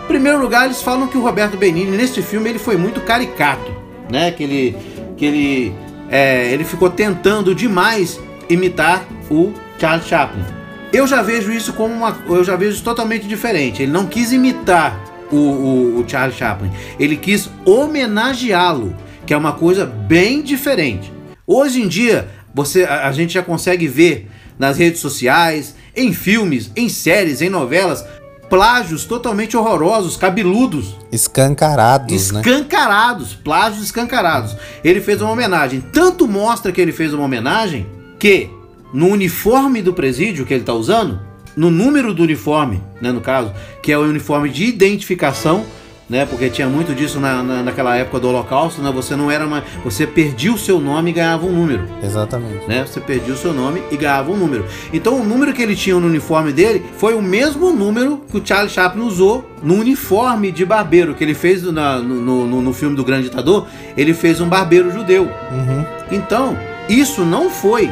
Em 0.03 0.07
primeiro 0.07 0.41
lugar, 0.41 0.65
eles 0.65 0.81
falam 0.81 1.07
que 1.07 1.17
o 1.17 1.21
Roberto 1.21 1.57
Benigni 1.57 1.95
neste 1.95 2.21
filme 2.21 2.49
ele 2.49 2.59
foi 2.59 2.75
muito 2.75 3.01
caricato, 3.01 3.71
né? 4.09 4.31
Que 4.31 4.43
ele 4.43 4.77
que 5.15 5.25
ele 5.25 5.75
é, 6.09 6.51
ele 6.51 6.63
ficou 6.63 6.89
tentando 6.89 7.55
demais 7.55 8.19
imitar 8.49 9.05
o 9.29 9.53
Charles 9.79 10.07
Chaplin. 10.07 10.43
Eu 10.91 11.07
já 11.07 11.21
vejo 11.21 11.51
isso 11.51 11.73
como 11.73 11.93
uma, 11.93 12.17
eu 12.27 12.43
já 12.43 12.55
vejo 12.55 12.83
totalmente 12.83 13.27
diferente. 13.27 13.83
Ele 13.83 13.91
não 13.91 14.05
quis 14.05 14.33
imitar 14.33 14.99
o, 15.31 15.37
o, 15.37 15.99
o 16.01 16.09
Charles 16.09 16.35
Chaplin, 16.35 16.69
ele 16.99 17.15
quis 17.15 17.49
homenageá-lo 17.65 18.93
que 19.25 19.33
é 19.33 19.37
uma 19.37 19.53
coisa 19.53 19.85
bem 19.85 20.41
diferente. 20.41 21.11
Hoje 21.47 21.81
em 21.81 21.87
dia, 21.87 22.27
você 22.53 22.83
a, 22.83 23.07
a 23.07 23.11
gente 23.11 23.33
já 23.33 23.41
consegue 23.41 23.87
ver 23.87 24.29
nas 24.59 24.77
redes 24.77 24.99
sociais, 24.99 25.75
em 25.95 26.13
filmes, 26.13 26.71
em 26.75 26.89
séries, 26.89 27.41
em 27.41 27.49
novelas, 27.49 28.05
plágios 28.49 29.05
totalmente 29.05 29.55
horrorosos, 29.55 30.17
cabeludos. 30.17 30.97
Escancarados, 31.11 32.31
né? 32.31 32.41
Escancarados, 32.41 33.31
né? 33.31 33.37
plágios 33.43 33.83
escancarados. 33.83 34.57
Ele 34.83 34.99
fez 34.99 35.21
uma 35.21 35.31
homenagem. 35.31 35.79
Tanto 35.79 36.27
mostra 36.27 36.71
que 36.71 36.81
ele 36.81 36.91
fez 36.91 37.13
uma 37.13 37.23
homenagem 37.23 37.87
que 38.19 38.49
no 38.93 39.07
uniforme 39.07 39.81
do 39.81 39.93
presídio 39.93 40.45
que 40.45 40.53
ele 40.53 40.63
está 40.63 40.73
usando, 40.73 41.19
no 41.55 41.69
número 41.69 42.13
do 42.13 42.23
uniforme, 42.23 42.83
né, 43.01 43.11
no 43.11 43.21
caso, 43.21 43.53
que 43.81 43.91
é 43.91 43.97
o 43.97 44.01
uniforme 44.01 44.49
de 44.49 44.65
identificação, 44.65 45.65
né? 46.11 46.25
Porque 46.25 46.49
tinha 46.49 46.67
muito 46.67 46.93
disso 46.93 47.21
na, 47.21 47.41
na, 47.41 47.63
naquela 47.63 47.95
época 47.95 48.19
do 48.19 48.27
Holocausto, 48.27 48.81
né? 48.81 48.91
Você 48.91 49.15
não 49.15 49.31
era 49.31 49.47
mais, 49.47 49.63
você 49.81 50.05
perdia 50.05 50.51
o 50.51 50.57
seu 50.57 50.77
nome 50.77 51.11
e 51.11 51.13
ganhava 51.13 51.45
um 51.45 51.53
número. 51.53 51.87
Exatamente. 52.03 52.67
Né? 52.67 52.85
Você 52.85 52.99
perdia 52.99 53.33
o 53.33 53.37
seu 53.37 53.53
nome 53.53 53.81
e 53.89 53.95
ganhava 53.95 54.29
um 54.29 54.35
número. 54.35 54.65
Então 54.91 55.21
o 55.21 55.23
número 55.23 55.53
que 55.53 55.61
ele 55.61 55.73
tinha 55.73 55.95
no 55.95 56.05
uniforme 56.05 56.51
dele 56.51 56.85
foi 56.97 57.13
o 57.13 57.21
mesmo 57.21 57.71
número 57.71 58.21
que 58.29 58.37
o 58.37 58.45
Charlie 58.45 58.69
Chaplin 58.69 59.01
usou 59.03 59.49
no 59.63 59.75
uniforme 59.75 60.51
de 60.51 60.65
barbeiro 60.65 61.15
que 61.15 61.23
ele 61.23 61.33
fez 61.33 61.63
na, 61.63 61.99
no, 61.99 62.45
no, 62.45 62.61
no, 62.61 62.73
filme 62.73 62.93
do 62.93 63.05
Grande 63.05 63.29
Ditador. 63.29 63.67
Ele 63.95 64.13
fez 64.13 64.41
um 64.41 64.49
barbeiro 64.49 64.91
judeu. 64.91 65.23
Uhum. 65.23 65.85
Então 66.11 66.57
isso 66.89 67.23
não 67.23 67.49
foi, 67.49 67.89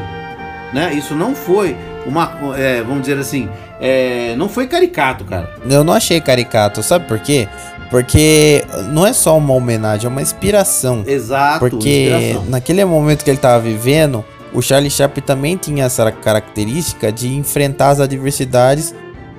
né? 0.73 0.93
Isso 0.93 1.15
não 1.15 1.33
foi 1.33 1.73
uma, 2.05 2.33
é, 2.57 2.81
vamos 2.81 3.01
dizer 3.01 3.17
assim, 3.17 3.47
é, 3.79 4.35
não 4.35 4.49
foi 4.49 4.67
caricato, 4.67 5.23
cara. 5.23 5.49
Eu 5.69 5.85
não 5.85 5.93
achei 5.93 6.19
caricato, 6.19 6.83
sabe 6.83 7.07
por 7.07 7.19
quê? 7.19 7.47
Porque 7.89 8.63
não 8.91 9.05
é 9.05 9.13
só 9.13 9.37
uma 9.37 9.53
homenagem, 9.53 10.05
é 10.05 10.09
uma 10.09 10.21
inspiração. 10.21 11.03
Exato. 11.05 11.59
Porque 11.59 12.09
inspiração. 12.09 12.45
naquele 12.49 12.85
momento 12.85 13.23
que 13.23 13.29
ele 13.29 13.37
estava 13.37 13.59
vivendo, 13.59 14.23
o 14.53 14.61
Charlie 14.61 14.91
Chaplin 14.91 15.23
também 15.23 15.57
tinha 15.57 15.85
essa 15.85 16.11
característica 16.11 17.11
de 17.11 17.35
enfrentar 17.35 17.89
as 17.89 17.99
adversidades 17.99 18.93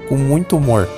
com 0.08 0.16
muito 0.16 0.56
humor. 0.56 0.88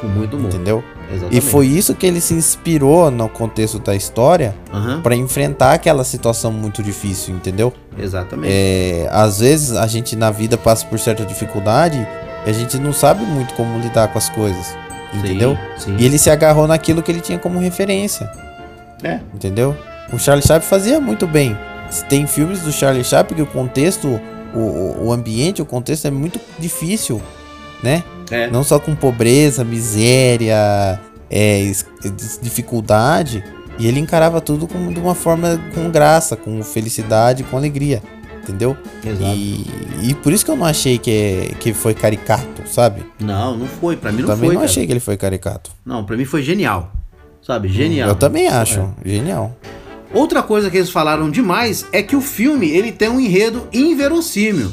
Com 0.00 0.06
muito 0.06 0.36
humor. 0.36 0.48
Entendeu? 0.48 0.84
Exatamente. 1.12 1.36
E 1.36 1.40
foi 1.40 1.66
isso 1.66 1.94
que 1.94 2.06
ele 2.06 2.20
se 2.20 2.34
inspirou 2.34 3.10
no 3.10 3.28
contexto 3.28 3.80
da 3.80 3.94
história 3.96 4.54
uhum. 4.72 5.00
para 5.02 5.16
enfrentar 5.16 5.72
aquela 5.72 6.04
situação 6.04 6.52
muito 6.52 6.82
difícil, 6.82 7.34
entendeu? 7.34 7.72
Exatamente. 7.98 8.52
É, 8.52 9.08
às 9.10 9.40
vezes 9.40 9.72
a 9.72 9.86
gente 9.88 10.14
na 10.14 10.30
vida 10.30 10.56
passa 10.56 10.86
por 10.86 10.98
certa 10.98 11.24
dificuldade 11.24 12.06
e 12.46 12.50
a 12.50 12.52
gente 12.52 12.78
não 12.78 12.92
sabe 12.92 13.24
muito 13.24 13.54
como 13.54 13.78
lidar 13.80 14.08
com 14.08 14.18
as 14.18 14.28
coisas. 14.28 14.74
Entendeu? 15.12 15.56
Sim, 15.76 15.84
sim. 15.84 15.96
E 15.98 16.04
ele 16.04 16.18
se 16.18 16.30
agarrou 16.30 16.66
naquilo 16.66 17.02
que 17.02 17.10
ele 17.10 17.20
tinha 17.20 17.38
como 17.38 17.58
referência. 17.58 18.30
É. 19.02 19.20
Entendeu? 19.34 19.76
O 20.12 20.18
Charlie 20.18 20.46
Chaplin 20.46 20.68
fazia 20.68 21.00
muito 21.00 21.26
bem. 21.26 21.56
Tem 22.08 22.26
filmes 22.26 22.60
do 22.60 22.72
Charlie 22.72 23.04
Chaplin 23.04 23.36
que 23.36 23.42
o 23.42 23.46
contexto, 23.46 24.20
o, 24.54 25.06
o 25.06 25.12
ambiente, 25.12 25.60
o 25.62 25.66
contexto 25.66 26.06
é 26.06 26.10
muito 26.10 26.40
difícil, 26.58 27.20
né? 27.82 28.04
É. 28.30 28.48
Não 28.48 28.62
só 28.62 28.78
com 28.78 28.94
pobreza, 28.94 29.64
miséria, 29.64 31.00
é, 31.28 31.72
dificuldade. 32.40 33.42
E 33.78 33.86
ele 33.86 33.98
encarava 33.98 34.40
tudo 34.40 34.68
com, 34.68 34.92
de 34.92 35.00
uma 35.00 35.14
forma 35.14 35.58
com 35.74 35.90
graça, 35.90 36.36
com 36.36 36.62
felicidade, 36.62 37.42
com 37.44 37.56
alegria 37.56 38.02
entendeu? 38.42 38.76
Exato. 39.04 39.34
E, 39.34 39.66
e 40.02 40.14
por 40.14 40.32
isso 40.32 40.44
que 40.44 40.50
eu 40.50 40.56
não 40.56 40.66
achei 40.66 40.98
que, 40.98 41.54
que 41.60 41.72
foi 41.72 41.94
caricato, 41.94 42.62
sabe? 42.66 43.04
Não, 43.18 43.56
não 43.56 43.66
foi. 43.66 43.96
Pra 43.96 44.10
mim 44.12 44.22
não 44.22 44.28
também 44.28 44.48
foi. 44.48 44.54
não 44.54 44.60
cara. 44.62 44.70
achei 44.70 44.86
que 44.86 44.92
ele 44.92 45.00
foi 45.00 45.16
caricato. 45.16 45.70
Não, 45.84 46.04
pra 46.04 46.16
mim 46.16 46.24
foi 46.24 46.42
genial. 46.42 46.92
Sabe? 47.42 47.68
Genial. 47.68 48.08
Eu 48.08 48.14
também 48.14 48.48
acho. 48.48 48.80
É. 49.04 49.08
Genial. 49.08 49.56
Outra 50.12 50.42
coisa 50.42 50.70
que 50.70 50.76
eles 50.76 50.90
falaram 50.90 51.30
demais 51.30 51.86
é 51.92 52.02
que 52.02 52.16
o 52.16 52.20
filme 52.20 52.68
ele 52.68 52.92
tem 52.92 53.08
um 53.08 53.20
enredo 53.20 53.68
inverossímil. 53.72 54.72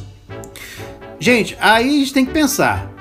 Gente, 1.20 1.56
aí 1.60 1.88
a 1.88 2.00
gente 2.00 2.14
tem 2.14 2.26
que 2.26 2.32
pensar. 2.32 2.92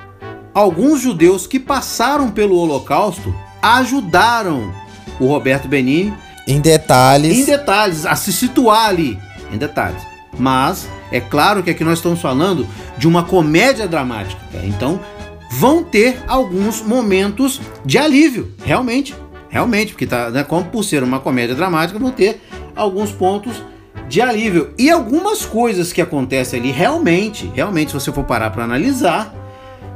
Alguns 0.53 1.01
judeus 1.01 1.45
que 1.45 1.59
passaram 1.59 2.31
pelo 2.31 2.55
Holocausto 2.57 3.33
ajudaram 3.61 4.73
o 5.19 5.27
Roberto 5.27 5.67
Benini 5.67 6.13
em 6.47 6.61
detalhes. 6.61 7.37
Em 7.37 7.45
detalhes, 7.45 8.05
a 8.05 8.15
se 8.15 8.31
situar 8.31 8.87
ali. 8.87 9.19
Em 9.51 9.57
detalhes. 9.57 10.01
Mas 10.37 10.87
é 11.11 11.19
claro 11.19 11.63
que 11.63 11.69
aqui 11.69 11.83
nós 11.83 11.99
estamos 11.99 12.21
falando 12.21 12.67
de 12.97 13.07
uma 13.07 13.23
comédia 13.23 13.87
dramática. 13.87 14.41
Então 14.63 14.99
vão 15.51 15.83
ter 15.83 16.21
alguns 16.27 16.81
momentos 16.81 17.61
de 17.85 17.97
alívio, 17.97 18.51
realmente. 18.63 19.15
Realmente, 19.49 19.93
porque 19.93 20.05
tá, 20.05 20.29
né, 20.29 20.43
como 20.43 20.65
por 20.65 20.83
ser 20.83 21.03
uma 21.03 21.19
comédia 21.19 21.55
dramática, 21.55 21.97
vão 21.97 22.11
ter 22.11 22.41
alguns 22.75 23.11
pontos 23.11 23.63
de 24.09 24.21
alívio. 24.21 24.73
E 24.77 24.89
algumas 24.89 25.45
coisas 25.45 25.93
que 25.93 26.01
acontecem 26.01 26.59
ali 26.59 26.71
realmente, 26.71 27.49
realmente, 27.53 27.91
se 27.91 27.93
você 27.93 28.11
for 28.11 28.25
parar 28.25 28.49
para 28.49 28.65
analisar, 28.65 29.33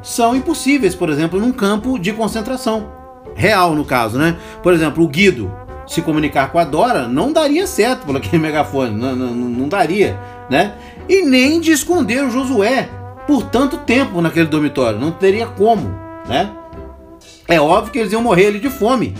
são 0.01 0.35
impossíveis, 0.35 0.95
por 0.95 1.09
exemplo, 1.09 1.39
num 1.39 1.51
campo 1.51 1.99
de 1.99 2.13
concentração. 2.13 2.89
Real, 3.35 3.75
no 3.75 3.85
caso, 3.85 4.17
né? 4.17 4.37
Por 4.63 4.73
exemplo, 4.73 5.03
o 5.03 5.07
Guido 5.07 5.51
se 5.87 6.01
comunicar 6.01 6.51
com 6.51 6.59
a 6.59 6.63
Dora 6.63 7.07
não 7.07 7.33
daria 7.33 7.67
certo 7.67 8.05
por 8.05 8.15
aquele 8.15 8.39
megafone, 8.41 8.95
não, 8.95 9.15
não, 9.15 9.33
não 9.33 9.67
daria 9.67 10.17
né? 10.51 10.73
E 11.07 11.23
nem 11.23 11.61
de 11.61 11.71
esconder 11.71 12.25
o 12.25 12.29
Josué 12.29 12.89
por 13.25 13.43
tanto 13.43 13.77
tempo 13.77 14.19
naquele 14.19 14.47
dormitório, 14.47 14.99
não 14.99 15.09
teria 15.09 15.47
como, 15.47 15.95
né? 16.27 16.51
É 17.47 17.59
óbvio 17.61 17.93
que 17.93 17.99
eles 17.99 18.11
iam 18.11 18.21
morrer 18.21 18.47
ali 18.47 18.59
de 18.59 18.69
fome, 18.69 19.15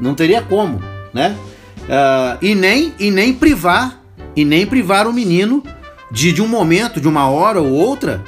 não 0.00 0.14
teria 0.14 0.40
como, 0.40 0.80
né? 1.12 1.36
Uh, 1.82 2.38
e 2.40 2.54
nem 2.54 2.94
e 2.98 3.10
nem 3.10 3.34
privar 3.34 4.00
e 4.34 4.46
nem 4.46 4.64
privar 4.64 5.06
o 5.06 5.12
menino 5.12 5.62
de, 6.10 6.32
de 6.32 6.40
um 6.40 6.48
momento, 6.48 7.02
de 7.02 7.08
uma 7.08 7.28
hora 7.28 7.60
ou 7.60 7.70
outra, 7.70 8.24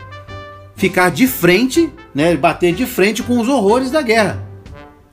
ficar 0.76 1.10
de 1.10 1.26
frente, 1.26 1.90
né? 2.14 2.36
Bater 2.36 2.74
de 2.74 2.84
frente 2.84 3.22
com 3.22 3.40
os 3.40 3.48
horrores 3.48 3.90
da 3.90 4.02
guerra. 4.02 4.46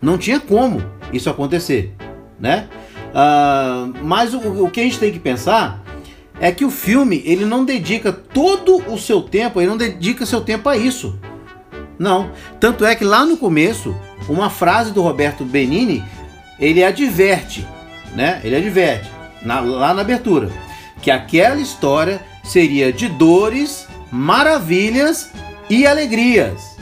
Não 0.02 0.18
tinha 0.18 0.40
como 0.40 0.84
isso 1.14 1.30
acontecer, 1.30 1.96
né? 2.38 2.68
Uh, 3.14 4.04
mas 4.04 4.34
o, 4.34 4.66
o 4.66 4.70
que 4.70 4.82
a 4.82 4.84
gente 4.84 5.00
tem 5.00 5.14
que 5.14 5.20
pensar 5.20 5.81
é 6.42 6.52
que 6.52 6.66
o 6.66 6.72
filme 6.72 7.22
ele 7.24 7.46
não 7.46 7.64
dedica 7.64 8.12
todo 8.12 8.78
o 8.92 8.98
seu 8.98 9.22
tempo, 9.22 9.62
ele 9.62 9.70
não 9.70 9.78
dedica 9.78 10.26
seu 10.26 10.42
tempo 10.42 10.68
a 10.68 10.76
isso. 10.76 11.18
Não. 12.00 12.32
Tanto 12.60 12.84
é 12.84 12.96
que 12.96 13.06
lá 13.06 13.24
no 13.24 13.38
começo, 13.38 13.96
uma 14.28 14.50
frase 14.50 14.92
do 14.92 15.04
Roberto 15.04 15.46
Benini, 15.46 16.04
ele 16.60 16.84
adverte, 16.84 17.66
né? 18.16 18.42
Ele 18.44 18.56
adverte, 18.56 19.08
na, 19.44 19.60
lá 19.60 19.94
na 19.94 20.02
abertura, 20.02 20.50
que 21.00 21.12
aquela 21.12 21.62
história 21.62 22.20
seria 22.44 22.92
de 22.92 23.08
dores, 23.08 23.88
maravilhas 24.12 25.30
e 25.70 25.86
alegrias. 25.86 26.76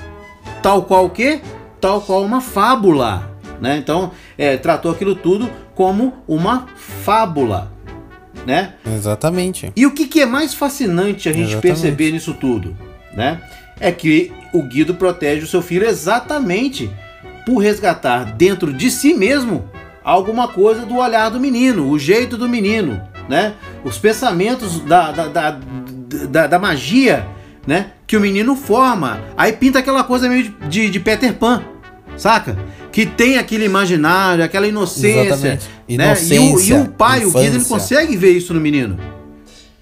Tal 0.63 0.83
qual 0.83 1.05
o 1.05 1.09
quê? 1.09 1.41
Tal 1.81 1.99
qual 2.01 2.23
uma 2.23 2.39
fábula. 2.39 3.37
Né? 3.59 3.77
Então, 3.77 4.11
é, 4.37 4.55
tratou 4.55 4.89
aquilo 4.89 5.15
tudo 5.15 5.49
como 5.75 6.13
uma 6.25 6.65
fábula 6.77 7.73
né? 8.45 8.73
Exatamente. 8.85 9.71
E 9.75 9.85
o 9.85 9.91
que, 9.91 10.07
que 10.07 10.21
é 10.21 10.25
mais 10.25 10.53
fascinante 10.53 11.29
a 11.29 11.31
gente 11.31 11.51
exatamente. 11.51 11.61
perceber 11.61 12.11
nisso 12.11 12.33
tudo, 12.33 12.75
né? 13.13 13.41
É 13.79 13.91
que 13.91 14.31
o 14.53 14.63
Guido 14.63 14.95
protege 14.95 15.43
o 15.43 15.47
seu 15.47 15.61
filho 15.61 15.87
exatamente 15.87 16.89
por 17.45 17.57
resgatar 17.59 18.35
dentro 18.35 18.73
de 18.73 18.91
si 18.91 19.13
mesmo 19.13 19.69
alguma 20.03 20.47
coisa 20.47 20.85
do 20.85 20.97
olhar 20.97 21.29
do 21.29 21.39
menino, 21.39 21.89
o 21.89 21.97
jeito 21.97 22.37
do 22.37 22.49
menino, 22.49 23.01
né? 23.27 23.53
Os 23.83 23.97
pensamentos 23.97 24.79
da, 24.81 25.11
da, 25.11 25.27
da, 25.27 25.59
da, 26.29 26.47
da 26.47 26.59
magia 26.59 27.25
né? 27.69 27.91
Que 28.07 28.17
o 28.17 28.19
menino 28.19 28.55
forma. 28.55 29.21
Aí 29.37 29.53
pinta 29.53 29.77
aquela 29.77 30.03
coisa 30.03 30.27
meio 30.27 30.43
de, 30.43 30.67
de, 30.67 30.89
de 30.89 30.99
Peter 30.99 31.33
Pan, 31.33 31.63
saca? 32.19 32.57
Que 32.91 33.05
tem 33.05 33.37
aquele 33.37 33.65
imaginário, 33.65 34.43
aquela 34.43 34.67
inocência. 34.67 35.33
Exatamente. 35.33 35.65
Né? 35.65 35.69
E, 35.87 35.93
o, 35.93 36.01
Inocência, 36.03 36.75
e 36.75 36.81
o 36.81 36.87
pai, 36.89 37.19
o 37.25 37.31
Guido, 37.31 37.39
ele 37.39 37.47
infância. 37.57 37.69
consegue 37.69 38.17
ver 38.17 38.31
isso 38.31 38.53
no 38.53 38.59
menino. 38.59 38.99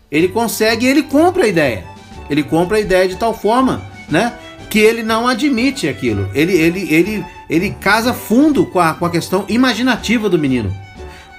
Ele 0.10 0.28
consegue 0.30 0.86
e 0.86 0.90
ele 0.90 1.04
compra 1.04 1.44
a 1.44 1.48
ideia. 1.48 1.84
Ele 2.30 2.44
compra 2.44 2.78
a 2.78 2.80
ideia 2.80 3.08
de 3.08 3.16
tal 3.16 3.34
forma, 3.34 3.82
né? 4.10 4.34
Que 4.70 4.80
ele 4.80 5.04
não 5.04 5.28
admite 5.28 5.88
aquilo. 5.88 6.30
Ele, 6.34 6.54
ele, 6.54 6.94
ele, 6.94 7.26
ele 7.50 7.72
casa 7.72 8.14
fundo 8.14 8.66
com 8.66 8.80
a, 8.80 8.94
com 8.94 9.06
a 9.06 9.10
questão 9.10 9.46
imaginativa 9.48 10.30
do 10.30 10.38
menino. 10.38 10.74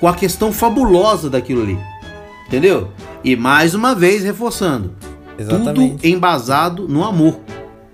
Com 0.00 0.08
a 0.08 0.14
questão 0.14 0.52
fabulosa 0.52 1.30
daquilo 1.30 1.62
ali. 1.62 1.78
Entendeu? 2.46 2.90
E 3.22 3.36
mais 3.36 3.74
uma 3.74 3.94
vez 3.94 4.22
reforçando. 4.24 4.94
Tudo 5.36 5.54
Exatamente. 5.54 6.08
embasado 6.08 6.88
no 6.88 7.04
amor. 7.04 7.40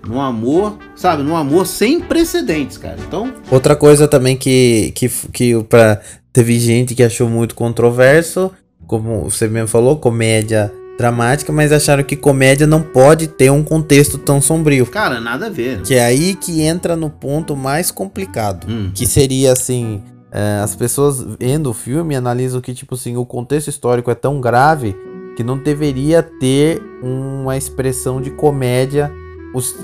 No 0.07 0.21
amor, 0.21 0.77
sabe? 0.95 1.23
No 1.23 1.35
amor 1.35 1.65
sem 1.65 1.99
precedentes, 1.99 2.77
cara. 2.77 2.97
Então, 3.07 3.33
Outra 3.49 3.75
coisa 3.75 4.07
também 4.07 4.37
que, 4.37 4.91
que, 4.95 5.09
que 5.31 5.63
pra, 5.63 5.99
teve 6.31 6.59
gente 6.59 6.93
que 6.93 7.03
achou 7.03 7.29
muito 7.29 7.55
controverso, 7.55 8.51
como 8.85 9.29
você 9.29 9.47
mesmo 9.47 9.67
falou, 9.67 9.97
comédia 9.97 10.71
dramática, 10.97 11.51
mas 11.51 11.71
acharam 11.71 12.03
que 12.03 12.15
comédia 12.15 12.65
não 12.65 12.81
pode 12.81 13.27
ter 13.27 13.51
um 13.51 13.63
contexto 13.63 14.17
tão 14.17 14.41
sombrio. 14.41 14.85
cara, 14.85 15.19
nada 15.19 15.47
a 15.47 15.49
ver. 15.49 15.81
Que 15.81 15.95
é 15.95 16.05
aí 16.05 16.35
que 16.35 16.61
entra 16.61 16.95
no 16.95 17.09
ponto 17.09 17.55
mais 17.55 17.91
complicado. 17.91 18.67
Hum. 18.69 18.91
Que 18.93 19.05
seria 19.05 19.51
assim: 19.51 20.01
é, 20.31 20.59
as 20.63 20.75
pessoas 20.75 21.25
vendo 21.39 21.69
o 21.69 21.73
filme 21.73 22.15
analisam 22.15 22.61
que, 22.61 22.73
tipo 22.73 22.95
assim, 22.95 23.17
o 23.17 23.25
contexto 23.25 23.69
histórico 23.69 24.09
é 24.09 24.15
tão 24.15 24.39
grave 24.39 24.95
que 25.35 25.43
não 25.43 25.57
deveria 25.57 26.23
ter 26.23 26.81
uma 27.03 27.57
expressão 27.57 28.21
de 28.21 28.31
comédia 28.31 29.11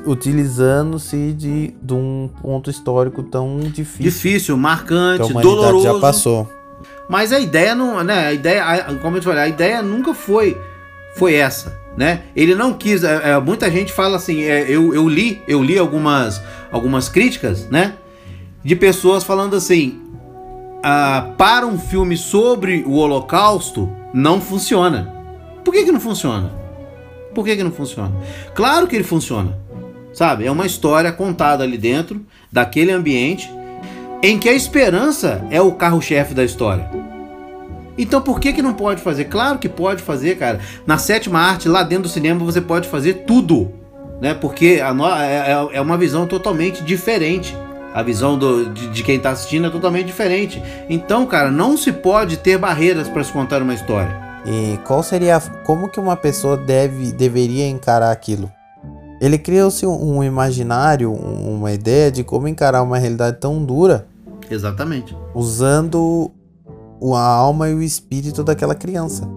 utilizando-se 0.06 1.34
de, 1.34 1.74
de 1.82 1.94
um 1.94 2.30
ponto 2.42 2.70
histórico 2.70 3.24
tão 3.24 3.60
difícil. 3.60 4.04
Difícil, 4.04 4.58
marcante, 4.58 5.32
doloroso. 5.34 5.84
já 5.84 6.00
passou. 6.00 6.50
Mas 7.10 7.32
a 7.34 7.40
ideia 7.40 7.76
não, 7.76 8.04
né? 8.04 8.28
A 8.28 8.34
ideia, 8.34 8.64
a- 8.64 8.96
como 8.96 9.18
eu 9.18 9.22
te 9.22 9.26
falei, 9.26 9.44
a 9.44 9.48
ideia 9.48 9.82
nunca 9.82 10.14
foi 10.14 10.58
foi 11.16 11.34
essa, 11.36 11.78
né? 11.98 12.22
Ele 12.36 12.56
não 12.56 12.74
quis. 12.74 13.04
é, 13.04 13.32
é, 13.32 13.40
muita 13.40 13.70
gente 13.70 13.92
fala 13.92 14.16
assim. 14.16 14.42
é, 14.44 14.64
eu, 14.70 14.94
eu 14.94 15.08
li, 15.10 15.42
eu 15.48 15.62
li 15.62 15.78
algumas 15.78 16.42
algumas 16.72 17.10
críticas, 17.10 17.68
né? 17.70 17.96
De 18.64 18.76
pessoas 18.76 19.24
falando 19.24 19.56
assim. 19.56 20.00
ah, 20.84 21.32
para 21.38 21.66
um 21.68 21.78
filme 21.78 22.16
sobre 22.16 22.84
o 22.88 22.94
Holocausto 22.96 23.90
não 24.14 24.40
funciona. 24.40 25.14
Por 25.66 25.74
que 25.74 25.84
que 25.84 25.92
não 25.92 26.00
funciona? 26.00 26.52
Por 27.36 27.46
que 27.46 27.56
que 27.56 27.64
não 27.64 27.72
funciona? 27.72 28.12
Claro 28.56 28.88
que 28.88 28.96
ele 28.96 29.04
funciona. 29.06 29.58
Sabe? 30.14 30.46
É 30.46 30.52
uma 30.52 30.66
história 30.66 31.12
contada 31.12 31.64
ali 31.64 31.78
dentro 31.78 32.26
daquele 32.52 32.92
ambiente 32.92 33.50
em 34.22 34.38
que 34.38 34.50
a 34.50 34.54
esperança 34.54 35.44
é 35.50 35.62
o 35.62 35.72
carro-chefe 35.72 36.34
da 36.34 36.44
história. 36.44 36.90
Então 37.98 38.22
por 38.22 38.40
que 38.40 38.54
que 38.54 38.62
não 38.62 38.74
pode 38.74 39.02
fazer? 39.02 39.26
Claro 39.26 39.58
que 39.60 39.70
pode 39.70 40.02
fazer, 40.02 40.38
cara. 40.38 40.60
Na 40.86 40.98
sétima 40.98 41.40
arte, 41.40 41.68
lá 41.68 41.84
dentro 41.84 42.04
do 42.04 42.10
cinema, 42.10 42.44
você 42.44 42.62
pode 42.62 42.88
fazer 42.88 43.26
tudo, 43.28 43.72
né? 44.22 44.34
Porque 44.34 44.82
a 44.84 44.94
no- 44.94 45.08
é, 45.08 45.52
é- 45.52 45.78
é 45.78 45.82
uma 45.82 45.98
visão 45.98 46.26
totalmente 46.28 46.84
diferente. 46.84 47.56
A 47.94 48.02
visão 48.02 48.38
do- 48.38 48.70
de, 48.70 48.88
de 48.88 49.04
quem 49.04 49.20
tá 49.20 49.32
assistindo 49.32 49.68
é 49.68 49.70
totalmente 49.70 50.06
diferente. 50.06 50.62
Então, 50.90 51.26
cara, 51.26 51.52
não 51.52 51.76
se 51.76 51.92
pode 51.92 52.38
ter 52.38 52.58
barreiras 52.58 53.10
para 53.10 53.24
se 53.24 53.32
contar 53.32 53.62
uma 53.62 53.74
história. 53.74 54.16
E 54.46 54.78
qual 54.86 55.04
seria. 55.04 55.40
Como 55.66 55.90
que 55.90 56.00
uma 56.00 56.16
pessoa 56.16 56.56
deve, 56.58 57.12
deveria 57.12 57.68
encarar 57.68 58.12
aquilo? 58.12 58.50
Ele 59.22 59.38
criou-se 59.38 59.86
um, 59.86 60.24
imaginário, 60.24 61.12
um- 61.14 61.58
uma 61.58 61.72
ideia 61.72 62.12
de 62.12 62.24
como 62.24 62.48
encarar 62.48 62.82
uma 62.82 62.98
realidade 62.98 63.38
tão 63.40 63.64
dura 63.64 64.08
Exatamente. 64.50 65.16
usando 65.36 66.32
a 67.14 67.20
alma 67.20 67.70
e 67.70 67.74
o 67.76 67.82
espírito 67.84 68.44
daquela 68.44 68.74
criança. 68.76 69.30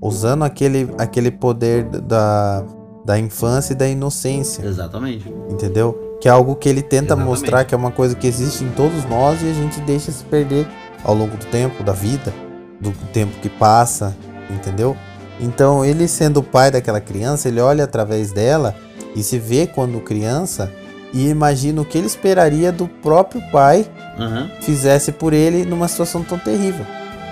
Usando 0.00 0.44
aquele, 0.44 0.90
aquele 0.98 1.30
poder 1.30 1.84
da, 1.84 2.62
da 3.04 3.18
infância 3.18 3.72
e 3.72 3.76
da 3.76 3.88
inocência, 3.88 4.62
Exatamente. 4.64 5.26
entendeu? 5.48 6.16
Que 6.20 6.28
é 6.28 6.30
algo 6.30 6.54
que 6.54 6.68
ele 6.68 6.82
tenta 6.82 7.14
Exatamente. 7.14 7.28
mostrar 7.28 7.64
que 7.64 7.74
é 7.74 7.78
uma 7.78 7.90
coisa 7.90 8.14
que 8.14 8.26
existe 8.26 8.62
em 8.62 8.70
todos 8.72 9.04
nós 9.08 9.42
e 9.42 9.50
a 9.50 9.54
gente 9.54 9.80
deixa 9.82 10.12
se 10.12 10.22
perder 10.24 10.66
ao 11.02 11.14
longo 11.14 11.34
do 11.36 11.46
tempo, 11.46 11.82
da 11.82 11.92
vida, 11.92 12.32
do 12.78 12.90
tempo 13.12 13.32
que 13.40 13.48
passa, 13.48 14.14
entendeu? 14.50 14.94
Então, 15.38 15.82
ele 15.82 16.06
sendo 16.06 16.40
o 16.40 16.42
pai 16.42 16.70
daquela 16.70 17.00
criança, 17.00 17.48
ele 17.48 17.60
olha 17.60 17.84
através 17.84 18.32
dela 18.32 18.74
e 19.14 19.22
se 19.22 19.38
vê 19.38 19.66
quando 19.66 20.00
criança 20.00 20.72
e 21.12 21.28
imagina 21.28 21.80
o 21.82 21.84
que 21.84 21.98
ele 21.98 22.06
esperaria 22.06 22.70
do 22.70 22.86
próprio 22.86 23.42
pai 23.50 23.86
Aham. 24.18 24.50
fizesse 24.60 25.12
por 25.12 25.32
ele 25.32 25.64
numa 25.64 25.88
situação 25.88 26.22
tão 26.22 26.38
terrível. 26.38 26.86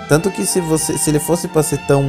Tanto 0.07 0.29
que 0.31 0.45
se 0.45 0.59
você 0.59 0.97
se 0.97 1.09
ele 1.09 1.19
fosse 1.19 1.47
para 1.47 1.63
ser 1.63 1.77
tão 1.85 2.03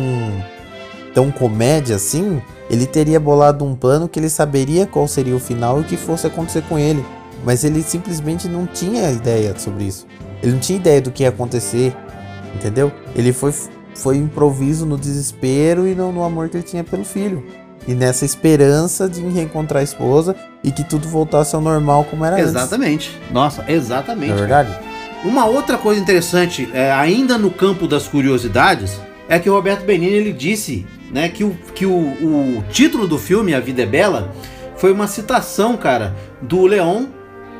tão 1.14 1.30
comédia 1.30 1.96
assim, 1.96 2.40
ele 2.68 2.86
teria 2.86 3.20
bolado 3.20 3.64
um 3.64 3.74
plano 3.74 4.08
que 4.08 4.18
ele 4.18 4.30
saberia 4.30 4.86
qual 4.86 5.06
seria 5.06 5.34
o 5.34 5.40
final 5.40 5.78
e 5.78 5.80
o 5.82 5.84
que 5.84 5.96
fosse 5.96 6.26
acontecer 6.26 6.62
com 6.62 6.78
ele. 6.78 7.04
Mas 7.44 7.64
ele 7.64 7.82
simplesmente 7.82 8.48
não 8.48 8.66
tinha 8.66 9.10
ideia 9.10 9.58
sobre 9.58 9.84
isso. 9.84 10.06
Ele 10.42 10.52
não 10.52 10.60
tinha 10.60 10.78
ideia 10.78 11.00
do 11.00 11.10
que 11.10 11.22
ia 11.22 11.28
acontecer, 11.28 11.94
entendeu? 12.54 12.92
Ele 13.14 13.32
foi 13.32 13.52
foi 13.94 14.16
improviso 14.16 14.86
no 14.86 14.96
desespero 14.96 15.86
e 15.86 15.94
no, 15.94 16.10
no 16.12 16.24
amor 16.24 16.48
que 16.48 16.56
ele 16.56 16.64
tinha 16.64 16.82
pelo 16.82 17.04
filho. 17.04 17.44
E 17.88 17.94
nessa 17.94 18.24
esperança 18.24 19.08
de 19.08 19.20
reencontrar 19.22 19.80
a 19.80 19.84
esposa 19.84 20.36
e 20.62 20.70
que 20.70 20.84
tudo 20.84 21.08
voltasse 21.08 21.54
ao 21.54 21.60
normal 21.60 22.04
como 22.04 22.24
era 22.24 22.36
antes. 22.36 22.48
Exatamente. 22.48 23.20
Nossa, 23.32 23.64
exatamente. 23.68 24.32
É 24.32 24.36
verdade? 24.36 24.78
Uma 25.24 25.46
outra 25.46 25.76
coisa 25.76 26.00
interessante, 26.00 26.68
é, 26.72 26.92
ainda 26.92 27.36
no 27.36 27.50
campo 27.50 27.86
das 27.86 28.06
curiosidades, 28.06 28.98
é 29.28 29.38
que 29.38 29.50
o 29.50 29.52
Roberto 29.52 29.84
Benigni 29.84 30.16
ele 30.16 30.32
disse 30.32 30.86
né, 31.12 31.28
que, 31.28 31.44
o, 31.44 31.56
que 31.74 31.84
o, 31.84 31.92
o 31.92 32.64
título 32.70 33.06
do 33.06 33.18
filme, 33.18 33.54
A 33.54 33.60
Vida 33.60 33.82
é 33.82 33.86
Bela, 33.86 34.32
foi 34.76 34.92
uma 34.92 35.06
citação, 35.06 35.76
cara, 35.76 36.16
do 36.40 36.64
Leon 36.64 37.06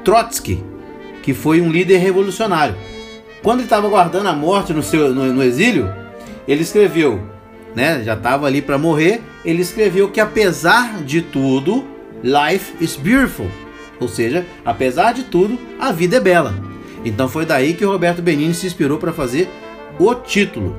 Trotsky, 0.05 0.65
que 1.23 1.35
foi 1.35 1.61
um 1.61 1.71
líder 1.71 1.99
revolucionário. 1.99 2.75
Quando 3.43 3.59
ele 3.59 3.67
estava 3.67 3.89
guardando 3.89 4.29
a 4.29 4.33
morte 4.33 4.73
no, 4.73 4.83
seu, 4.83 5.15
no, 5.15 5.33
no 5.33 5.43
exílio, 5.43 5.93
ele 6.49 6.63
escreveu, 6.63 7.21
né, 7.75 8.03
já 8.05 8.15
estava 8.15 8.47
ali 8.47 8.61
para 8.61 8.79
morrer, 8.79 9.23
ele 9.45 9.63
escreveu 9.63 10.11
que 10.11 10.21
apesar 10.21 11.03
de 11.03 11.23
tudo, 11.23 11.85
life 12.23 12.75
is 12.81 12.97
beautiful. 12.97 13.47
Ou 14.01 14.09
seja, 14.09 14.47
apesar 14.65 15.13
de 15.13 15.25
tudo, 15.25 15.59
a 15.79 15.93
vida 15.93 16.17
é 16.17 16.21
bela. 16.21 16.55
Então 17.05 17.29
foi 17.29 17.45
daí 17.45 17.75
que 17.75 17.85
o 17.85 17.91
Roberto 17.91 18.23
Benigni 18.23 18.55
se 18.55 18.67
inspirou 18.67 18.99
para 18.99 19.13
fazer 19.13 19.49
o 19.99 20.15
título. 20.15 20.77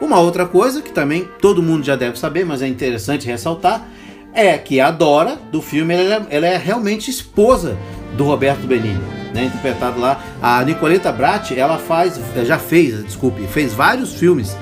Uma 0.00 0.18
outra 0.18 0.46
coisa 0.46 0.82
que 0.82 0.92
também 0.92 1.28
todo 1.40 1.62
mundo 1.62 1.84
já 1.84 1.96
deve 1.96 2.18
saber, 2.18 2.44
mas 2.44 2.62
é 2.62 2.66
interessante 2.66 3.26
ressaltar, 3.26 3.86
é 4.32 4.58
que 4.58 4.80
a 4.80 4.90
Dora 4.90 5.38
do 5.52 5.62
filme 5.62 5.94
ela, 5.94 6.26
ela 6.28 6.46
é 6.46 6.56
realmente 6.56 7.10
esposa 7.10 7.76
do 8.16 8.24
Roberto 8.24 8.66
Benigni, 8.66 9.00
né? 9.32 9.44
Interpretado 9.44 10.00
lá 10.00 10.20
a 10.42 10.62
Nicoleta 10.64 11.12
Bratti, 11.12 11.58
ela 11.58 11.78
faz, 11.78 12.20
já 12.44 12.58
fez, 12.58 13.04
desculpe, 13.04 13.46
fez 13.46 13.72
vários 13.72 14.14
filmes, 14.14 14.56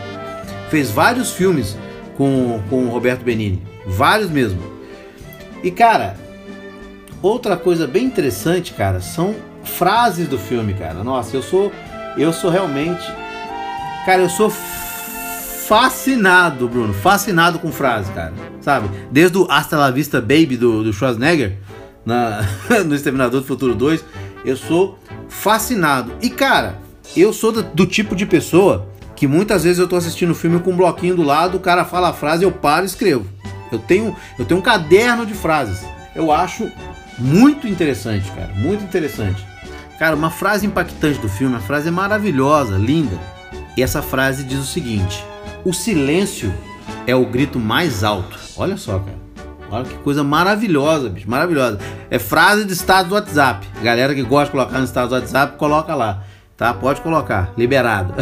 fez 0.73 0.91
vários 0.91 1.33
filmes 1.33 1.77
com, 2.17 2.59
com 2.71 2.87
o 2.87 2.89
Roberto 2.89 3.23
Benigni, 3.23 3.63
vários 3.87 4.31
mesmo. 4.31 4.59
E 5.63 5.71
cara, 5.71 6.17
outra 7.21 7.59
coisa 7.59 7.87
bem 7.87 8.07
interessante, 8.07 8.73
cara, 8.73 8.99
são 9.03 9.35
frases 9.63 10.27
do 10.27 10.39
filme, 10.39 10.73
cara. 10.73 11.05
Nossa, 11.05 11.37
eu 11.37 11.43
sou 11.43 11.71
eu 12.17 12.33
sou 12.33 12.51
realmente 12.51 13.05
cara, 14.07 14.23
eu 14.23 14.31
sou 14.31 14.51
fascinado, 15.69 16.67
Bruno, 16.67 16.95
fascinado 16.95 17.59
com 17.59 17.71
frases, 17.71 18.11
cara. 18.15 18.33
Sabe? 18.63 18.89
Desde 19.11 19.37
o 19.37 19.47
Hasta 19.51 19.77
la 19.77 19.91
Vista 19.91 20.23
Baby 20.23 20.57
do, 20.57 20.83
do 20.83 20.91
Schwarzenegger 20.91 21.59
na, 22.03 22.41
no 22.87 22.95
Exterminador 22.95 23.43
do 23.43 23.47
Futuro 23.47 23.75
2, 23.75 24.03
eu 24.43 24.57
sou 24.57 24.99
fascinado. 25.29 26.15
E 26.23 26.31
cara, 26.31 26.79
eu 27.15 27.31
sou 27.31 27.53
do, 27.53 27.63
do 27.63 27.85
tipo 27.85 28.17
de 28.17 28.25
pessoa 28.25 28.91
que 29.23 29.27
muitas 29.29 29.63
vezes 29.63 29.79
eu 29.79 29.87
tô 29.87 29.95
assistindo 29.95 30.31
o 30.31 30.35
filme 30.35 30.59
com 30.59 30.73
um 30.73 30.77
bloquinho 30.77 31.15
do 31.15 31.23
lado, 31.23 31.57
o 31.57 31.61
cara 31.61 31.85
fala 31.85 32.09
a 32.09 32.13
frase, 32.13 32.43
eu 32.43 32.51
paro 32.51 32.85
e 32.85 32.87
escrevo. 32.87 33.25
Eu 33.71 33.79
tenho, 33.79 34.17
eu 34.37 34.45
tenho 34.45 34.59
um 34.59 34.63
caderno 34.63 35.25
de 35.25 35.33
frases. 35.33 35.87
Eu 36.13 36.33
acho 36.33 36.69
muito 37.17 37.69
interessante, 37.69 38.29
cara, 38.33 38.53
muito 38.57 38.83
interessante. 38.83 39.47
Cara, 39.97 40.17
uma 40.17 40.29
frase 40.29 40.67
impactante 40.67 41.21
do 41.21 41.29
filme, 41.29 41.55
a 41.55 41.61
frase 41.61 41.87
é 41.87 41.91
maravilhosa, 41.93 42.77
linda. 42.77 43.17
E 43.77 43.83
essa 43.85 44.03
frase 44.03 44.43
diz 44.43 44.59
o 44.59 44.65
seguinte: 44.65 45.25
O 45.65 45.73
silêncio 45.73 46.53
é 47.07 47.15
o 47.15 47.25
grito 47.25 47.61
mais 47.61 48.03
alto. 48.03 48.37
Olha 48.57 48.77
só, 48.77 48.99
cara. 48.99 49.23
Olha 49.71 49.85
que 49.85 49.95
coisa 49.99 50.25
maravilhosa, 50.25 51.09
bicho, 51.09 51.31
maravilhosa. 51.31 51.79
É 52.11 52.19
frase 52.19 52.65
de 52.65 52.73
status 52.73 53.09
do 53.09 53.15
WhatsApp. 53.15 53.69
Galera 53.85 54.17
que 54.17 54.23
gosta 54.25 54.47
de 54.47 54.51
colocar 54.51 54.81
no 54.81 54.85
status 54.85 55.11
do 55.11 55.15
WhatsApp, 55.15 55.57
coloca 55.59 55.95
lá. 55.95 56.25
Tá? 56.63 56.73
Pode 56.73 57.01
colocar, 57.01 57.51
liberado. 57.59 58.15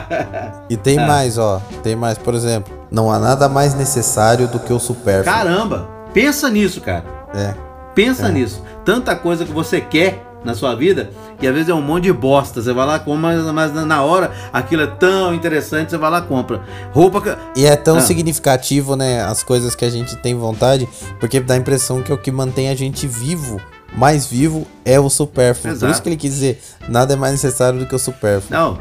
E 0.70 0.78
tem 0.78 0.96
mais, 0.96 1.36
ó. 1.36 1.60
Tem 1.82 1.94
mais, 1.94 2.16
por 2.16 2.34
exemplo. 2.34 2.72
Não 2.90 3.12
há 3.12 3.18
nada 3.18 3.48
mais 3.50 3.74
necessário 3.74 4.48
do 4.48 4.58
que 4.58 4.72
o 4.72 4.78
supérfluo. 4.78 5.24
Caramba! 5.34 5.86
Pensa 6.14 6.48
nisso, 6.48 6.80
cara. 6.80 7.04
É. 7.34 7.54
Pensa 7.94 8.28
É. 8.28 8.32
nisso. 8.32 8.62
Tanta 8.82 9.14
coisa 9.14 9.44
que 9.44 9.52
você 9.52 9.78
quer 9.80 10.22
na 10.42 10.54
sua 10.54 10.74
vida 10.74 11.10
que 11.38 11.46
às 11.46 11.52
vezes 11.52 11.68
é 11.68 11.74
um 11.74 11.82
monte 11.82 12.04
de 12.04 12.12
bosta. 12.14 12.62
Você 12.62 12.72
vai 12.72 12.86
lá, 12.86 12.98
compra, 12.98 13.34
mas, 13.52 13.74
na 13.74 14.02
hora 14.02 14.30
aquilo 14.52 14.82
é 14.82 14.86
tão 14.86 15.34
interessante, 15.34 15.90
você 15.90 15.98
vai 15.98 16.10
lá 16.10 16.22
compra. 16.22 16.62
Roupa. 16.92 17.20
que- 17.20 17.36
E 17.60 17.66
é 17.66 17.76
tão 17.76 17.98
Ah. 17.98 18.00
significativo, 18.00 18.96
né? 18.96 19.22
As 19.22 19.42
coisas 19.42 19.74
que 19.74 19.84
a 19.84 19.90
gente 19.90 20.16
tem 20.16 20.34
vontade, 20.34 20.88
porque 21.20 21.40
dá 21.40 21.52
a 21.54 21.56
impressão 21.58 22.00
que 22.02 22.10
o 22.12 22.16
que 22.16 22.32
mantém 22.32 22.70
a 22.70 22.74
gente 22.74 23.06
vivo, 23.06 23.60
mais 23.96 24.26
vivo, 24.26 24.66
é 24.84 25.00
o 25.00 25.08
supérfluo. 25.08 25.76
Por 25.76 25.88
isso 25.88 26.02
que 26.02 26.08
ele 26.08 26.16
quis 26.16 26.32
dizer, 26.32 26.62
nada 26.88 27.14
é 27.14 27.16
mais 27.16 27.32
necessário 27.32 27.78
do 27.78 27.86
que 27.86 27.94
o 27.94 27.98
supérfluo. 27.98 28.50
Não, 28.58 28.78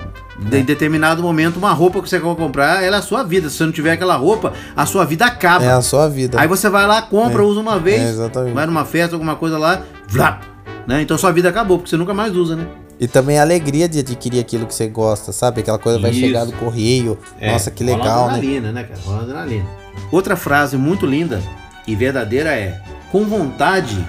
em 0.52 0.64
determinado 0.64 1.24
momento, 1.24 1.56
uma 1.58 1.72
roupa 1.72 2.02
que 2.02 2.10
você 2.10 2.20
quer 2.20 2.36
comprar, 2.36 2.84
ela 2.84 2.98
é 2.98 3.00
a 3.00 3.02
sua 3.02 3.24
vida. 3.24 3.50
Se 3.50 3.56
você 3.58 3.66
não 3.66 3.72
tiver 3.72 3.94
aquela 3.94 4.16
roupa, 4.16 4.52
a 4.76 4.86
sua 4.86 5.06
vida 5.06 5.26
acaba. 5.26 5.64
É 5.64 5.72
a 5.72 5.82
sua 5.82 6.10
vida. 6.10 6.40
Aí 6.40 6.48
você 6.48 6.70
vai 6.70 6.86
lá, 6.86 7.02
compra, 7.02 7.42
É. 7.42 7.46
usa 7.46 7.60
uma 7.62 7.80
vez, 7.80 8.02
É, 8.02 8.10
exatamente. 8.10 8.54
vai 8.54 8.66
numa 8.66 8.84
festa, 8.84 9.16
alguma 9.16 9.36
coisa 9.36 9.58
lá, 9.58 9.82
vlap, 10.08 10.44
né? 10.86 11.02
Então 11.02 11.18
sua 11.18 11.32
vida 11.32 11.48
acabou, 11.48 11.78
porque 11.78 11.90
você 11.90 11.98
nunca 11.98 12.14
mais 12.14 12.36
usa, 12.36 12.56
né? 12.58 12.68
E 13.00 13.08
também 13.08 13.38
a 13.40 13.42
alegria 13.42 13.90
de 13.90 14.00
adquirir 14.00 14.40
aquilo 14.40 14.66
que 14.66 14.74
você 14.74 14.88
gosta, 14.88 15.32
sabe? 15.34 15.60
Aquela 15.62 15.78
coisa 15.80 16.00
vai 16.00 16.12
Isso. 16.12 16.20
chegar 16.20 16.46
do 16.46 16.54
correio. 16.54 17.18
Nossa, 17.42 17.70
que 17.70 17.84
legal, 17.84 18.28
né? 18.28 18.34
adrenalina, 18.36 18.72
né, 18.72 18.84
cara? 18.84 19.00
Rola 19.06 19.22
adrenalina. 19.24 19.66
Outra 20.12 20.36
frase 20.38 20.78
muito 20.78 21.06
linda 21.06 21.42
e 21.88 21.94
verdadeira 21.96 22.52
é: 22.54 22.80
com 23.12 23.26
vontade 23.26 24.06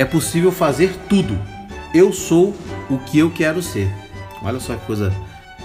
é 0.00 0.04
possível 0.06 0.50
fazer 0.50 0.96
tudo. 1.10 1.38
Eu 1.92 2.10
sou 2.10 2.54
o 2.88 2.96
que 2.96 3.18
eu 3.18 3.30
quero 3.30 3.62
ser. 3.62 3.92
Olha 4.42 4.58
só 4.58 4.74
que 4.74 4.86
coisa 4.86 5.12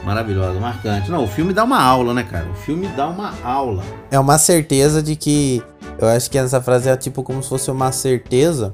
maravilhosa, 0.04 0.60
marcante. 0.60 1.10
Não, 1.10 1.24
o 1.24 1.28
filme 1.28 1.54
dá 1.54 1.64
uma 1.64 1.82
aula, 1.82 2.14
né, 2.14 2.24
cara? 2.24 2.46
O 2.52 2.54
filme 2.56 2.86
dá 2.98 3.08
uma 3.08 3.34
aula. 3.42 3.82
É 4.12 4.20
uma 4.20 4.38
certeza 4.38 5.02
de 5.02 5.16
que. 5.16 5.64
Eu 5.98 6.10
acho 6.10 6.30
que 6.30 6.38
essa 6.38 6.62
frase 6.62 6.90
é 6.90 6.98
tipo 6.98 7.24
como 7.24 7.42
se 7.42 7.48
fosse 7.48 7.72
uma 7.72 7.94
certeza 7.94 8.74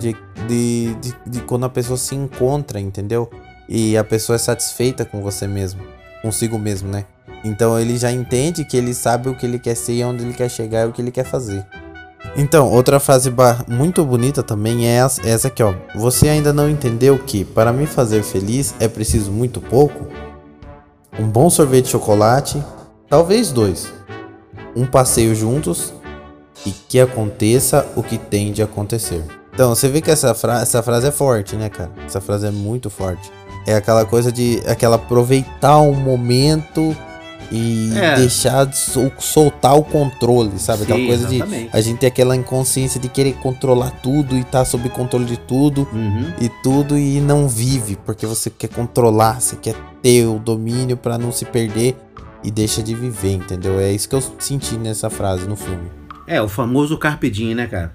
de, 0.00 0.16
de, 0.48 0.94
de, 0.94 1.14
de 1.26 1.40
quando 1.42 1.66
a 1.66 1.68
pessoa 1.68 1.98
se 1.98 2.14
encontra, 2.14 2.80
entendeu? 2.80 3.30
E 3.68 3.98
a 3.98 4.04
pessoa 4.04 4.36
é 4.36 4.38
satisfeita 4.38 5.04
com 5.04 5.20
você 5.20 5.46
mesmo, 5.46 5.82
consigo 6.22 6.58
mesmo, 6.58 6.88
né? 6.88 7.04
Então 7.44 7.78
ele 7.78 7.98
já 7.98 8.10
entende 8.10 8.64
que 8.64 8.78
ele 8.78 8.94
sabe 8.94 9.28
o 9.28 9.36
que 9.36 9.44
ele 9.44 9.58
quer 9.58 9.74
ser 9.74 9.92
e 9.92 10.04
onde 10.04 10.24
ele 10.24 10.32
quer 10.32 10.48
chegar 10.48 10.86
e 10.86 10.88
o 10.88 10.92
que 10.92 11.02
ele 11.02 11.10
quer 11.10 11.24
fazer. 11.24 11.66
Então, 12.36 12.70
outra 12.70 13.00
frase 13.00 13.32
muito 13.66 14.04
bonita 14.04 14.42
também 14.42 14.86
é 14.86 14.96
essa- 14.96 15.26
essa 15.26 15.48
aqui, 15.48 15.62
ó. 15.62 15.74
Você 15.94 16.28
ainda 16.28 16.52
não 16.52 16.68
entendeu 16.68 17.18
que 17.18 17.44
para 17.44 17.72
me 17.72 17.86
fazer 17.86 18.22
feliz 18.22 18.74
é 18.78 18.86
preciso 18.86 19.32
muito 19.32 19.60
pouco? 19.60 20.06
Um 21.18 21.26
bom 21.28 21.48
sorvete 21.48 21.86
de 21.86 21.90
chocolate, 21.92 22.62
talvez 23.08 23.50
dois. 23.50 23.90
Um 24.74 24.84
passeio 24.84 25.34
juntos 25.34 25.94
e 26.66 26.70
que 26.70 27.00
aconteça 27.00 27.86
o 27.96 28.02
que 28.02 28.18
tem 28.18 28.52
de 28.52 28.62
acontecer. 28.62 29.22
Então, 29.54 29.74
você 29.74 29.88
vê 29.88 30.02
que 30.02 30.10
essa, 30.10 30.34
fra 30.34 30.60
essa 30.60 30.82
frase 30.82 31.06
é 31.06 31.10
forte, 31.10 31.56
né, 31.56 31.70
cara? 31.70 31.90
Essa 32.04 32.20
frase 32.20 32.46
é 32.46 32.50
muito 32.50 32.90
forte. 32.90 33.32
É 33.66 33.74
aquela 33.74 34.04
coisa 34.04 34.30
de 34.30 34.62
aquela 34.66 34.96
aproveitar 34.96 35.80
um 35.80 35.94
momento 35.94 36.94
e 37.50 37.90
É. 37.96 38.16
deixar 38.16 38.64
de 38.66 38.76
sol- 38.76 39.12
soltar 39.18 39.76
o 39.76 39.82
controle, 39.84 40.58
sabe? 40.58 40.82
aquela 40.84 40.98
Sim, 40.98 41.06
coisa 41.06 41.34
exatamente. 41.34 41.70
de 41.70 41.76
a 41.76 41.80
gente 41.80 41.98
ter 41.98 42.06
aquela 42.06 42.34
inconsciência 42.36 43.00
de 43.00 43.08
querer 43.08 43.34
controlar 43.34 43.90
tudo 44.02 44.36
e 44.36 44.40
estar 44.40 44.64
sob 44.64 44.88
controle 44.90 45.24
de 45.24 45.36
tudo 45.36 45.88
Uhum. 45.92 46.32
e 46.40 46.48
tudo 46.62 46.96
e 46.98 47.20
não 47.20 47.48
vive 47.48 47.96
porque 48.04 48.26
você 48.26 48.50
quer 48.50 48.68
controlar, 48.68 49.40
você 49.40 49.56
quer 49.56 49.74
ter 50.02 50.26
o 50.26 50.38
domínio 50.38 50.96
pra 50.96 51.16
não 51.18 51.30
se 51.32 51.44
perder 51.44 51.96
e 52.44 52.50
deixa 52.50 52.82
de 52.82 52.94
viver, 52.94 53.32
entendeu? 53.32 53.80
É 53.80 53.90
isso 53.92 54.08
que 54.08 54.14
eu 54.14 54.22
senti 54.38 54.76
nessa 54.76 55.10
frase 55.10 55.46
no 55.48 55.56
filme. 55.56 55.88
É, 56.26 56.40
o 56.42 56.48
famoso 56.48 56.96
Carpe 56.98 57.30
Diem, 57.30 57.54
né, 57.54 57.66
cara? 57.66 57.94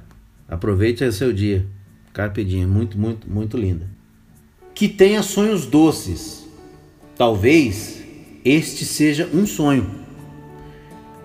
Aproveite 0.49 1.03
o 1.03 1.11
seu 1.13 1.31
dia. 1.31 1.65
Carpe 2.13 2.43
Diem, 2.43 2.65
muito, 2.65 2.97
muito, 2.97 3.29
muito 3.29 3.55
linda. 3.57 3.87
Que 4.73 4.87
tenha 4.89 5.21
sonhos 5.23 5.65
doces. 5.65 6.45
Talvez 7.17 8.00
este 8.43 8.85
seja 8.85 9.29
um 9.33 9.45
sonho. 9.45 9.89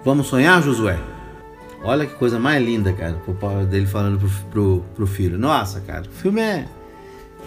Vamos 0.04 0.28
sonhar, 0.28 0.62
Josué? 0.62 0.98
Olha 1.82 2.06
que 2.06 2.14
coisa 2.14 2.38
mais 2.38 2.64
linda, 2.64 2.92
cara, 2.92 3.16
o 3.26 3.34
pai 3.34 3.64
dele 3.64 3.86
falando 3.86 4.18
pro, 4.18 4.28
pro, 4.50 4.84
pro 4.94 5.06
filho. 5.06 5.38
Nossa, 5.38 5.80
cara, 5.80 6.02
o 6.02 6.12
filme 6.12 6.40
é. 6.40 6.64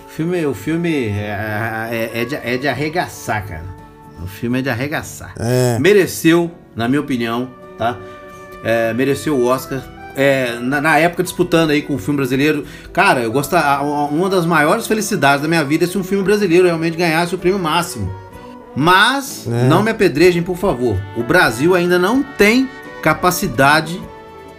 O 0.06 0.10
filme, 0.10 0.46
o 0.46 0.54
filme 0.54 1.08
é, 1.08 1.88
é, 1.92 2.22
é 2.22 2.26
de, 2.26 2.36
é 2.36 2.58
de 2.58 2.68
arregaçar, 2.68 3.46
cara. 3.46 3.66
O 4.22 4.28
filme 4.28 4.60
é 4.60 4.62
de 4.62 4.70
arregaçar 4.70 5.34
É, 5.40 5.80
mereceu, 5.80 6.52
na 6.76 6.88
minha 6.88 7.00
opinião, 7.00 7.50
tá? 7.78 7.98
É, 8.64 8.94
mereceu 8.94 9.38
o 9.38 9.46
Oscar. 9.46 9.82
É, 10.16 10.60
na, 10.60 10.82
na 10.82 10.98
época 10.98 11.24
disputando 11.24 11.70
aí 11.70 11.82
com 11.82 11.96
o 11.96 11.98
filme 11.98 12.18
brasileiro, 12.18 12.66
cara, 12.92 13.22
eu 13.22 13.32
gosto. 13.32 13.56
Uma 14.12 14.30
das 14.30 14.46
maiores 14.46 14.88
felicidades 14.88 15.42
da 15.42 15.48
minha 15.48 15.64
vida 15.64 15.86
é 15.86 15.88
se 15.88 15.98
um 15.98 16.04
filme 16.04 16.24
brasileiro 16.24 16.66
realmente 16.66 16.98
ganhasse 16.98 17.34
o 17.34 17.38
prêmio 17.38 17.60
máximo. 17.60 18.14
Mas 18.80 19.46
É. 19.46 19.68
não 19.68 19.84
me 19.84 19.92
apedrejem, 19.92 20.42
por 20.42 20.56
favor. 20.56 20.98
O 21.18 21.22
Brasil 21.22 21.76
ainda 21.76 22.00
não 22.00 22.24
tem 22.24 22.70
capacidade 23.02 24.02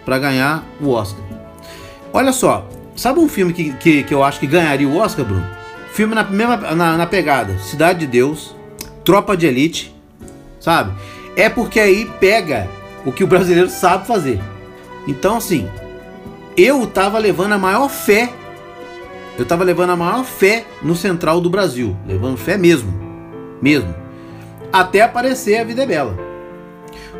para 0.05 0.19
ganhar 0.19 0.63
o 0.79 0.89
Oscar. 0.89 1.23
Olha 2.13 2.31
só, 2.31 2.67
sabe 2.95 3.19
um 3.19 3.27
filme 3.27 3.51
que, 3.51 3.73
que, 3.73 4.03
que 4.03 4.13
eu 4.13 4.23
acho 4.23 4.39
que 4.39 4.45
ganharia 4.45 4.87
o 4.87 4.95
Oscar, 4.95 5.25
Bruno? 5.25 5.43
Filme 5.91 6.13
na 6.13 6.23
mesma 6.23 6.55
na, 6.55 6.97
na 6.97 7.07
pegada, 7.07 7.57
Cidade 7.57 8.01
de 8.01 8.05
Deus, 8.07 8.55
Tropa 9.03 9.35
de 9.35 9.47
Elite, 9.47 9.95
sabe? 10.59 10.91
É 11.35 11.49
porque 11.49 11.79
aí 11.79 12.05
pega 12.19 12.67
o 13.03 13.11
que 13.11 13.23
o 13.23 13.27
brasileiro 13.27 13.71
sabe 13.71 14.05
fazer. 14.05 14.39
Então, 15.07 15.37
assim, 15.37 15.67
eu 16.55 16.85
tava 16.85 17.17
levando 17.17 17.53
a 17.53 17.57
maior 17.57 17.89
fé, 17.89 18.31
eu 19.39 19.45
tava 19.45 19.63
levando 19.63 19.89
a 19.89 19.95
maior 19.95 20.23
fé 20.23 20.63
no 20.83 20.95
Central 20.95 21.41
do 21.41 21.49
Brasil, 21.49 21.97
levando 22.05 22.37
fé 22.37 22.55
mesmo, 22.55 22.93
mesmo, 23.59 23.93
até 24.71 25.01
aparecer 25.01 25.57
a 25.59 25.63
Vida 25.63 25.83
é 25.83 25.85
Bela. 25.85 26.17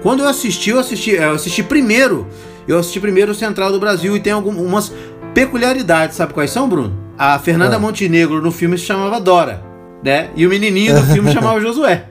Quando 0.02 0.22
eu 0.24 0.30
assisti, 0.30 0.70
eu 0.72 0.80
assisti, 0.80 1.12
eu 1.12 1.32
assisti 1.34 1.62
primeiro, 1.64 2.28
eu 2.68 2.80
assisti 2.80 3.00
primeiro 3.00 3.32
o 3.32 3.36
Central 3.36 3.72
do 3.72 3.80
Brasil 3.80 4.16
e 4.16 4.20
tem 4.20 4.34
algumas 4.34 4.92
peculiaridades, 5.34 6.16
sabe 6.18 6.34
quais 6.34 6.52
são, 6.52 6.68
Bruno? 6.68 6.94
A 7.18 7.38
Fernanda 7.40 7.76
Ah. 7.76 7.80
Montenegro 7.80 8.42
no 8.42 8.52
filme 8.52 8.78
se 8.78 8.86
chamava 8.86 9.20
Dora, 9.20 9.64
né? 10.04 10.30
E 10.36 10.46
o 10.46 10.50
menininho 10.50 10.96
do 11.00 11.06
filme 11.14 11.32
chamava 11.34 11.60
Josué, 11.62 12.06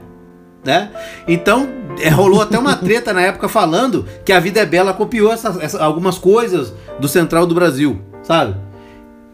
né? 0.64 0.90
Então, 1.26 1.68
é, 2.00 2.08
rolou 2.08 2.40
até 2.42 2.56
uma 2.58 2.76
treta 2.76 3.12
na 3.12 3.22
época 3.22 3.48
falando 3.48 4.06
que 4.24 4.32
a 4.32 4.38
Vida 4.40 4.60
é 4.60 4.66
Bela 4.66 4.92
copiou 4.94 5.32
essa- 5.32 5.58
essa- 5.60 5.82
algumas 5.82 6.16
coisas 6.18 6.72
do 7.00 7.08
Central 7.08 7.46
do 7.46 7.54
Brasil, 7.54 8.00
sabe? 8.22 8.54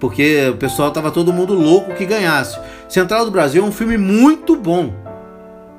Porque 0.00 0.48
o 0.52 0.56
pessoal 0.56 0.90
tava 0.90 1.10
todo 1.10 1.32
mundo 1.32 1.54
louco 1.54 1.94
que 1.94 2.04
ganhasse. 2.06 2.58
Central 2.88 3.24
do 3.24 3.30
Brasil 3.30 3.62
é 3.62 3.66
um 3.66 3.72
filme 3.72 3.96
muito 3.98 4.56
bom, 4.56 4.92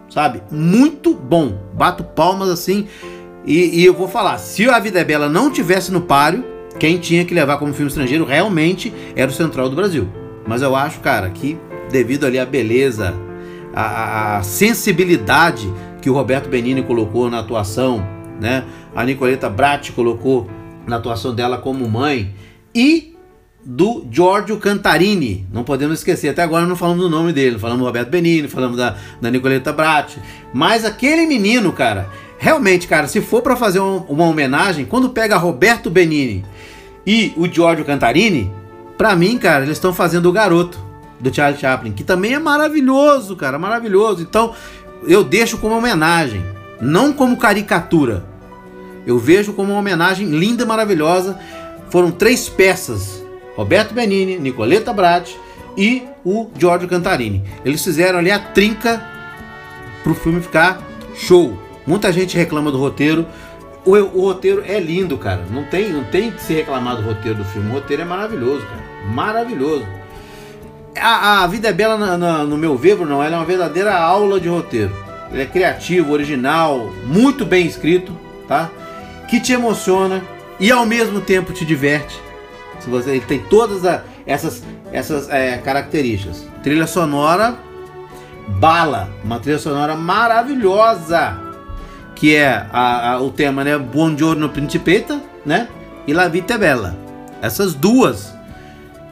sabe? 0.10 0.41
Muito 0.51 1.14
bom. 1.14 1.58
Bato 1.74 2.03
palmas 2.03 2.49
assim. 2.49 2.88
E, 3.45 3.82
e 3.82 3.86
eu 3.86 3.93
vou 3.93 4.08
falar, 4.08 4.38
se 4.39 4.68
a 4.70 4.78
Vida 4.80 4.99
é 4.99 5.03
Bela 5.03 5.30
não 5.30 5.49
tivesse 5.49 5.91
no 5.91 6.01
páreo, 6.01 6.43
quem 6.80 6.97
tinha 6.97 7.24
que 7.26 7.34
levar 7.34 7.58
como 7.58 7.74
filme 7.74 7.88
estrangeiro 7.89 8.26
realmente 8.26 8.93
era 9.16 9.32
o 9.32 9.34
Central 9.34 9.70
do 9.70 9.76
Brasil. 9.76 10.08
Mas 10.45 10.62
eu 10.62 10.76
acho, 10.76 10.99
cara, 10.99 11.30
que 11.30 11.58
devido 11.91 12.26
ali 12.26 12.38
à 12.38 12.45
beleza, 12.45 13.14
a- 13.74 14.38
a 14.38 14.43
sensibilidade 14.43 15.72
que 16.01 16.10
o 16.10 16.14
Roberto 16.14 16.49
Benini 16.49 16.84
colocou 16.84 17.30
na 17.30 17.39
atuação, 17.39 18.05
né? 18.39 18.64
A 18.95 19.03
Nicoleta 19.03 19.49
Bratti 19.49 19.91
colocou 19.91 20.47
na 20.86 20.97
atuação 20.97 21.34
dela 21.34 21.58
como 21.58 21.88
mãe 21.89 22.34
e 22.74 23.16
do 23.70 24.07
Giorgio 24.09 24.55
Cantarini. 24.57 25.45
Não 25.51 25.61
podemos 25.61 25.97
esquecer, 25.99 26.30
até 26.30 26.41
agora 26.41 26.65
não 26.65 26.76
falamos 26.78 27.03
do 27.03 27.09
nome 27.09 27.34
dele, 27.34 27.59
falamos 27.59 27.82
do 27.82 27.86
Roberto 27.86 28.09
Benini, 28.09 28.47
falamos 28.47 28.78
da, 28.78 28.95
da 29.22 29.30
Nicoleta 29.30 29.74
Bratti. 29.74 30.20
Mas 30.53 30.86
aquele 30.86 31.26
menino, 31.26 31.74
cara, 31.74 32.07
realmente, 32.38 32.88
cara, 32.88 33.09
se 33.09 33.20
for 33.20 33.41
pra 33.41 33.57
fazer 33.57 33.82
um- 33.82 34.05
uma 34.07 34.24
homenagem, 34.24 34.86
quando 34.86 35.09
pega 35.09 35.36
Roberto 35.36 35.89
Benini 35.89 36.45
e 37.05 37.34
o 37.36 37.45
Giorgio 37.45 37.84
Cantarini, 37.84 38.49
pra 38.97 39.18
mim, 39.18 39.38
cara, 39.38 39.65
eles 39.65 39.76
estão 39.78 39.93
fazendo 39.93 40.30
o 40.30 40.32
garoto 40.32 40.80
do 41.20 41.34
Charlie 41.34 41.59
Chaplin, 41.59 41.91
que 41.91 42.05
também 42.05 42.34
é 42.36 42.39
maravilhoso, 42.39 43.36
cara, 43.36 43.59
maravilhoso. 43.59 44.22
Então, 44.22 44.53
eu 45.05 45.26
deixo 45.26 45.57
como 45.57 45.76
homenagem, 45.78 46.41
não 46.80 47.11
como 47.11 47.36
caricatura. 47.36 48.24
Eu 49.05 49.20
vejo 49.20 49.51
como 49.51 49.72
uma 49.74 49.80
homenagem 49.80 50.28
linda 50.28 50.63
e 50.63 50.65
maravilhosa. 50.65 51.38
Foram 51.89 52.11
três 52.11 52.47
peças: 52.49 53.24
Roberto 53.58 53.93
Benini, 53.93 54.38
Nicoleta 54.39 54.93
Bratti 54.93 55.38
e 55.76 56.03
o 56.24 56.49
Giorgio 56.58 56.88
Cantarini. 56.88 57.43
Eles 57.66 57.84
fizeram 57.84 58.20
ali 58.20 58.32
a 58.32 58.39
trinca 58.39 59.03
pro 60.03 60.14
filme 60.16 60.39
ficar 60.41 60.80
show. 61.16 61.58
Muita 61.86 62.14
gente 62.14 62.38
reclama 62.38 62.72
do 62.72 62.78
roteiro. 62.78 63.26
O, 63.86 63.91
o 63.95 64.22
roteiro 64.26 64.64
é 64.66 64.80
lindo, 64.80 65.18
cara. 65.18 65.43
Não 65.49 65.64
tem, 65.64 65.89
não 65.89 66.03
tem 66.05 66.32
que 66.32 66.41
se 66.41 66.53
reclamar 66.53 66.95
do 66.97 67.01
roteiro 67.03 67.39
do 67.39 67.45
filme. 67.45 67.70
O 67.70 67.74
roteiro 67.74 68.03
é 68.03 68.05
maravilhoso, 68.05 68.62
cara. 68.66 68.84
Maravilhoso. 69.14 69.86
A, 70.99 71.43
a 71.43 71.47
Vida 71.47 71.70
é 71.70 71.74
Bela, 71.74 71.97
na- 71.97 72.18
na- 72.18 72.43
no 72.43 72.58
meu 72.58 72.76
ver, 72.76 72.95
Bruno, 72.95 73.22
ela 73.22 73.36
é 73.36 73.39
uma 73.39 73.45
verdadeira 73.45 73.95
aula 73.97 74.39
de 74.39 74.49
roteiro. 74.49 74.91
Ele 75.32 75.41
é 75.41 75.45
criativo, 75.45 76.12
original, 76.14 76.91
muito 77.05 77.45
bem 77.45 77.66
escrito, 77.68 78.12
tá? 78.47 78.70
Que 79.30 79.39
te 79.39 79.51
emociona, 79.53 80.24
e 80.60 80.72
ao 80.72 80.86
mesmo 80.86 81.22
tempo 81.22 81.53
te 81.53 81.66
diverte. 81.66 82.20
Se 82.88 82.91
você, 82.91 83.09
ele 83.11 83.19
tem 83.19 83.39
todas 83.39 83.83
a- 83.85 84.01
essas, 84.25 84.63
essas 84.93 85.29
é, 85.29 85.57
características. 85.57 86.47
Trilha 86.63 86.88
sonora 86.88 87.53
bala, 88.47 89.09
uma 89.25 89.39
trilha 89.39 89.59
sonora 89.59 89.93
maravilhosa, 89.93 91.38
que 92.15 92.33
é 92.33 92.65
a- 92.71 93.11
a- 93.11 93.21
o 93.21 93.29
tema, 93.29 93.61
né? 93.65 93.77
Buongiorno 93.77 94.47
Principetta, 94.47 95.19
né? 95.45 95.67
E 96.07 96.13
La 96.13 96.29
Vita 96.29 96.53
é 96.53 96.57
Bella. 96.57 96.95
Essas 97.41 97.73
duas 97.73 98.33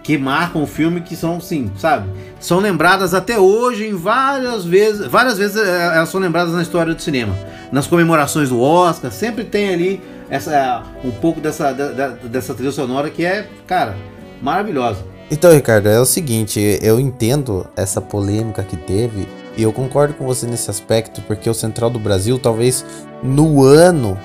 que 0.02 0.18
marcam 0.18 0.64
o 0.64 0.68
filme, 0.68 1.02
que 1.02 1.18
são, 1.18 1.42
sim, 1.42 1.70
sabe? 1.78 2.08
São 2.40 2.60
lembradas 2.60 3.14
até 3.14 3.38
hoje 3.38 3.88
em 3.90 3.94
várias 3.94 4.64
vezes, 4.64 5.06
várias 5.08 5.38
vezes 5.38 5.58
eh, 5.58 5.92
elas 5.96 6.08
são 6.08 6.22
lembradas 6.22 6.54
na 6.54 6.62
história 6.62 6.94
do 6.96 7.02
cinema. 7.02 7.36
Nas 7.74 7.88
comemorações 7.88 8.48
do 8.48 8.62
Oscar, 8.62 9.12
sempre 9.12 9.44
tem 9.44 9.74
ali 9.74 10.02
essa 10.30 10.84
um 11.04 11.12
pouco 11.12 11.40
dessa, 11.40 11.72
da- 11.72 12.10
dessa 12.10 12.54
trilha 12.54 12.72
sonora 12.72 13.10
que 13.10 13.26
é, 13.26 13.48
cara, 13.68 13.96
maravilhosa. 14.42 15.04
Então, 15.30 15.52
Ricardo, 15.52 15.90
é 15.90 16.00
o 16.00 16.06
seguinte, 16.06 16.60
eu 16.82 17.00
entendo 17.00 17.66
essa 17.76 18.00
polêmica 18.00 18.62
que 18.62 18.78
teve 18.78 19.28
e 19.58 19.64
eu 19.64 19.74
concordo 19.74 20.14
com 20.14 20.26
você 20.26 20.46
nesse 20.46 20.70
aspecto, 20.70 21.22
porque 21.22 21.50
o 21.50 21.54
Central 21.54 21.90
do 21.90 21.98
Brasil, 21.98 22.38
talvez 22.38 22.86
no 23.24 23.64
ano, 23.64 24.18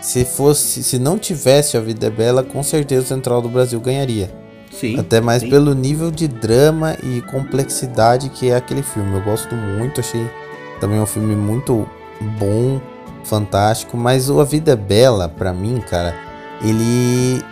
se 0.00 0.24
fosse, 0.24 0.82
se 0.82 0.98
não 0.98 1.18
tivesse 1.18 1.76
a 1.76 1.80
Vida 1.80 2.06
é 2.06 2.10
Bela, 2.10 2.42
com 2.42 2.62
certeza 2.62 3.04
o 3.04 3.08
Central 3.08 3.42
do 3.42 3.48
Brasil 3.48 3.78
ganharia. 3.80 4.30
Sim. 4.70 4.98
Até 4.98 5.20
mais 5.20 5.42
sim. 5.42 5.50
pelo 5.50 5.74
nível 5.74 6.10
de 6.10 6.28
drama 6.28 6.96
e 7.02 7.20
complexidade 7.22 8.28
que 8.30 8.50
é 8.50 8.56
aquele 8.56 8.82
filme. 8.82 9.14
Eu 9.14 9.22
gosto 9.22 9.54
muito, 9.54 10.00
achei 10.00 10.24
também 10.80 11.00
um 11.00 11.06
filme 11.06 11.34
muito 11.34 11.88
bom, 12.38 12.80
fantástico, 13.26 13.96
mas 13.96 14.30
o 14.30 14.40
A 14.40 14.44
Vida 14.44 14.72
é 14.72 14.76
Bela, 14.76 15.28
pra 15.28 15.52
mim, 15.52 15.82
cara, 15.88 16.14
ele 16.62 17.42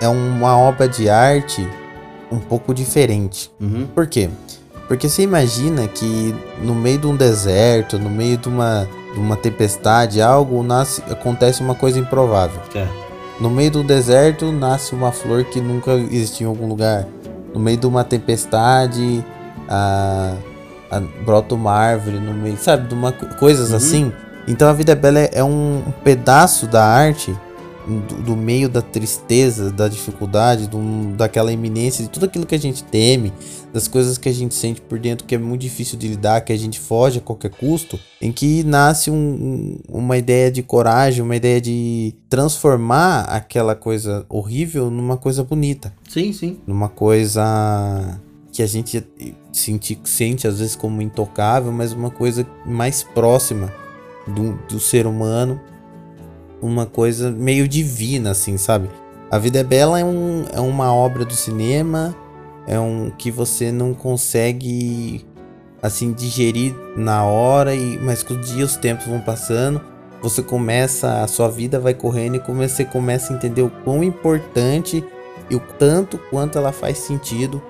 é 0.00 0.08
uma 0.08 0.56
obra 0.56 0.88
de 0.88 1.08
arte 1.08 1.66
um 2.30 2.38
pouco 2.38 2.74
diferente. 2.74 3.50
Uhum. 3.60 3.86
Por 3.94 4.06
quê? 4.06 4.28
Porque 4.88 5.08
você 5.08 5.22
imagina 5.22 5.88
que 5.88 6.34
no 6.62 6.74
meio 6.74 6.98
de 6.98 7.06
um 7.06 7.16
deserto, 7.16 7.98
no 7.98 8.10
meio 8.10 8.36
de 8.36 8.48
uma, 8.48 8.86
de 9.14 9.18
uma 9.18 9.36
tempestade, 9.36 10.20
algo 10.20 10.62
nasce, 10.62 11.02
acontece 11.10 11.62
uma 11.62 11.74
coisa 11.74 11.98
improvável. 11.98 12.60
É. 12.74 12.86
No 13.40 13.50
meio 13.50 13.70
do 13.70 13.82
deserto 13.82 14.52
nasce 14.52 14.94
uma 14.94 15.10
flor 15.10 15.44
que 15.44 15.60
nunca 15.60 15.92
existiu 15.94 16.46
em 16.48 16.50
algum 16.50 16.68
lugar. 16.68 17.06
No 17.54 17.58
meio 17.60 17.76
de 17.78 17.86
uma 17.86 18.04
tempestade, 18.04 19.24
a, 19.68 20.34
a- 20.90 21.00
brota 21.24 21.54
uma 21.54 21.72
árvore 21.72 22.18
no 22.18 22.34
meio, 22.34 22.56
sabe? 22.58 22.86
De 22.88 22.94
uma, 22.94 23.10
co- 23.12 23.26
coisas 23.36 23.72
assim. 23.72 24.12
Então 24.46 24.68
a 24.68 24.72
vida 24.72 24.92
é 24.92 24.94
bela 24.94 25.18
é, 25.20 25.42
um 25.42 25.82
pedaço 26.02 26.66
da 26.66 26.84
arte 26.84 27.34
do, 27.86 28.22
do 28.22 28.36
meio 28.36 28.68
da 28.68 28.80
tristeza, 28.80 29.70
da 29.70 29.88
dificuldade, 29.88 30.66
do- 30.68 31.14
daquela 31.16 31.52
iminência 31.52 32.02
de 32.02 32.08
tudo 32.10 32.24
aquilo 32.26 32.46
que 32.46 32.54
a 32.54 32.58
gente 32.58 32.82
teme, 32.84 33.30
das 33.74 33.86
coisas 33.88 34.16
que 34.16 34.28
a 34.28 34.32
gente 34.32 34.54
sente 34.54 34.80
por 34.80 34.98
dentro 34.98 35.26
que 35.26 35.34
é 35.34 35.38
muito 35.38 35.60
difícil 35.62 35.98
de 35.98 36.08
lidar, 36.08 36.40
que 36.42 36.52
a 36.52 36.56
gente 36.58 36.78
foge 36.80 37.18
a 37.18 37.20
qualquer 37.20 37.50
custo, 37.50 37.98
em 38.22 38.32
que 38.32 38.62
nasce 38.64 39.10
um- 39.10 39.76
uma 39.88 40.16
ideia 40.16 40.50
de 40.50 40.62
coragem, 40.62 41.22
uma 41.22 41.36
ideia 41.36 41.60
de 41.60 42.14
transformar 42.30 43.22
aquela 43.24 43.74
coisa 43.74 44.24
horrível 44.30 44.90
numa 44.90 45.16
coisa 45.18 45.42
bonita, 45.44 45.92
Sim, 46.08 46.32
sim. 46.32 46.58
numa 46.66 46.88
coisa 46.88 48.18
que 48.52 48.62
a 48.62 48.66
gente 48.66 49.04
sente, 49.52 49.98
sente 50.04 50.46
às 50.46 50.58
vezes 50.58 50.76
como 50.76 51.02
intocável, 51.02 51.70
mas 51.72 51.92
uma 51.92 52.10
coisa 52.10 52.46
mais 52.64 53.02
próxima 53.02 53.70
do, 54.26 54.54
do 54.68 54.80
ser 54.80 55.06
humano, 55.06 55.60
uma 56.60 56.86
coisa 56.86 57.30
meio 57.30 57.68
divina, 57.68 58.30
assim, 58.30 58.56
sabe? 58.56 58.88
A 59.30 59.38
Vida 59.38 59.58
é 59.58 59.64
Bela 59.64 59.98
é, 59.98 60.04
um, 60.04 60.44
é 60.52 60.60
uma 60.60 60.94
obra 60.94 61.24
do 61.24 61.34
cinema, 61.34 62.14
é 62.66 62.78
um 62.78 63.10
que 63.10 63.30
você 63.30 63.70
não 63.72 63.92
consegue 63.92 65.24
assim 65.82 66.12
digerir 66.12 66.74
na 66.96 67.24
hora 67.24 67.74
e 67.74 67.98
mas 67.98 68.22
com 68.22 68.32
o 68.32 68.40
dia 68.40 68.64
os 68.64 68.76
tempos 68.76 69.06
vão 69.06 69.20
passando, 69.20 69.82
você 70.22 70.42
começa 70.42 71.22
a 71.22 71.26
sua 71.28 71.48
vida 71.48 71.78
vai 71.78 71.92
correndo 71.92 72.36
e 72.36 72.40
come- 72.40 72.66
você 72.66 72.84
começa 72.86 73.32
a 73.32 73.36
entender 73.36 73.60
o 73.60 73.68
quão 73.68 74.02
importante 74.02 75.04
e 75.50 75.54
o 75.54 75.60
tanto 75.78 76.16
quanto 76.30 76.56
ela 76.56 76.72
faz 76.72 76.96
sentido 76.98 77.60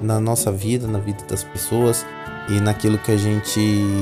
na 0.00 0.20
nossa 0.20 0.52
vida, 0.52 0.86
na 0.86 1.00
vida 1.00 1.24
das 1.28 1.42
pessoas 1.42 2.06
e 2.48 2.60
naquilo 2.60 2.98
que 2.98 3.12
a 3.12 3.16
gente 3.16 3.94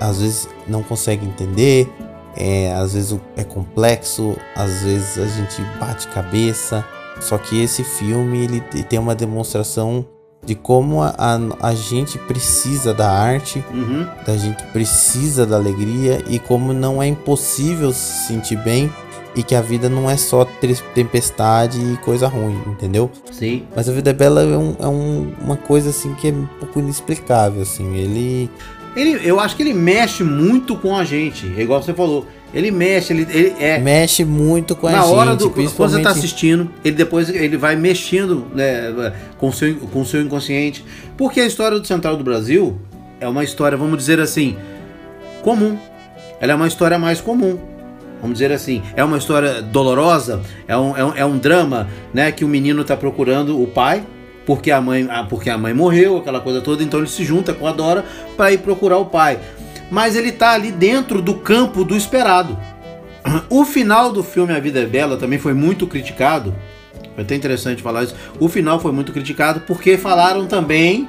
às 0.00 0.20
vezes 0.20 0.48
não 0.66 0.82
consegue 0.82 1.26
entender, 1.26 1.88
é, 2.36 2.72
às 2.74 2.94
vezes 2.94 3.18
é 3.36 3.44
complexo, 3.44 4.36
às 4.56 4.82
vezes 4.82 5.18
a 5.18 5.26
gente 5.26 5.60
bate 5.78 6.06
cabeça. 6.08 6.84
Só 7.20 7.36
que 7.36 7.60
esse 7.62 7.84
filme 7.84 8.38
ele 8.44 8.60
te- 8.60 8.82
tem 8.82 8.98
uma 8.98 9.14
demonstração 9.14 10.06
de 10.42 10.54
como 10.54 11.02
a, 11.02 11.14
a, 11.18 11.68
a 11.68 11.74
gente 11.74 12.16
precisa 12.16 12.94
da 12.94 13.10
arte, 13.10 13.62
Uhum. 13.74 14.06
da 14.26 14.36
gente 14.38 14.62
precisa 14.68 15.44
da 15.44 15.56
alegria 15.56 16.24
e 16.28 16.38
como 16.38 16.72
não 16.72 17.02
é 17.02 17.06
impossível 17.06 17.92
se 17.92 18.26
sentir 18.28 18.56
bem 18.56 18.90
e 19.34 19.42
que 19.42 19.54
a 19.54 19.60
vida 19.60 19.88
não 19.88 20.10
é 20.10 20.16
só 20.16 20.44
tempestade 20.94 21.78
e 21.80 21.96
coisa 21.98 22.26
ruim, 22.28 22.58
entendeu? 22.66 23.10
Sim. 23.30 23.64
Mas 23.74 23.88
a 23.88 23.92
vida 23.92 24.10
é 24.10 24.12
bela 24.12 24.42
é, 24.42 24.56
um- 24.56 24.76
é 24.80 24.86
um- 24.88 25.32
uma 25.40 25.56
coisa 25.56 25.90
assim 25.90 26.14
que 26.14 26.28
é 26.28 26.32
um 26.32 26.46
pouco 26.58 26.80
inexplicável, 26.80 27.62
assim. 27.62 27.96
Ele 27.96 28.50
Ele, 28.96 29.20
eu 29.24 29.38
acho 29.38 29.54
que 29.54 29.62
ele 29.62 29.72
mexe 29.72 30.24
muito 30.24 30.74
com 30.74 30.96
a 30.96 31.04
gente, 31.04 31.46
é 31.56 31.62
igual 31.62 31.80
você 31.80 31.94
falou. 31.94 32.26
Ele 32.52 32.72
mexe, 32.72 33.12
ele, 33.12 33.24
ele 33.30 33.54
é. 33.60 33.78
mexe 33.78 34.24
muito 34.24 34.74
com 34.74 34.88
a 34.88 34.90
na 34.90 35.02
gente, 35.02 35.10
hora 35.12 35.36
do. 35.36 35.44
Quando 35.44 35.54
você 35.54 35.60
principalmente. 35.62 36.02
tá 36.02 36.10
assistindo, 36.10 36.68
ele 36.84 36.96
depois 36.96 37.28
ele 37.28 37.56
vai 37.56 37.76
mexendo 37.76 38.46
né, 38.52 39.12
com 39.38 39.46
o 39.50 39.52
seu, 39.52 39.76
com 39.76 40.00
o 40.00 40.04
seu 40.04 40.20
inconsciente. 40.20 40.84
Porque 41.16 41.38
a 41.40 41.46
história 41.46 41.78
do 41.78 41.86
Central 41.86 42.16
do 42.16 42.24
Brasil 42.24 42.76
é 43.20 43.28
uma 43.28 43.44
história, 43.44 43.78
vamos 43.78 43.96
dizer 43.96 44.18
assim, 44.18 44.56
comum. 45.42 45.78
Ela 46.40 46.52
é 46.52 46.54
uma 46.56 46.66
história 46.66 46.98
mais 46.98 47.20
comum. 47.20 47.56
Vamos 48.20 48.38
dizer 48.38 48.52
assim, 48.52 48.82
é 48.94 49.02
uma 49.02 49.18
história 49.18 49.62
dolorosa, 49.62 50.42
é 50.68 50.76
um, 50.76 50.96
é 50.96 51.04
um, 51.04 51.14
é 51.16 51.24
um 51.24 51.38
drama, 51.38 51.88
né? 52.12 52.30
Que 52.30 52.44
o 52.44 52.48
menino 52.48 52.84
tá 52.84 52.96
procurando 52.96 53.60
o 53.60 53.66
pai, 53.66 54.04
porque 54.44 54.70
a 54.70 54.80
mãe, 54.80 55.06
ah, 55.10 55.24
porque 55.24 55.48
a 55.48 55.56
mãe 55.56 55.72
morreu, 55.72 56.18
aquela 56.18 56.40
coisa 56.40 56.60
toda, 56.60 56.82
então 56.82 57.00
ele 57.00 57.08
se 57.08 57.24
junta 57.24 57.54
com 57.54 57.66
a 57.66 57.72
Dora 57.72 58.04
para 58.36 58.52
ir 58.52 58.58
procurar 58.58 58.98
o 58.98 59.06
pai. 59.06 59.38
Mas 59.90 60.16
ele 60.16 60.32
tá 60.32 60.52
ali 60.52 60.70
dentro 60.70 61.22
do 61.22 61.34
campo 61.34 61.84
do 61.84 61.96
esperado. 61.96 62.58
O 63.50 63.64
final 63.64 64.12
do 64.12 64.22
filme 64.22 64.54
A 64.54 64.60
Vida 64.60 64.80
é 64.80 64.86
Bela 64.86 65.16
também 65.16 65.38
foi 65.38 65.52
muito 65.52 65.86
criticado. 65.86 66.54
Foi 67.14 67.24
até 67.24 67.34
interessante 67.34 67.82
falar 67.82 68.04
isso. 68.04 68.14
O 68.38 68.48
final 68.48 68.80
foi 68.80 68.92
muito 68.92 69.12
criticado 69.12 69.60
porque 69.60 69.98
falaram 69.98 70.46
também, 70.46 71.08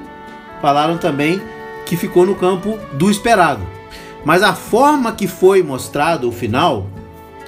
falaram 0.60 0.98
também 0.98 1.40
que 1.86 1.96
ficou 1.96 2.26
no 2.26 2.34
campo 2.34 2.78
do 2.92 3.10
esperado. 3.10 3.66
Mas 4.24 4.42
a 4.42 4.54
forma 4.54 5.12
que 5.12 5.26
foi 5.26 5.62
mostrado 5.62 6.28
o 6.28 6.32
final 6.32 6.86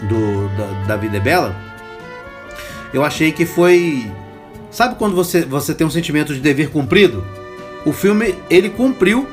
do, 0.09 0.49
da, 0.57 0.67
da 0.89 0.97
Vida 0.97 1.17
é 1.17 1.21
Bela, 1.21 1.55
eu 2.93 3.05
achei 3.05 3.33
que 3.33 3.45
foi. 3.45 4.11
Sabe 4.71 4.97
quando 4.97 5.15
você, 5.15 5.45
você 5.45 5.75
tem 5.75 5.87
um 5.87 5.91
sentimento 5.91 6.35
de 6.35 6.41
dever 6.41 6.71
cumprido? 6.71 7.25
O 7.85 7.93
filme 7.93 8.35
ele 8.49 8.71
cumpriu, 8.71 9.27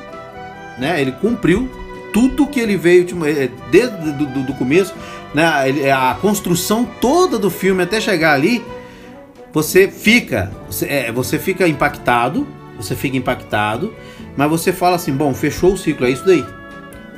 né? 0.78 1.00
Ele 1.00 1.12
cumpriu 1.12 1.68
tudo 2.12 2.46
que 2.46 2.60
ele 2.60 2.76
veio 2.76 3.06
eh, 3.26 3.48
desde 3.70 4.12
do, 4.12 4.26
do, 4.26 4.42
do 4.44 4.54
começo, 4.54 4.94
né? 5.34 5.68
Ele- 5.68 5.90
A 5.90 6.16
construção 6.20 6.84
toda 7.00 7.38
do 7.38 7.50
filme 7.50 7.82
até 7.82 8.00
chegar 8.00 8.34
ali, 8.34 8.62
você 9.52 9.88
fica, 9.88 10.52
você, 10.68 10.86
é, 10.86 11.12
você 11.12 11.38
fica 11.38 11.66
impactado, 11.66 12.46
você 12.76 12.94
fica 12.94 13.16
impactado, 13.16 13.92
mas 14.36 14.48
você 14.50 14.72
fala 14.72 14.96
assim, 14.96 15.12
bom, 15.12 15.32
fechou 15.34 15.72
o 15.72 15.78
ciclo, 15.78 16.06
é 16.06 16.10
isso 16.10 16.24
daí. 16.24 16.44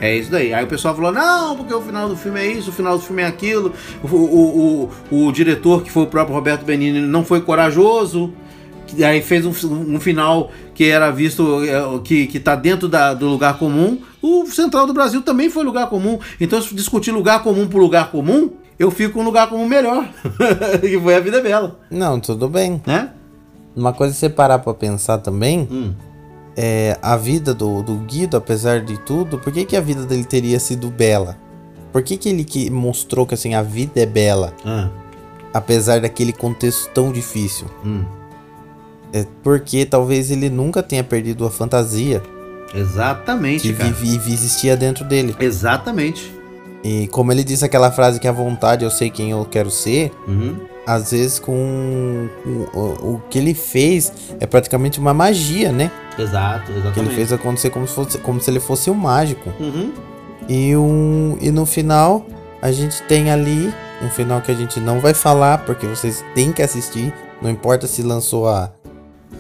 É 0.04 0.16
isso 0.16 0.30
daí. 0.30 0.52
Aí 0.52 0.64
o 0.64 0.68
pessoal 0.68 0.94
falou, 0.94 1.10
não, 1.12 1.56
porque 1.56 1.72
o 1.72 1.80
final 1.80 2.08
do 2.08 2.16
filme 2.16 2.40
é 2.40 2.46
isso, 2.46 2.70
o 2.70 2.72
final 2.72 2.96
do 2.96 3.02
filme 3.02 3.22
é 3.22 3.26
aquilo. 3.26 3.72
O, 4.02 4.06
o, 4.16 4.90
o, 5.10 5.26
o 5.28 5.32
diretor, 5.32 5.82
que 5.82 5.90
foi 5.90 6.02
o 6.02 6.06
próprio 6.06 6.34
Roberto 6.34 6.64
Benini, 6.64 7.00
não 7.00 7.24
foi 7.24 7.40
corajoso. 7.40 8.32
Aí 9.04 9.22
fez 9.22 9.44
um, 9.46 9.50
um 9.94 9.98
final 9.98 10.50
que 10.74 10.84
era 10.84 11.10
visto 11.10 11.64
é, 11.64 11.98
que, 12.04 12.26
que 12.26 12.38
tá 12.38 12.54
dentro 12.54 12.86
da- 12.86 13.14
do 13.14 13.26
lugar 13.28 13.58
comum. 13.58 13.98
O 14.22 14.46
Central 14.46 14.86
do 14.86 14.92
Brasil 14.92 15.22
também 15.22 15.48
foi 15.50 15.64
lugar 15.64 15.88
comum. 15.88 16.18
Então, 16.40 16.60
se 16.60 16.74
discutir 16.74 17.10
lugar 17.10 17.42
comum 17.42 17.66
por 17.66 17.78
lugar 17.80 18.10
comum, 18.10 18.50
eu 18.78 18.90
fico 18.90 19.14
com 19.14 19.20
um 19.20 19.24
lugar 19.24 19.48
comum 19.48 19.66
melhor. 19.66 20.06
que 20.80 20.98
foi 21.02 21.14
a 21.16 21.20
vida 21.20 21.38
é 21.38 21.42
bela, 21.42 21.80
Não, 21.90 22.20
tudo 22.20 22.48
bem. 22.48 22.80
né? 22.86 23.10
Uma 23.74 23.92
coisa 23.92 24.12
que 24.12 24.20
você 24.20 24.28
parar 24.28 24.58
pra 24.60 24.74
pensar 24.74 25.18
também 25.18 25.66
Hum. 25.70 25.94
É 26.56 26.96
a 27.02 27.16
vida 27.16 27.52
do, 27.54 27.82
do 27.82 27.96
Guido, 27.96 28.36
apesar 28.36 28.80
de 28.80 28.96
tudo, 28.98 29.38
por 29.38 29.52
que, 29.52 29.64
que 29.64 29.76
a 29.76 29.80
vida 29.80 30.04
dele 30.04 30.24
teria 30.24 30.58
sido 30.60 30.90
bela? 30.90 31.36
Por 31.92 32.02
que, 32.02 32.16
que 32.16 32.28
ele 32.28 32.44
que 32.44 32.70
mostrou 32.70 33.24
que 33.26 33.34
assim 33.34 33.54
a 33.54 33.62
vida 33.62 34.00
é 34.00 34.06
bela, 34.06 34.52
Ah, 34.64 34.88
apesar 35.52 36.00
daquele 36.00 36.32
contexto 36.32 36.90
tão 36.92 37.12
difícil? 37.12 37.66
hum. 37.84 38.04
É 39.12 39.24
porque 39.44 39.86
talvez 39.86 40.30
ele 40.32 40.50
nunca 40.50 40.82
tenha 40.82 41.04
perdido 41.04 41.46
a 41.46 41.50
fantasia 41.50 42.20
Exatamente, 42.74 43.62
que 43.68 43.72
cara. 43.72 43.90
vive- 43.92 44.32
existia 44.32 44.76
dentro 44.76 45.04
dele. 45.04 45.36
Exatamente. 45.38 46.32
E 46.82 47.06
como 47.08 47.30
ele 47.30 47.44
disse 47.44 47.64
aquela 47.64 47.90
frase 47.92 48.18
que 48.18 48.26
a 48.26 48.32
vontade 48.32 48.84
eu 48.84 48.90
sei 48.90 49.08
quem 49.10 49.30
eu 49.30 49.44
quero 49.44 49.70
ser, 49.70 50.12
Uhum. 50.26 50.56
Às 50.86 51.10
vezes 51.12 51.38
com, 51.38 52.28
com 52.42 52.78
o, 52.78 53.14
o 53.14 53.22
que 53.30 53.38
ele 53.38 53.54
fez 53.54 54.12
é 54.38 54.46
praticamente 54.46 54.98
uma 54.98 55.14
magia, 55.14 55.72
né? 55.72 55.90
Exato, 56.18 56.70
exatamente. 56.70 56.94
Que 56.94 57.00
ele 57.00 57.14
fez 57.14 57.32
acontecer 57.32 57.70
como 57.70 57.86
se, 57.88 57.94
fosse, 57.94 58.18
como 58.18 58.40
se 58.40 58.50
ele 58.50 58.60
fosse 58.60 58.90
um 58.90 58.94
mágico. 58.94 59.50
Uhum. 59.58 59.92
E, 60.48 60.76
um, 60.76 61.36
e 61.40 61.50
no 61.50 61.64
final, 61.66 62.24
a 62.60 62.70
gente 62.70 63.02
tem 63.04 63.30
ali 63.30 63.72
um 64.02 64.08
final 64.10 64.40
que 64.40 64.50
a 64.50 64.54
gente 64.54 64.78
não 64.78 65.00
vai 65.00 65.14
falar, 65.14 65.58
porque 65.64 65.86
vocês 65.86 66.22
têm 66.34 66.52
que 66.52 66.62
assistir. 66.62 67.12
Não 67.40 67.50
importa 67.50 67.86
se 67.86 68.02
lançou 68.02 68.46
há 68.48 68.70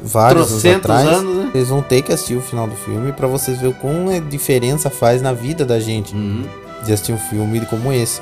vários 0.02 0.50
anos 0.64 0.76
atrás. 0.76 1.08
anos, 1.08 1.36
né? 1.36 1.50
Vocês 1.52 1.68
vão 1.68 1.82
ter 1.82 2.02
que 2.02 2.12
assistir 2.12 2.36
o 2.36 2.40
final 2.40 2.66
do 2.66 2.74
filme 2.74 3.12
pra 3.12 3.26
vocês 3.26 3.58
verem 3.58 3.74
como 3.80 4.10
a 4.10 4.18
diferença 4.18 4.90
faz 4.90 5.22
na 5.22 5.32
vida 5.32 5.64
da 5.64 5.78
gente 5.78 6.14
Uhum. 6.14 6.44
de 6.84 6.92
assistir 6.92 7.12
um 7.12 7.18
filme 7.18 7.60
como 7.66 7.92
esse, 7.92 8.20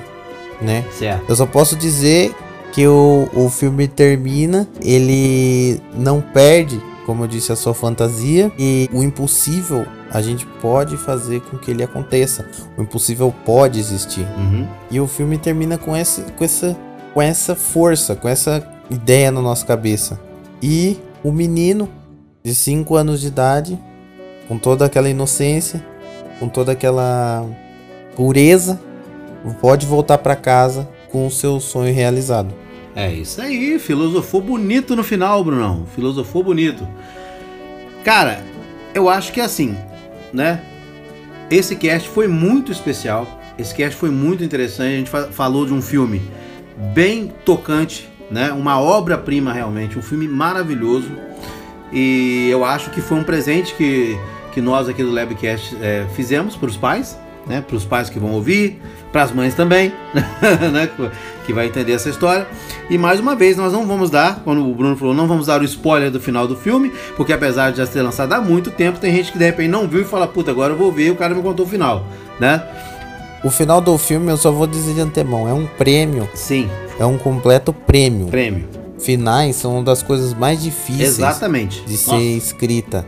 né? 0.61 0.85
Certo. 0.99 1.25
Eu 1.29 1.37
só 1.37 1.47
posso 1.47 1.75
dizer 1.77 2.35
que 2.73 2.87
o, 2.87 3.29
o 3.35 3.51
filme 3.51 3.87
termina, 3.87 4.66
ele 4.83 5.81
não 5.95 6.20
perde, 6.20 6.81
como 7.05 7.25
eu 7.25 7.29
disse, 7.29 7.53
a 7.53 7.57
sua 7.57 7.75
fantasia 7.75 8.51
e 8.59 8.89
o 8.93 9.03
impossível 9.03 9.87
a 10.11 10.20
gente 10.20 10.47
pode 10.61 10.97
fazer 10.97 11.41
com 11.43 11.59
que 11.59 11.70
ele 11.70 11.83
aconteça. 11.83 12.47
O 12.77 12.83
impossível 12.83 13.33
pode 13.45 13.79
existir. 13.79 14.27
Uhum. 14.37 14.66
E 14.91 15.01
o 15.01 15.07
filme 15.07 15.39
termina 15.39 15.79
com 15.79 15.95
essa, 15.95 16.23
com 16.23 16.45
essa, 16.45 16.77
com 17.14 17.23
essa 17.23 17.55
força, 17.55 18.14
com 18.14 18.29
essa 18.29 18.66
ideia 18.91 19.31
na 19.31 19.41
nossa 19.41 19.64
cabeça. 19.64 20.20
E 20.62 20.99
o 21.23 21.33
menino 21.33 21.89
de 22.43 22.55
5 22.55 22.95
anos 22.95 23.20
de 23.20 23.29
idade, 23.29 23.79
com 24.49 24.59
toda 24.59 24.85
aquela 24.85 25.09
inocência, 25.09 25.85
com 26.39 26.49
toda 26.49 26.73
aquela 26.73 27.47
pureza, 28.16 28.81
pode 29.61 29.87
voltar 29.87 30.18
para 30.18 30.37
casa 30.37 30.89
com 31.11 31.27
o 31.27 31.31
seu 31.31 31.61
sonho 31.61 31.93
realizado. 31.95 32.62
É 32.95 33.12
isso 33.12 33.40
aí, 33.40 33.78
filosofou 33.78 34.40
bonito 34.40 34.95
no 34.95 35.03
final, 35.03 35.43
Brunão. 35.43 35.86
Filosofou 35.95 36.43
bonito. 36.43 36.86
Cara, 38.05 38.45
eu 38.95 39.09
acho 39.09 39.32
que 39.32 39.40
é 39.40 39.45
assim, 39.45 39.76
né? 40.32 40.61
Esse 41.51 41.74
cast 41.76 42.09
foi 42.09 42.28
muito 42.28 42.70
especial. 42.70 43.26
Esse 43.59 43.74
cast 43.74 43.97
foi 43.97 44.11
muito 44.11 44.45
interessante. 44.45 44.93
A 44.95 44.97
gente 44.99 45.11
fa- 45.11 45.28
falou 45.30 45.64
de 45.64 45.72
um 45.72 45.80
filme 45.80 46.20
bem 46.95 47.32
tocante, 47.45 48.09
né? 48.30 48.53
Uma 48.53 48.78
obra-prima 48.80 49.53
realmente, 49.53 49.99
um 49.99 50.03
filme 50.03 50.28
maravilhoso. 50.28 51.11
E 51.93 52.49
eu 52.51 52.64
acho 52.64 52.90
que 52.90 53.01
foi 53.01 53.18
um 53.18 53.24
presente 53.24 53.74
que, 53.74 54.18
que 54.53 54.61
nós 54.61 54.88
aqui 54.88 55.03
do 55.03 55.11
Labcast 55.11 55.76
é, 55.80 56.07
fizemos 56.14 56.57
para 56.57 56.68
os 56.68 56.76
pais, 56.76 57.18
né? 57.47 57.61
Para 57.61 57.76
os 57.76 57.84
pais 57.84 58.09
que 58.09 58.18
vão 58.18 58.32
ouvir, 58.32 58.80
para 59.11 59.22
as 59.22 59.32
mães 59.32 59.55
também, 59.55 59.93
né? 60.72 60.88
Que 61.45 61.53
vai 61.53 61.66
entender 61.66 61.93
essa 61.93 62.09
história. 62.09 62.47
E 62.88 62.97
mais 62.97 63.18
uma 63.20 63.34
vez, 63.34 63.57
nós 63.57 63.72
não 63.72 63.86
vamos 63.86 64.11
dar, 64.11 64.40
quando 64.45 64.68
o 64.68 64.74
Bruno 64.74 64.97
falou, 64.97 65.14
não 65.14 65.26
vamos 65.26 65.47
dar 65.47 65.61
o 65.61 65.64
spoiler 65.64 66.11
do 66.11 66.20
final 66.20 66.47
do 66.47 66.57
filme, 66.57 66.93
porque 67.16 67.32
apesar 67.32 67.70
de 67.72 67.78
já 67.78 67.86
ser 67.86 68.03
lançado 68.03 68.32
há 68.32 68.40
muito 68.40 68.70
tempo, 68.70 68.99
tem 68.99 69.14
gente 69.14 69.32
que 69.32 69.38
de 69.38 69.45
repente 69.45 69.68
não 69.68 69.88
viu 69.88 70.03
e 70.03 70.05
fala, 70.05 70.26
puta, 70.26 70.51
agora 70.51 70.72
eu 70.72 70.76
vou 70.76 70.93
ver, 70.93 71.07
e 71.07 71.11
o 71.11 71.16
cara 71.16 71.34
me 71.34 71.43
contou 71.43 71.66
o 71.66 71.68
final, 71.68 72.05
né? 72.38 72.62
O 73.45 73.51
final 73.51 73.80
do 73.80 73.99
filme 73.99 74.30
eu 74.30 74.36
só 74.36 74.53
vou 74.53 74.66
dizer 74.68 74.95
de 74.95 75.01
antemão, 75.01 75.49
é 75.49 75.53
um 75.53 75.66
prêmio, 75.66 76.28
Sim, 76.34 76.68
é 76.99 77.05
um 77.05 77.18
completo 77.18 77.72
prêmio. 77.72 78.28
prêmio. 78.28 78.68
Finais 79.01 79.57
são 79.57 79.74
uma 79.78 79.82
das 79.82 80.01
coisas 80.01 80.32
mais 80.32 80.62
difíceis 80.62 81.18
Exatamente. 81.18 81.82
de 81.84 81.97
ser 81.97 82.12
Nossa, 82.12 82.22
escrita. 82.22 83.05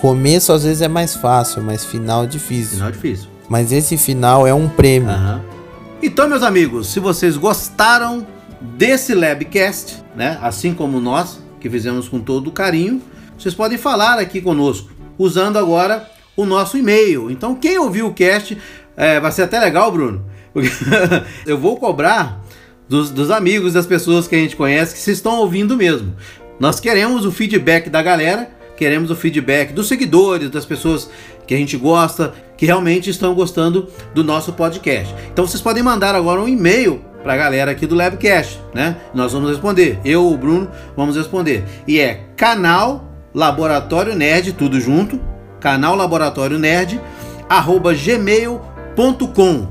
Começo 0.00 0.52
às 0.52 0.64
vezes 0.64 0.82
é 0.82 0.88
mais 0.88 1.14
fácil, 1.14 1.62
mas 1.62 1.84
final 1.84 2.24
é 2.24 2.26
difícil. 2.26 2.78
final 2.78 2.90
difícil. 2.90 3.28
Mas 3.48 3.72
esse 3.72 3.96
final 3.96 4.46
é 4.46 4.52
um 4.52 4.68
prêmio. 4.68 5.10
Aham. 5.10 5.42
Então, 6.02 6.28
meus 6.28 6.42
amigos, 6.42 6.88
se 6.88 7.00
vocês 7.00 7.36
gostaram 7.36 8.26
desse 8.60 9.14
Labcast, 9.14 10.04
né, 10.14 10.38
assim 10.42 10.74
como 10.74 11.00
nós, 11.00 11.40
que 11.60 11.70
fizemos 11.70 12.08
com 12.08 12.20
todo 12.20 12.52
carinho, 12.52 13.00
vocês 13.38 13.54
podem 13.54 13.78
falar 13.78 14.18
aqui 14.18 14.40
conosco, 14.40 14.90
usando 15.18 15.58
agora 15.58 16.08
o 16.36 16.44
nosso 16.44 16.76
e-mail. 16.76 17.30
Então, 17.30 17.54
quem 17.54 17.78
ouviu 17.78 18.08
o 18.08 18.14
cast, 18.14 18.56
é, 18.96 19.18
vai 19.18 19.32
ser 19.32 19.42
até 19.42 19.58
legal, 19.58 19.90
Bruno, 19.90 20.24
eu 21.46 21.58
vou 21.58 21.76
cobrar 21.76 22.42
dos, 22.88 23.10
dos 23.10 23.30
amigos, 23.30 23.72
das 23.72 23.86
pessoas 23.86 24.28
que 24.28 24.34
a 24.34 24.38
gente 24.38 24.56
conhece, 24.56 24.94
que 24.94 25.00
se 25.00 25.12
estão 25.12 25.36
ouvindo 25.36 25.76
mesmo. 25.76 26.14
Nós 26.60 26.78
queremos 26.80 27.26
o 27.26 27.32
feedback 27.32 27.90
da 27.90 28.02
galera, 28.02 28.50
queremos 28.76 29.10
o 29.10 29.16
feedback 29.16 29.72
dos 29.72 29.88
seguidores, 29.88 30.50
das 30.50 30.64
pessoas 30.64 31.10
que 31.46 31.54
a 31.54 31.58
gente 31.58 31.76
gosta, 31.76 32.34
que 32.56 32.66
realmente 32.66 33.10
estão 33.10 33.34
gostando 33.34 33.88
do 34.14 34.24
nosso 34.24 34.52
podcast. 34.52 35.14
Então 35.32 35.46
vocês 35.46 35.62
podem 35.62 35.82
mandar 35.82 36.14
agora 36.14 36.40
um 36.40 36.48
e-mail 36.48 37.04
para 37.22 37.34
a 37.34 37.36
galera 37.36 37.72
aqui 37.72 37.86
do 37.86 37.94
Labcast, 37.94 38.60
né? 38.72 38.96
Nós 39.12 39.32
vamos 39.32 39.50
responder. 39.50 39.98
Eu, 40.04 40.30
o 40.30 40.36
Bruno, 40.36 40.70
vamos 40.96 41.16
responder. 41.16 41.64
E 41.86 41.98
é 41.98 42.20
canal 42.36 43.04
Laboratório 43.34 44.14
Nerd, 44.14 44.52
tudo 44.52 44.80
junto, 44.80 45.20
canal 45.60 45.96
Laboratório 45.96 46.58
Nerd, 46.58 47.00
arroba 47.48 47.92
gmail.com. 47.92 49.68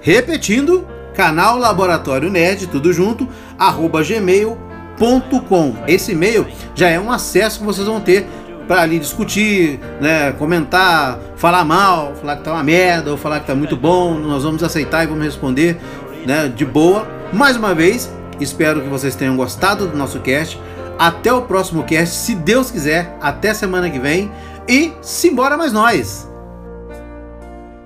Repetindo, 0.00 0.86
canal 1.14 1.58
Laboratório 1.58 2.30
Nerd, 2.30 2.66
tudo 2.66 2.92
junto, 2.92 3.28
arroba 3.58 4.02
gmail.com. 4.02 5.76
Esse 5.86 6.12
e-mail 6.12 6.46
já 6.74 6.88
é 6.88 6.98
um 6.98 7.12
acesso 7.12 7.60
que 7.60 7.66
vocês 7.66 7.86
vão 7.86 8.00
ter 8.00 8.26
para 8.66 8.82
ali 8.82 8.98
discutir, 8.98 9.78
né, 10.00 10.32
comentar, 10.32 11.18
falar 11.36 11.64
mal, 11.64 12.14
falar 12.14 12.36
que 12.36 12.44
tá 12.44 12.52
uma 12.52 12.62
merda 12.62 13.10
ou 13.10 13.16
falar 13.16 13.40
que 13.40 13.46
tá 13.46 13.54
muito 13.54 13.76
bom, 13.76 14.14
nós 14.14 14.42
vamos 14.42 14.62
aceitar 14.62 15.04
e 15.04 15.06
vamos 15.06 15.24
responder, 15.24 15.78
né, 16.26 16.48
de 16.48 16.64
boa. 16.64 17.06
Mais 17.32 17.56
uma 17.56 17.74
vez, 17.74 18.10
espero 18.40 18.80
que 18.80 18.88
vocês 18.88 19.14
tenham 19.14 19.36
gostado 19.36 19.86
do 19.86 19.96
nosso 19.96 20.20
cast. 20.20 20.60
Até 20.98 21.32
o 21.32 21.42
próximo 21.42 21.82
cast, 21.82 22.14
se 22.14 22.34
Deus 22.34 22.70
quiser, 22.70 23.16
até 23.20 23.52
semana 23.52 23.90
que 23.90 23.98
vem 23.98 24.30
e 24.68 24.92
simbora 25.02 25.56
mais 25.56 25.72
nós. 25.72 26.28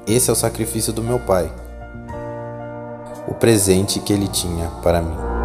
Esse 0.06 0.30
é 0.30 0.32
o 0.32 0.36
sacrifício 0.36 0.92
do 0.92 1.02
meu 1.02 1.18
pai. 1.18 1.50
O 3.26 3.34
presente 3.34 4.00
que 4.00 4.12
ele 4.12 4.28
tinha 4.28 4.68
para 4.82 5.02
mim. 5.02 5.37